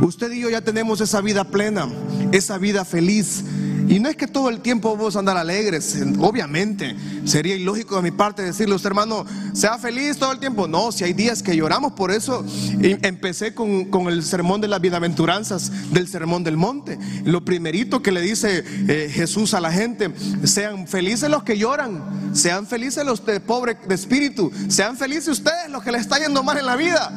Usted 0.00 0.32
y 0.32 0.40
yo 0.40 0.50
ya 0.50 0.60
tenemos 0.60 1.00
esa 1.00 1.20
vida 1.20 1.44
plena, 1.44 1.88
esa 2.32 2.58
vida 2.58 2.84
feliz, 2.84 3.44
y 3.88 4.00
no 4.00 4.08
es 4.08 4.16
que 4.16 4.26
todo 4.26 4.48
el 4.48 4.60
tiempo 4.60 4.96
vamos 4.96 5.14
a 5.14 5.20
andar 5.20 5.36
alegres, 5.36 5.96
obviamente. 6.18 6.96
Sería 7.24 7.54
ilógico 7.54 7.96
de 7.96 8.02
mi 8.02 8.10
parte 8.10 8.42
decirle 8.42 8.72
a 8.72 8.76
usted, 8.76 8.88
hermano, 8.88 9.24
sea 9.52 9.78
feliz 9.78 10.18
todo 10.18 10.32
el 10.32 10.40
tiempo. 10.40 10.66
No, 10.66 10.90
si 10.90 11.04
hay 11.04 11.12
días 11.12 11.42
que 11.42 11.56
lloramos, 11.56 11.92
por 11.92 12.10
eso 12.10 12.44
empecé 12.80 13.54
con, 13.54 13.88
el 14.08 14.24
sermón 14.24 14.60
de 14.60 14.68
las 14.68 14.80
bienaventuranzas, 14.80 15.92
del 15.92 16.08
sermón 16.08 16.42
del 16.42 16.56
monte. 16.56 16.98
Lo 17.24 17.44
primerito 17.44 18.02
que 18.02 18.10
le 18.10 18.20
dice 18.20 18.64
eh, 18.88 19.08
Jesús 19.12 19.54
a 19.54 19.60
la 19.60 19.70
gente, 19.70 20.12
sean 20.44 20.88
felices 20.88 21.30
los 21.30 21.44
que 21.44 21.56
lloran, 21.56 22.34
sean 22.34 22.66
felices 22.66 23.04
los 23.04 23.24
de 23.24 23.38
pobre 23.38 23.76
de 23.86 23.94
espíritu, 23.94 24.50
sean 24.68 24.96
felices 24.96 25.28
ustedes 25.28 25.70
los 25.70 25.84
que 25.84 25.92
les 25.92 26.00
está 26.00 26.18
yendo 26.18 26.42
mal 26.42 26.58
en 26.58 26.66
la 26.66 26.76
vida. 26.76 27.12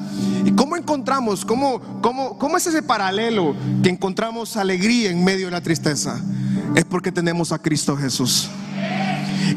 ¿Y 0.50 0.52
cómo 0.54 0.76
encontramos, 0.76 1.46
cómo, 1.46 1.80
cómo, 2.02 2.38
cómo 2.40 2.58
es 2.58 2.66
ese 2.66 2.82
paralelo 2.82 3.56
que 3.84 3.90
encontramos 3.90 4.58
alegría 4.58 5.12
en 5.12 5.24
medio 5.24 5.46
de 5.46 5.52
la 5.52 5.62
tristeza? 5.62 6.20
es 6.76 6.86
porque 6.86 7.12
tenemos 7.12 7.52
a 7.52 7.60
Cristo 7.60 7.96
Jesús. 7.96 8.50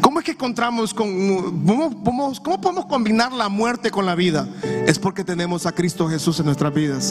¿Cómo 0.00 0.20
es 0.20 0.24
que 0.24 0.32
encontramos 0.32 0.94
con, 0.94 1.64
cómo, 2.04 2.32
podemos 2.60 2.86
combinar 2.86 3.32
la 3.32 3.48
muerte 3.48 3.90
con 3.90 4.06
la 4.06 4.14
vida? 4.14 4.48
Es 4.86 4.98
porque 4.98 5.24
tenemos 5.24 5.66
a 5.66 5.72
Cristo 5.72 6.08
Jesús 6.08 6.38
en 6.40 6.46
nuestras 6.46 6.72
vidas. 6.72 7.10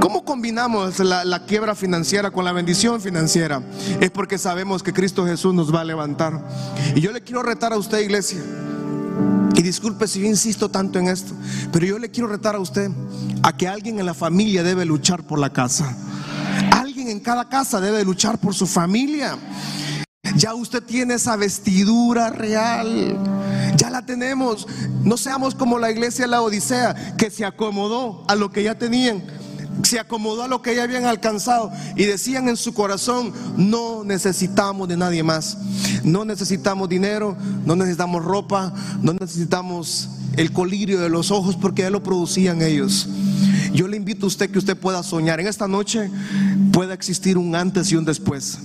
¿Cómo 0.00 0.24
combinamos 0.24 0.98
la, 1.00 1.24
la, 1.24 1.44
quiebra 1.44 1.74
financiera 1.74 2.30
con 2.30 2.44
la 2.44 2.52
bendición 2.52 3.00
financiera? 3.00 3.62
Es 4.00 4.10
porque 4.10 4.38
sabemos 4.38 4.82
que 4.82 4.92
Cristo 4.92 5.26
Jesús 5.26 5.54
nos 5.54 5.74
va 5.74 5.80
a 5.80 5.84
levantar. 5.84 6.40
Y 6.94 7.00
yo 7.00 7.12
le 7.12 7.22
quiero 7.22 7.42
retar 7.42 7.72
a 7.72 7.78
usted, 7.78 8.00
iglesia. 8.00 8.40
Y 9.58 9.62
disculpe 9.62 10.08
si 10.08 10.20
yo 10.20 10.26
insisto 10.26 10.70
tanto 10.70 10.98
en 10.98 11.08
esto, 11.08 11.34
pero 11.70 11.84
yo 11.84 11.98
le 11.98 12.10
quiero 12.10 12.28
retar 12.28 12.54
a 12.54 12.60
usted 12.60 12.90
a 13.42 13.54
que 13.54 13.68
alguien 13.68 13.98
en 13.98 14.06
la 14.06 14.14
familia 14.14 14.62
debe 14.62 14.86
luchar 14.86 15.26
por 15.26 15.38
la 15.38 15.52
casa 15.52 15.94
alguien 16.88 17.08
en 17.08 17.20
cada 17.20 17.48
casa 17.48 17.80
debe 17.80 18.04
luchar 18.04 18.38
por 18.38 18.54
su 18.54 18.66
familia. 18.66 19.38
Ya 20.36 20.54
usted 20.54 20.82
tiene 20.82 21.14
esa 21.14 21.36
vestidura 21.36 22.30
real. 22.30 23.16
Ya 23.76 23.90
la 23.90 24.04
tenemos. 24.04 24.66
No 25.04 25.16
seamos 25.16 25.54
como 25.54 25.78
la 25.78 25.90
iglesia 25.90 26.24
de 26.24 26.30
la 26.30 26.42
Odisea, 26.42 27.16
que 27.16 27.30
se 27.30 27.44
acomodó 27.44 28.24
a 28.28 28.34
lo 28.34 28.50
que 28.50 28.62
ya 28.62 28.78
tenían. 28.78 29.22
Se 29.82 29.98
acomodó 29.98 30.42
a 30.42 30.48
lo 30.48 30.62
que 30.62 30.74
ya 30.74 30.84
habían 30.84 31.04
alcanzado. 31.04 31.70
Y 31.96 32.04
decían 32.04 32.48
en 32.48 32.56
su 32.56 32.74
corazón, 32.74 33.32
no 33.56 34.04
necesitamos 34.04 34.88
de 34.88 34.96
nadie 34.96 35.22
más. 35.22 35.58
No 36.04 36.24
necesitamos 36.24 36.88
dinero, 36.88 37.36
no 37.64 37.76
necesitamos 37.76 38.24
ropa, 38.24 38.72
no 39.02 39.12
necesitamos 39.14 40.08
el 40.36 40.52
colirio 40.52 41.00
de 41.00 41.08
los 41.08 41.30
ojos 41.30 41.56
porque 41.56 41.82
ya 41.82 41.90
lo 41.90 42.02
producían 42.02 42.62
ellos. 42.62 43.08
Yo 43.72 43.88
le 43.88 43.96
invito 43.96 44.26
a 44.26 44.28
usted 44.28 44.50
que 44.50 44.58
usted 44.58 44.76
pueda 44.76 45.02
soñar. 45.02 45.40
En 45.40 45.46
esta 45.46 45.68
noche 45.68 46.10
pueda 46.72 46.94
existir 46.94 47.36
un 47.36 47.54
antes 47.54 47.90
y 47.92 47.96
un 47.96 48.04
después. 48.04 48.58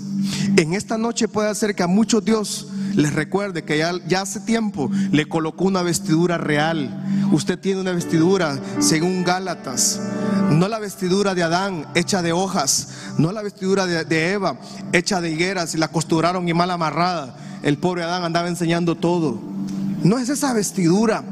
En 0.55 0.73
esta 0.73 0.97
noche 0.97 1.27
puede 1.27 1.53
ser 1.55 1.75
que 1.75 1.83
a 1.83 1.87
muchos 1.87 2.23
Dios 2.23 2.67
les 2.95 3.13
recuerde 3.13 3.63
que 3.63 3.77
ya, 3.77 4.21
hace 4.21 4.39
tiempo 4.39 4.89
le 5.11 5.27
colocó 5.27 5.65
una 5.65 5.81
vestidura 5.81 6.37
real. 6.37 7.03
Usted 7.31 7.59
tiene 7.59 7.81
una 7.81 7.91
vestidura 7.91 8.59
según 8.79 9.23
Gálatas. 9.23 9.99
No 10.51 10.67
la 10.67 10.79
vestidura 10.79 11.35
de 11.35 11.43
Adán 11.43 11.87
hecha 11.95 12.21
de 12.21 12.31
hojas. 12.31 12.89
No 13.17 13.31
la 13.31 13.41
vestidura 13.41 13.85
de, 13.85 14.31
Eva 14.31 14.57
hecha 14.91 15.21
de 15.21 15.31
higueras 15.31 15.75
y 15.75 15.77
la 15.77 15.87
costuraron 15.87 16.47
y 16.47 16.53
mal 16.53 16.71
amarrada. 16.71 17.35
El 17.63 17.77
pobre 17.77 18.03
Adán 18.03 18.23
andaba 18.23 18.47
enseñando 18.47 18.95
todo. 18.95 19.39
No 20.03 20.19
es 20.19 20.29
esa 20.29 20.53
vestidura. 20.53 21.23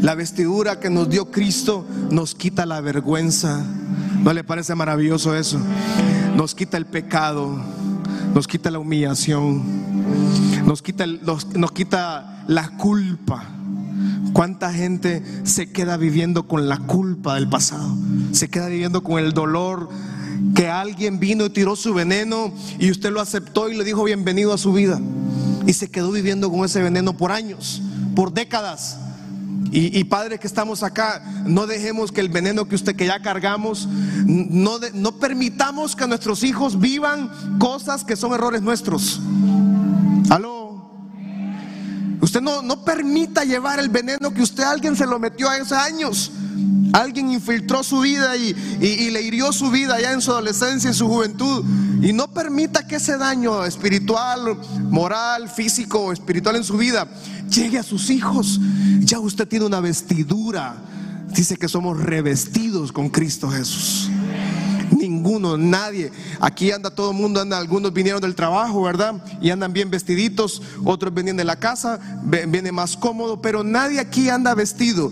La 0.00 0.14
vestidura 0.14 0.80
que 0.80 0.90
nos 0.90 1.08
dio 1.08 1.30
Cristo 1.30 1.86
nos 2.10 2.34
quita 2.34 2.66
la 2.66 2.80
vergüenza. 2.80 3.64
¿No 4.22 4.32
le 4.32 4.44
parece 4.44 4.74
maravilloso 4.74 5.34
eso? 5.34 5.58
Nos 6.36 6.54
quita 6.54 6.76
el 6.76 6.86
pecado, 6.86 7.56
nos 8.34 8.48
quita 8.48 8.70
la 8.70 8.78
humillación, 8.78 9.62
nos 10.66 10.82
quita, 10.82 11.06
nos, 11.06 11.46
nos 11.54 11.72
quita 11.72 12.44
la 12.48 12.76
culpa. 12.76 13.44
¿Cuánta 14.34 14.72
gente 14.72 15.22
se 15.44 15.70
queda 15.70 15.96
viviendo 15.96 16.48
con 16.48 16.68
la 16.68 16.78
culpa 16.78 17.36
del 17.36 17.48
pasado? 17.48 17.96
Se 18.32 18.48
queda 18.48 18.66
viviendo 18.66 19.04
con 19.04 19.22
el 19.22 19.32
dolor 19.32 19.88
que 20.56 20.68
alguien 20.68 21.20
vino 21.20 21.44
y 21.44 21.50
tiró 21.50 21.76
su 21.76 21.94
veneno 21.94 22.52
y 22.80 22.90
usted 22.90 23.12
lo 23.12 23.20
aceptó 23.20 23.70
y 23.70 23.76
le 23.76 23.84
dijo 23.84 24.02
bienvenido 24.02 24.52
a 24.52 24.58
su 24.58 24.72
vida. 24.72 25.00
Y 25.68 25.72
se 25.72 25.88
quedó 25.88 26.10
viviendo 26.10 26.50
con 26.50 26.64
ese 26.64 26.82
veneno 26.82 27.16
por 27.16 27.30
años, 27.30 27.80
por 28.16 28.32
décadas. 28.34 28.98
Y, 29.70 29.96
y, 29.96 30.02
padres 30.02 30.40
que 30.40 30.48
estamos 30.48 30.82
acá, 30.82 31.22
no 31.46 31.68
dejemos 31.68 32.10
que 32.10 32.20
el 32.20 32.28
veneno 32.28 32.66
que 32.66 32.74
usted 32.74 32.96
que 32.96 33.06
ya 33.06 33.22
cargamos, 33.22 33.88
no, 34.26 34.80
de, 34.80 34.90
no 34.92 35.12
permitamos 35.12 35.94
que 35.94 36.08
nuestros 36.08 36.42
hijos 36.42 36.80
vivan 36.80 37.30
cosas 37.60 38.02
que 38.02 38.16
son 38.16 38.34
errores 38.34 38.62
nuestros. 38.62 39.20
Aló. 40.28 40.63
Usted 42.24 42.40
no, 42.40 42.62
no 42.62 42.82
permita 42.82 43.44
llevar 43.44 43.78
el 43.78 43.90
veneno 43.90 44.32
que 44.32 44.40
usted 44.40 44.62
alguien 44.62 44.96
se 44.96 45.04
lo 45.04 45.18
metió 45.18 45.46
a 45.50 45.58
esos 45.58 45.72
años. 45.72 46.32
Alguien 46.94 47.30
infiltró 47.30 47.82
su 47.84 48.00
vida 48.00 48.34
y, 48.34 48.56
y, 48.80 49.10
le 49.10 49.20
hirió 49.20 49.52
su 49.52 49.70
vida 49.70 50.00
ya 50.00 50.10
en 50.10 50.22
su 50.22 50.30
adolescencia, 50.30 50.88
en 50.88 50.94
su 50.94 51.06
juventud. 51.06 51.62
Y 52.00 52.14
no 52.14 52.28
permita 52.28 52.86
que 52.86 52.96
ese 52.96 53.18
daño 53.18 53.62
espiritual, 53.66 54.56
moral, 54.88 55.50
físico 55.50 56.12
espiritual 56.12 56.56
en 56.56 56.64
su 56.64 56.78
vida 56.78 57.06
llegue 57.50 57.78
a 57.78 57.82
sus 57.82 58.08
hijos. 58.08 58.58
Ya 59.00 59.18
usted 59.18 59.46
tiene 59.46 59.66
una 59.66 59.80
vestidura. 59.80 60.76
Dice 61.28 61.58
que 61.58 61.68
somos 61.68 62.00
revestidos 62.00 62.90
con 62.90 63.10
Cristo 63.10 63.50
Jesús. 63.50 64.08
Ninguno, 64.94 65.56
nadie. 65.56 66.12
Aquí 66.40 66.70
anda 66.70 66.90
todo 66.90 67.10
el 67.10 67.16
mundo, 67.16 67.40
anda, 67.40 67.58
algunos 67.58 67.92
vinieron 67.92 68.20
del 68.20 68.34
trabajo, 68.34 68.82
¿verdad? 68.82 69.22
Y 69.40 69.50
andan 69.50 69.72
bien 69.72 69.90
vestiditos, 69.90 70.62
otros 70.84 71.12
vienen 71.12 71.36
de 71.36 71.44
la 71.44 71.56
casa, 71.56 71.98
viene 72.48 72.72
más 72.72 72.96
cómodo, 72.96 73.40
pero 73.40 73.64
nadie 73.64 74.00
aquí 74.00 74.28
anda 74.28 74.54
vestido. 74.54 75.10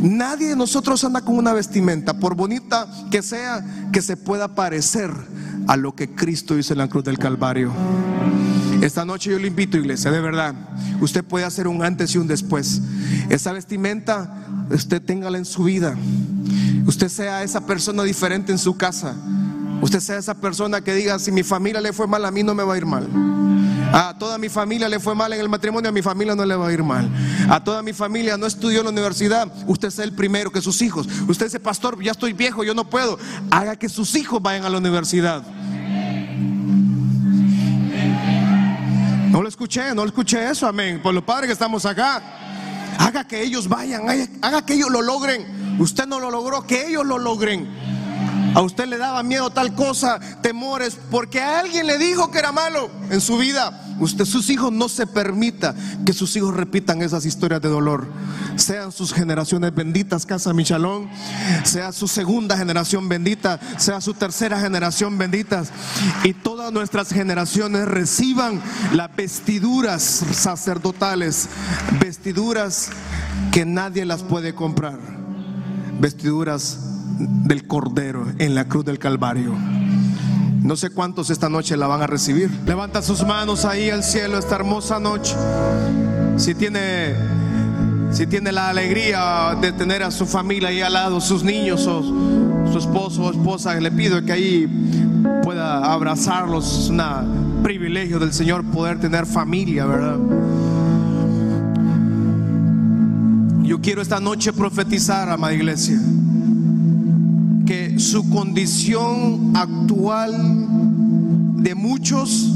Nadie 0.00 0.48
de 0.48 0.56
nosotros 0.56 1.02
anda 1.04 1.20
con 1.20 1.36
una 1.36 1.52
vestimenta, 1.52 2.18
por 2.18 2.34
bonita 2.34 2.88
que 3.10 3.22
sea, 3.22 3.64
que 3.92 4.00
se 4.00 4.16
pueda 4.16 4.54
parecer 4.54 5.10
a 5.66 5.76
lo 5.76 5.94
que 5.94 6.14
Cristo 6.14 6.56
hizo 6.56 6.72
en 6.72 6.78
la 6.78 6.88
cruz 6.88 7.04
del 7.04 7.18
Calvario. 7.18 7.72
Esta 8.80 9.04
noche 9.04 9.30
yo 9.30 9.38
le 9.38 9.48
invito, 9.48 9.76
iglesia, 9.76 10.10
de 10.10 10.20
verdad. 10.20 10.54
Usted 11.00 11.24
puede 11.24 11.44
hacer 11.44 11.66
un 11.66 11.82
antes 11.82 12.14
y 12.14 12.18
un 12.18 12.28
después. 12.28 12.80
Esa 13.28 13.52
vestimenta, 13.52 14.46
usted 14.70 15.02
téngala 15.02 15.38
en 15.38 15.44
su 15.44 15.64
vida. 15.64 15.96
Usted 16.86 17.08
sea 17.08 17.42
esa 17.42 17.66
persona 17.66 18.02
diferente 18.02 18.52
en 18.52 18.58
su 18.58 18.76
casa. 18.76 19.14
Usted 19.80 20.00
sea 20.00 20.18
esa 20.18 20.34
persona 20.34 20.80
que 20.80 20.94
diga, 20.94 21.18
si 21.18 21.30
mi 21.30 21.42
familia 21.42 21.80
le 21.80 21.92
fue 21.92 22.06
mal, 22.06 22.24
a 22.24 22.30
mí 22.30 22.42
no 22.42 22.54
me 22.54 22.64
va 22.64 22.74
a 22.74 22.76
ir 22.78 22.86
mal. 22.86 23.08
A 23.92 24.16
toda 24.18 24.36
mi 24.36 24.48
familia 24.48 24.88
le 24.88 25.00
fue 25.00 25.14
mal 25.14 25.32
en 25.32 25.40
el 25.40 25.48
matrimonio, 25.48 25.88
a 25.88 25.92
mi 25.92 26.02
familia 26.02 26.34
no 26.34 26.44
le 26.44 26.54
va 26.54 26.68
a 26.68 26.72
ir 26.72 26.82
mal. 26.82 27.10
A 27.48 27.62
toda 27.62 27.82
mi 27.82 27.92
familia 27.92 28.36
no 28.36 28.46
estudió 28.46 28.80
en 28.80 28.84
la 28.86 28.90
universidad, 28.90 29.50
usted 29.66 29.90
sea 29.90 30.04
el 30.04 30.12
primero 30.12 30.52
que 30.52 30.60
sus 30.60 30.82
hijos. 30.82 31.08
Usted 31.26 31.46
dice, 31.46 31.60
pastor, 31.60 32.02
ya 32.02 32.12
estoy 32.12 32.32
viejo, 32.32 32.64
yo 32.64 32.74
no 32.74 32.88
puedo. 32.90 33.18
Haga 33.50 33.76
que 33.76 33.88
sus 33.88 34.14
hijos 34.16 34.42
vayan 34.42 34.64
a 34.64 34.70
la 34.70 34.78
universidad. 34.78 35.42
No 39.30 39.42
lo 39.42 39.48
escuché, 39.48 39.94
no 39.94 40.02
lo 40.02 40.08
escuché 40.08 40.50
eso, 40.50 40.66
amén. 40.66 41.00
Por 41.02 41.14
los 41.14 41.22
padres 41.22 41.46
que 41.46 41.52
estamos 41.52 41.86
acá, 41.86 42.22
haga 42.98 43.26
que 43.26 43.42
ellos 43.42 43.68
vayan, 43.68 44.02
haga 44.42 44.66
que 44.66 44.74
ellos 44.74 44.90
lo 44.90 45.00
logren. 45.00 45.78
Usted 45.78 46.06
no 46.06 46.20
lo 46.20 46.30
logró, 46.30 46.66
que 46.66 46.88
ellos 46.88 47.06
lo 47.06 47.18
logren. 47.18 47.68
A 48.54 48.60
usted 48.60 48.86
le 48.86 48.98
daba 48.98 49.22
miedo 49.22 49.50
tal 49.50 49.74
cosa, 49.74 50.18
temores, 50.42 50.98
porque 51.10 51.40
a 51.40 51.60
alguien 51.60 51.86
le 51.86 51.96
dijo 51.96 52.30
que 52.30 52.38
era 52.38 52.52
malo 52.52 52.90
en 53.10 53.20
su 53.20 53.38
vida. 53.38 53.87
Usted, 54.00 54.24
sus 54.24 54.48
hijos, 54.50 54.72
no 54.72 54.88
se 54.88 55.06
permita 55.06 55.74
que 56.06 56.12
sus 56.12 56.34
hijos 56.36 56.54
repitan 56.54 57.02
esas 57.02 57.26
historias 57.26 57.60
de 57.60 57.68
dolor. 57.68 58.06
Sean 58.56 58.92
sus 58.92 59.12
generaciones 59.12 59.74
benditas, 59.74 60.26
Casa 60.26 60.52
Michalón, 60.52 61.08
sea 61.64 61.92
su 61.92 62.08
segunda 62.08 62.56
generación 62.56 63.08
bendita, 63.08 63.58
sea 63.76 64.00
su 64.00 64.14
tercera 64.14 64.60
generación 64.60 65.18
benditas. 65.18 65.70
Y 66.24 66.32
todas 66.32 66.72
nuestras 66.72 67.10
generaciones 67.10 67.86
reciban 67.86 68.60
las 68.92 69.14
vestiduras 69.14 70.02
sacerdotales, 70.02 71.48
vestiduras 72.00 72.90
que 73.52 73.64
nadie 73.64 74.04
las 74.04 74.22
puede 74.22 74.54
comprar, 74.54 74.98
vestiduras 76.00 76.78
del 77.18 77.66
Cordero 77.66 78.26
en 78.38 78.54
la 78.54 78.68
cruz 78.68 78.84
del 78.84 78.98
Calvario. 78.98 79.56
No 80.68 80.76
sé 80.76 80.90
cuántos 80.90 81.30
esta 81.30 81.48
noche 81.48 81.78
la 81.78 81.86
van 81.86 82.02
a 82.02 82.06
recibir. 82.06 82.50
Levanta 82.66 83.00
sus 83.00 83.24
manos 83.24 83.64
ahí 83.64 83.88
al 83.88 84.04
cielo 84.04 84.36
esta 84.36 84.56
hermosa 84.56 85.00
noche. 85.00 85.34
Si 86.36 86.54
tiene, 86.54 87.14
si 88.12 88.26
tiene 88.26 88.52
la 88.52 88.68
alegría 88.68 89.56
de 89.58 89.72
tener 89.72 90.02
a 90.02 90.10
su 90.10 90.26
familia 90.26 90.68
ahí 90.68 90.82
al 90.82 90.92
lado, 90.92 91.22
sus 91.22 91.42
niños 91.42 91.86
o 91.86 92.02
su 92.70 92.78
esposo 92.78 93.22
o 93.22 93.30
esposa, 93.30 93.80
le 93.80 93.90
pido 93.90 94.22
que 94.22 94.30
ahí 94.30 95.22
pueda 95.42 95.90
abrazarlos. 95.90 96.84
Es 96.84 96.90
un 96.90 97.60
privilegio 97.62 98.18
del 98.18 98.34
Señor 98.34 98.62
poder 98.64 99.00
tener 99.00 99.24
familia, 99.24 99.86
¿verdad? 99.86 100.18
Yo 103.62 103.80
quiero 103.80 104.02
esta 104.02 104.20
noche 104.20 104.52
profetizar, 104.52 105.30
amada 105.30 105.54
iglesia 105.54 105.98
que 107.68 107.98
su 107.98 108.30
condición 108.30 109.52
actual 109.54 110.32
de 111.62 111.74
muchos 111.74 112.50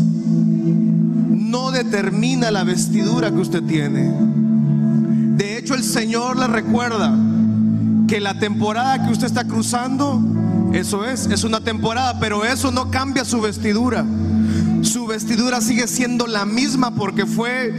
no 1.29 1.71
determina 1.71 2.51
la 2.51 2.65
vestidura 2.65 3.31
que 3.31 3.37
usted 3.37 3.63
tiene. 3.65 4.11
De 5.37 5.59
hecho, 5.59 5.75
el 5.75 5.85
Señor 5.85 6.39
le 6.39 6.47
recuerda 6.47 7.15
que 8.09 8.21
la 8.21 8.39
temporada 8.39 9.05
que 9.05 9.13
usted 9.13 9.27
está 9.27 9.45
cruzando, 9.45 10.19
eso 10.73 11.05
es, 11.05 11.27
es 11.27 11.45
una 11.45 11.61
temporada, 11.61 12.19
pero 12.19 12.47
eso 12.47 12.73
no 12.73 12.91
cambia 12.91 13.27
su 13.27 13.39
vestidura. 13.43 14.07
Su 14.81 15.07
vestidura 15.07 15.61
sigue 15.61 15.89
siendo 15.89 16.27
la 16.27 16.47
misma 16.47 16.95
porque 16.95 17.27
fue 17.27 17.71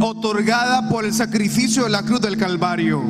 otorgada 0.00 0.88
por 0.88 1.04
el 1.04 1.14
sacrificio 1.14 1.84
de 1.84 1.90
la 1.90 2.02
cruz 2.02 2.20
del 2.20 2.36
Calvario. 2.36 3.04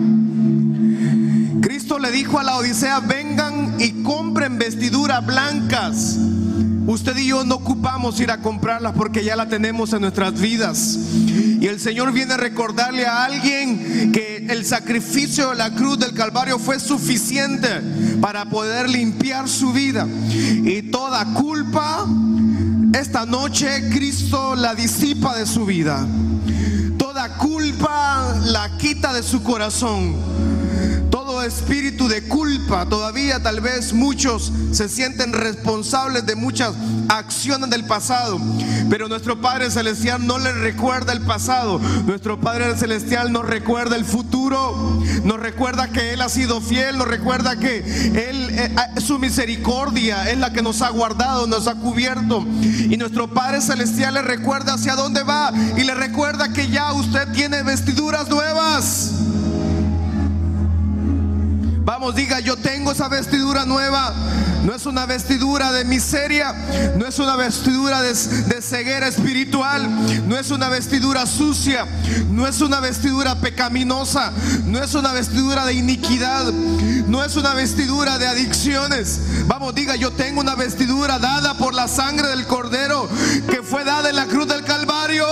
Cristo 1.86 2.00
le 2.00 2.10
dijo 2.10 2.40
a 2.40 2.42
la 2.42 2.56
Odisea, 2.56 2.98
vengan 2.98 3.76
y 3.78 4.02
compren 4.02 4.58
vestiduras 4.58 5.24
blancas. 5.24 6.16
Usted 6.84 7.16
y 7.16 7.28
yo 7.28 7.44
no 7.44 7.54
ocupamos 7.54 8.18
ir 8.18 8.32
a 8.32 8.42
comprarlas 8.42 8.92
porque 8.96 9.22
ya 9.22 9.36
la 9.36 9.46
tenemos 9.48 9.92
en 9.92 10.00
nuestras 10.00 10.34
vidas. 10.40 10.98
Y 11.60 11.64
el 11.68 11.78
Señor 11.78 12.12
viene 12.12 12.34
a 12.34 12.38
recordarle 12.38 13.06
a 13.06 13.22
alguien 13.22 14.10
que 14.10 14.48
el 14.50 14.64
sacrificio 14.64 15.50
de 15.50 15.54
la 15.54 15.76
cruz 15.76 16.00
del 16.00 16.12
Calvario 16.12 16.58
fue 16.58 16.80
suficiente 16.80 17.68
para 18.20 18.46
poder 18.46 18.90
limpiar 18.90 19.48
su 19.48 19.72
vida. 19.72 20.08
Y 20.32 20.90
toda 20.90 21.24
culpa, 21.34 22.04
esta 22.94 23.26
noche 23.26 23.90
Cristo 23.90 24.56
la 24.56 24.74
disipa 24.74 25.38
de 25.38 25.46
su 25.46 25.64
vida. 25.64 26.04
Toda 26.98 27.36
culpa 27.36 28.34
la 28.46 28.76
quita 28.76 29.12
de 29.12 29.22
su 29.22 29.44
corazón 29.44 30.55
espíritu 31.42 32.08
de 32.08 32.22
culpa. 32.22 32.86
Todavía 32.86 33.42
tal 33.42 33.60
vez 33.60 33.92
muchos 33.92 34.52
se 34.72 34.88
sienten 34.88 35.32
responsables 35.32 36.24
de 36.26 36.36
muchas 36.36 36.72
acciones 37.08 37.70
del 37.70 37.84
pasado. 37.84 38.40
Pero 38.88 39.08
nuestro 39.08 39.40
Padre 39.40 39.70
Celestial 39.70 40.26
no 40.26 40.38
le 40.38 40.52
recuerda 40.52 41.12
el 41.12 41.22
pasado. 41.22 41.78
Nuestro 42.06 42.40
Padre 42.40 42.76
Celestial 42.76 43.32
nos 43.32 43.44
recuerda 43.44 43.96
el 43.96 44.04
futuro. 44.04 45.02
Nos 45.24 45.40
recuerda 45.40 45.88
que 45.88 46.12
Él 46.12 46.22
ha 46.22 46.28
sido 46.28 46.60
fiel. 46.60 46.98
Nos 46.98 47.08
recuerda 47.08 47.58
que 47.58 47.78
Él, 47.78 48.48
eh, 48.50 48.74
su 49.00 49.18
misericordia 49.18 50.30
es 50.30 50.38
la 50.38 50.52
que 50.52 50.62
nos 50.62 50.82
ha 50.82 50.90
guardado, 50.90 51.46
nos 51.46 51.66
ha 51.66 51.74
cubierto. 51.74 52.46
Y 52.62 52.96
nuestro 52.96 53.28
Padre 53.32 53.60
Celestial 53.60 54.14
le 54.14 54.22
recuerda 54.22 54.74
hacia 54.74 54.94
dónde 54.94 55.22
va. 55.22 55.52
Y 55.76 55.84
le 55.84 55.94
recuerda 55.94 56.52
que 56.52 56.68
ya 56.68 56.92
usted 56.92 57.28
tiene 57.32 57.62
vestiduras 57.62 58.28
nuevas. 58.28 59.25
Vamos, 61.98 62.14
diga, 62.14 62.40
yo 62.40 62.58
tengo 62.58 62.92
esa 62.92 63.08
vestidura 63.08 63.64
nueva. 63.64 64.12
No 64.64 64.74
es 64.74 64.84
una 64.84 65.06
vestidura 65.06 65.72
de 65.72 65.86
miseria, 65.86 66.52
no 66.94 67.06
es 67.06 67.18
una 67.18 67.36
vestidura 67.36 68.02
de, 68.02 68.14
ceguera 68.60 69.08
espiritual, 69.08 69.88
no 70.28 70.36
es 70.36 70.50
una 70.50 70.68
vestidura 70.68 71.24
sucia, 71.24 71.86
no 72.30 72.46
es 72.46 72.60
una 72.60 72.80
vestidura 72.80 73.36
pecaminosa, 73.36 74.30
no 74.66 74.78
es 74.78 74.92
una 74.92 75.12
vestidura 75.12 75.64
de 75.64 75.72
iniquidad, 75.72 76.52
no 77.06 77.24
es 77.24 77.34
una 77.34 77.54
vestidura 77.54 78.18
de 78.18 78.26
adicciones. 78.26 79.18
Vamos, 79.46 79.74
diga, 79.74 79.96
yo 79.96 80.12
tengo 80.12 80.42
una 80.42 80.54
vestidura 80.54 81.18
dada 81.18 81.56
por 81.56 81.72
la 81.72 81.88
sangre 81.88 82.28
del 82.28 82.46
cordero 82.46 83.08
que 83.48 83.62
fue 83.62 83.84
dada 83.84 84.10
en 84.10 84.16
la 84.16 84.26
cruz 84.26 84.46
del 84.46 84.64
Calvario 84.64 85.26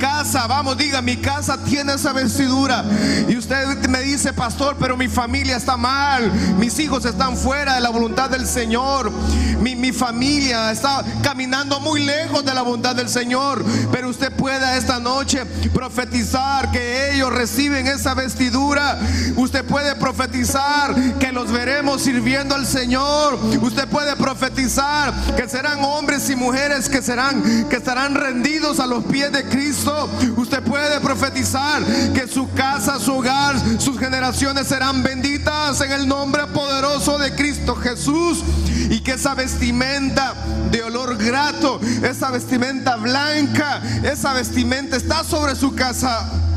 casa, 0.00 0.46
vamos, 0.48 0.76
diga, 0.76 1.02
mi 1.02 1.18
casa 1.18 1.62
tiene 1.62 1.94
esa 1.94 2.12
vestidura. 2.12 2.84
Y 3.28 3.36
usted 3.36 3.86
me 3.88 4.00
dice, 4.00 4.32
pastor, 4.32 4.76
pero 4.80 4.96
mi 4.96 5.06
familia 5.06 5.56
está 5.56 5.76
mal, 5.76 6.32
mis 6.58 6.78
hijos 6.80 7.04
están 7.04 7.36
fuera 7.36 7.74
de 7.74 7.80
la 7.80 7.90
voluntad 7.90 8.30
del 8.30 8.46
Señor, 8.46 9.12
mi, 9.60 9.76
mi 9.76 9.92
familia 9.92 10.72
está 10.72 11.04
caminando 11.22 11.78
muy 11.80 12.02
lejos 12.02 12.44
de 12.44 12.54
la 12.54 12.62
voluntad 12.62 12.96
del 12.96 13.08
Señor. 13.08 13.64
Pero 13.92 14.08
usted 14.08 14.32
puede 14.32 14.78
esta 14.78 14.98
noche 14.98 15.44
profetizar 15.72 16.72
que 16.72 17.14
ellos 17.14 17.32
reciben 17.32 17.86
esa 17.86 18.14
vestidura. 18.14 18.98
Usted 19.36 19.64
puede 19.64 19.94
profetizar 19.96 20.94
que 21.18 21.30
los 21.30 21.52
veremos 21.52 22.02
sirviendo 22.02 22.54
al 22.54 22.66
Señor. 22.66 23.38
Usted 23.60 23.86
puede 23.88 24.16
profetizar 24.16 25.12
que 25.36 25.46
serán 25.48 25.84
hombres 25.84 26.30
y 26.30 26.36
mujeres 26.36 26.88
que 26.88 27.02
serán 27.02 27.68
que 27.68 27.76
estarán 27.76 28.14
rendidos 28.14 28.80
a 28.80 28.86
los 28.86 29.04
pies 29.04 29.30
de 29.32 29.44
Cristo 29.44 29.89
Usted 30.36 30.62
puede 30.62 31.00
profetizar 31.00 31.82
que 32.14 32.26
su 32.26 32.50
casa, 32.52 32.98
su 32.98 33.18
hogar, 33.18 33.56
sus 33.78 33.98
generaciones 33.98 34.66
serán 34.66 35.02
benditas 35.02 35.80
en 35.80 35.92
el 35.92 36.08
nombre 36.08 36.46
poderoso 36.48 37.18
de 37.18 37.34
Cristo 37.34 37.74
Jesús. 37.76 38.42
Y 38.90 39.00
que 39.00 39.12
esa 39.12 39.34
vestimenta 39.34 40.34
de 40.70 40.82
olor 40.82 41.16
grato, 41.16 41.80
esa 42.02 42.30
vestimenta 42.30 42.96
blanca, 42.96 43.80
esa 44.02 44.32
vestimenta 44.32 44.96
está 44.96 45.22
sobre 45.22 45.54
su 45.54 45.74
casa. 45.74 46.49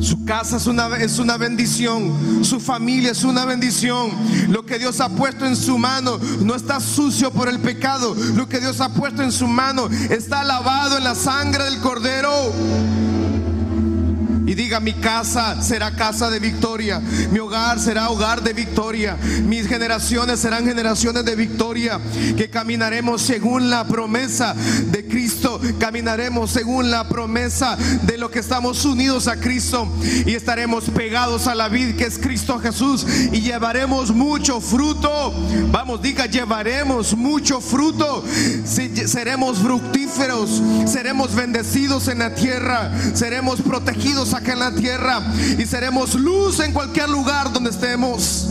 Su 0.00 0.24
casa 0.24 0.56
es 0.56 0.66
una, 0.66 0.96
es 0.96 1.18
una 1.18 1.36
bendición. 1.36 2.44
Su 2.44 2.60
familia 2.60 3.10
es 3.10 3.24
una 3.24 3.44
bendición. 3.44 4.10
Lo 4.48 4.64
que 4.64 4.78
Dios 4.78 5.00
ha 5.00 5.08
puesto 5.08 5.46
en 5.46 5.56
su 5.56 5.78
mano 5.78 6.18
no 6.40 6.54
está 6.54 6.80
sucio 6.80 7.30
por 7.30 7.48
el 7.48 7.60
pecado. 7.60 8.14
Lo 8.34 8.48
que 8.48 8.60
Dios 8.60 8.80
ha 8.80 8.90
puesto 8.90 9.22
en 9.22 9.32
su 9.32 9.46
mano 9.46 9.88
está 10.10 10.44
lavado 10.44 10.98
en 10.98 11.04
la 11.04 11.14
sangre 11.14 11.64
del 11.64 11.80
cordero. 11.80 12.52
Y 14.48 14.54
diga, 14.54 14.80
mi 14.80 14.94
casa 14.94 15.62
será 15.62 15.90
casa 15.90 16.30
de 16.30 16.38
victoria. 16.38 17.02
Mi 17.30 17.38
hogar 17.38 17.78
será 17.78 18.08
hogar 18.08 18.42
de 18.42 18.54
victoria. 18.54 19.18
Mis 19.44 19.68
generaciones 19.68 20.40
serán 20.40 20.64
generaciones 20.64 21.26
de 21.26 21.36
victoria. 21.36 22.00
Que 22.34 22.48
caminaremos 22.48 23.20
según 23.20 23.68
la 23.68 23.86
promesa 23.86 24.54
de 24.86 25.06
Cristo. 25.06 25.60
Caminaremos 25.78 26.50
según 26.50 26.90
la 26.90 27.06
promesa 27.10 27.76
de 28.04 28.16
lo 28.16 28.30
que 28.30 28.38
estamos 28.38 28.86
unidos 28.86 29.28
a 29.28 29.36
Cristo. 29.36 29.86
Y 30.24 30.32
estaremos 30.32 30.84
pegados 30.84 31.46
a 31.46 31.54
la 31.54 31.68
vid 31.68 31.96
que 31.96 32.06
es 32.06 32.18
Cristo 32.18 32.58
Jesús. 32.58 33.04
Y 33.30 33.42
llevaremos 33.42 34.12
mucho 34.12 34.62
fruto. 34.62 35.34
Vamos, 35.70 36.00
diga, 36.00 36.24
llevaremos 36.24 37.14
mucho 37.14 37.60
fruto. 37.60 38.24
Seremos 38.64 39.58
fructíferos. 39.58 40.62
Seremos 40.86 41.34
bendecidos 41.34 42.08
en 42.08 42.20
la 42.20 42.34
tierra. 42.34 42.90
Seremos 43.12 43.60
protegidos 43.60 44.37
acá 44.38 44.52
en 44.52 44.60
la 44.60 44.70
tierra 44.70 45.20
y 45.58 45.66
seremos 45.66 46.14
luz 46.14 46.60
en 46.60 46.72
cualquier 46.72 47.08
lugar 47.10 47.52
donde 47.52 47.70
estemos. 47.70 48.46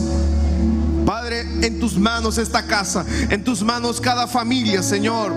Padre, 1.07 1.47
en 1.61 1.79
tus 1.79 1.97
manos 1.97 2.37
esta 2.37 2.63
casa, 2.63 3.05
en 3.29 3.41
tus 3.41 3.63
manos 3.63 4.01
cada 4.01 4.27
familia, 4.27 4.83
Señor. 4.83 5.31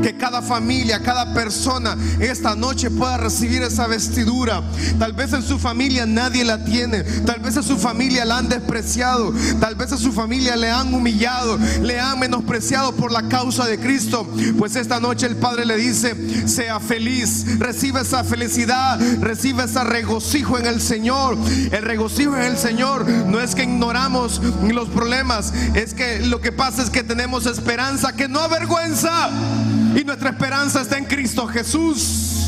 Que 0.00 0.16
cada 0.16 0.40
familia, 0.42 1.02
cada 1.02 1.34
persona 1.34 1.96
esta 2.20 2.54
noche 2.54 2.88
pueda 2.88 3.16
recibir 3.16 3.62
esa 3.62 3.88
vestidura. 3.88 4.62
Tal 4.96 5.14
vez 5.14 5.32
en 5.32 5.42
su 5.42 5.58
familia 5.58 6.06
nadie 6.06 6.44
la 6.44 6.64
tiene. 6.64 7.02
Tal 7.02 7.40
vez 7.40 7.56
en 7.56 7.64
su 7.64 7.76
familia 7.76 8.24
la 8.24 8.38
han 8.38 8.48
despreciado. 8.48 9.34
Tal 9.58 9.74
vez 9.74 9.90
en 9.90 9.98
su 9.98 10.12
familia 10.12 10.54
le 10.54 10.70
han 10.70 10.94
humillado, 10.94 11.58
le 11.82 11.98
han 11.98 12.20
menospreciado 12.20 12.94
por 12.94 13.10
la 13.10 13.28
causa 13.28 13.66
de 13.66 13.80
Cristo. 13.80 14.24
Pues 14.56 14.76
esta 14.76 15.00
noche 15.00 15.26
el 15.26 15.34
Padre 15.34 15.66
le 15.66 15.76
dice, 15.78 16.14
sea 16.46 16.78
feliz, 16.78 17.58
recibe 17.58 18.02
esa 18.02 18.22
felicidad, 18.22 19.00
recibe 19.20 19.64
ese 19.64 19.82
regocijo 19.82 20.58
en 20.58 20.66
el 20.66 20.80
Señor. 20.80 21.36
El 21.72 21.82
regocijo 21.82 22.36
en 22.36 22.44
el 22.44 22.56
Señor 22.56 23.04
no 23.08 23.40
es 23.40 23.56
que 23.56 23.64
ignoramos 23.64 24.40
los 24.70 24.88
problemas 24.88 25.07
es 25.74 25.94
que 25.94 26.20
lo 26.20 26.40
que 26.40 26.52
pasa 26.52 26.82
es 26.82 26.90
que 26.90 27.02
tenemos 27.02 27.46
esperanza 27.46 28.12
que 28.12 28.28
no 28.28 28.40
avergüenza. 28.40 29.30
Y 29.94 30.04
nuestra 30.04 30.30
esperanza 30.30 30.82
está 30.82 30.98
en 30.98 31.06
Cristo 31.06 31.46
Jesús 31.46 32.47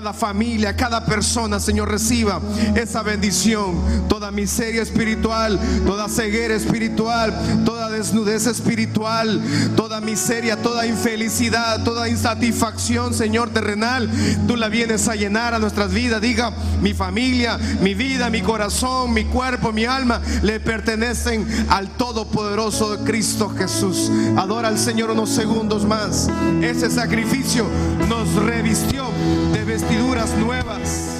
cada 0.00 0.14
familia, 0.14 0.74
cada 0.74 1.04
persona, 1.04 1.60
Señor, 1.60 1.90
reciba 1.90 2.40
esa 2.74 3.02
bendición. 3.02 4.08
Toda 4.08 4.30
miseria 4.30 4.80
espiritual, 4.80 5.60
toda 5.84 6.08
ceguera 6.08 6.54
espiritual, 6.54 7.38
toda 7.66 7.90
desnudez 7.90 8.46
espiritual, 8.46 9.42
toda 9.76 10.00
miseria, 10.00 10.56
toda 10.56 10.86
infelicidad, 10.86 11.84
toda 11.84 12.08
insatisfacción, 12.08 13.12
Señor, 13.12 13.50
terrenal, 13.50 14.10
tú 14.48 14.56
la 14.56 14.70
vienes 14.70 15.06
a 15.06 15.16
llenar 15.16 15.52
a 15.52 15.58
nuestras 15.58 15.92
vidas. 15.92 16.22
Diga, 16.22 16.50
mi 16.80 16.94
familia, 16.94 17.58
mi 17.82 17.92
vida, 17.92 18.30
mi 18.30 18.40
corazón, 18.40 19.12
mi 19.12 19.26
cuerpo, 19.26 19.70
mi 19.70 19.84
alma, 19.84 20.22
le 20.42 20.60
pertenecen 20.60 21.46
al 21.68 21.90
Todopoderoso 21.90 22.96
de 22.96 23.04
Cristo 23.04 23.50
Jesús. 23.50 24.10
Adora 24.38 24.68
al 24.68 24.78
Señor 24.78 25.10
unos 25.10 25.28
segundos 25.28 25.84
más. 25.84 26.30
Ese 26.62 26.90
sacrificio 26.90 27.66
nos 28.08 28.32
revistió 28.36 29.04
de 29.52 29.64
vestiduras 29.90 30.32
nuevas. 30.38 31.19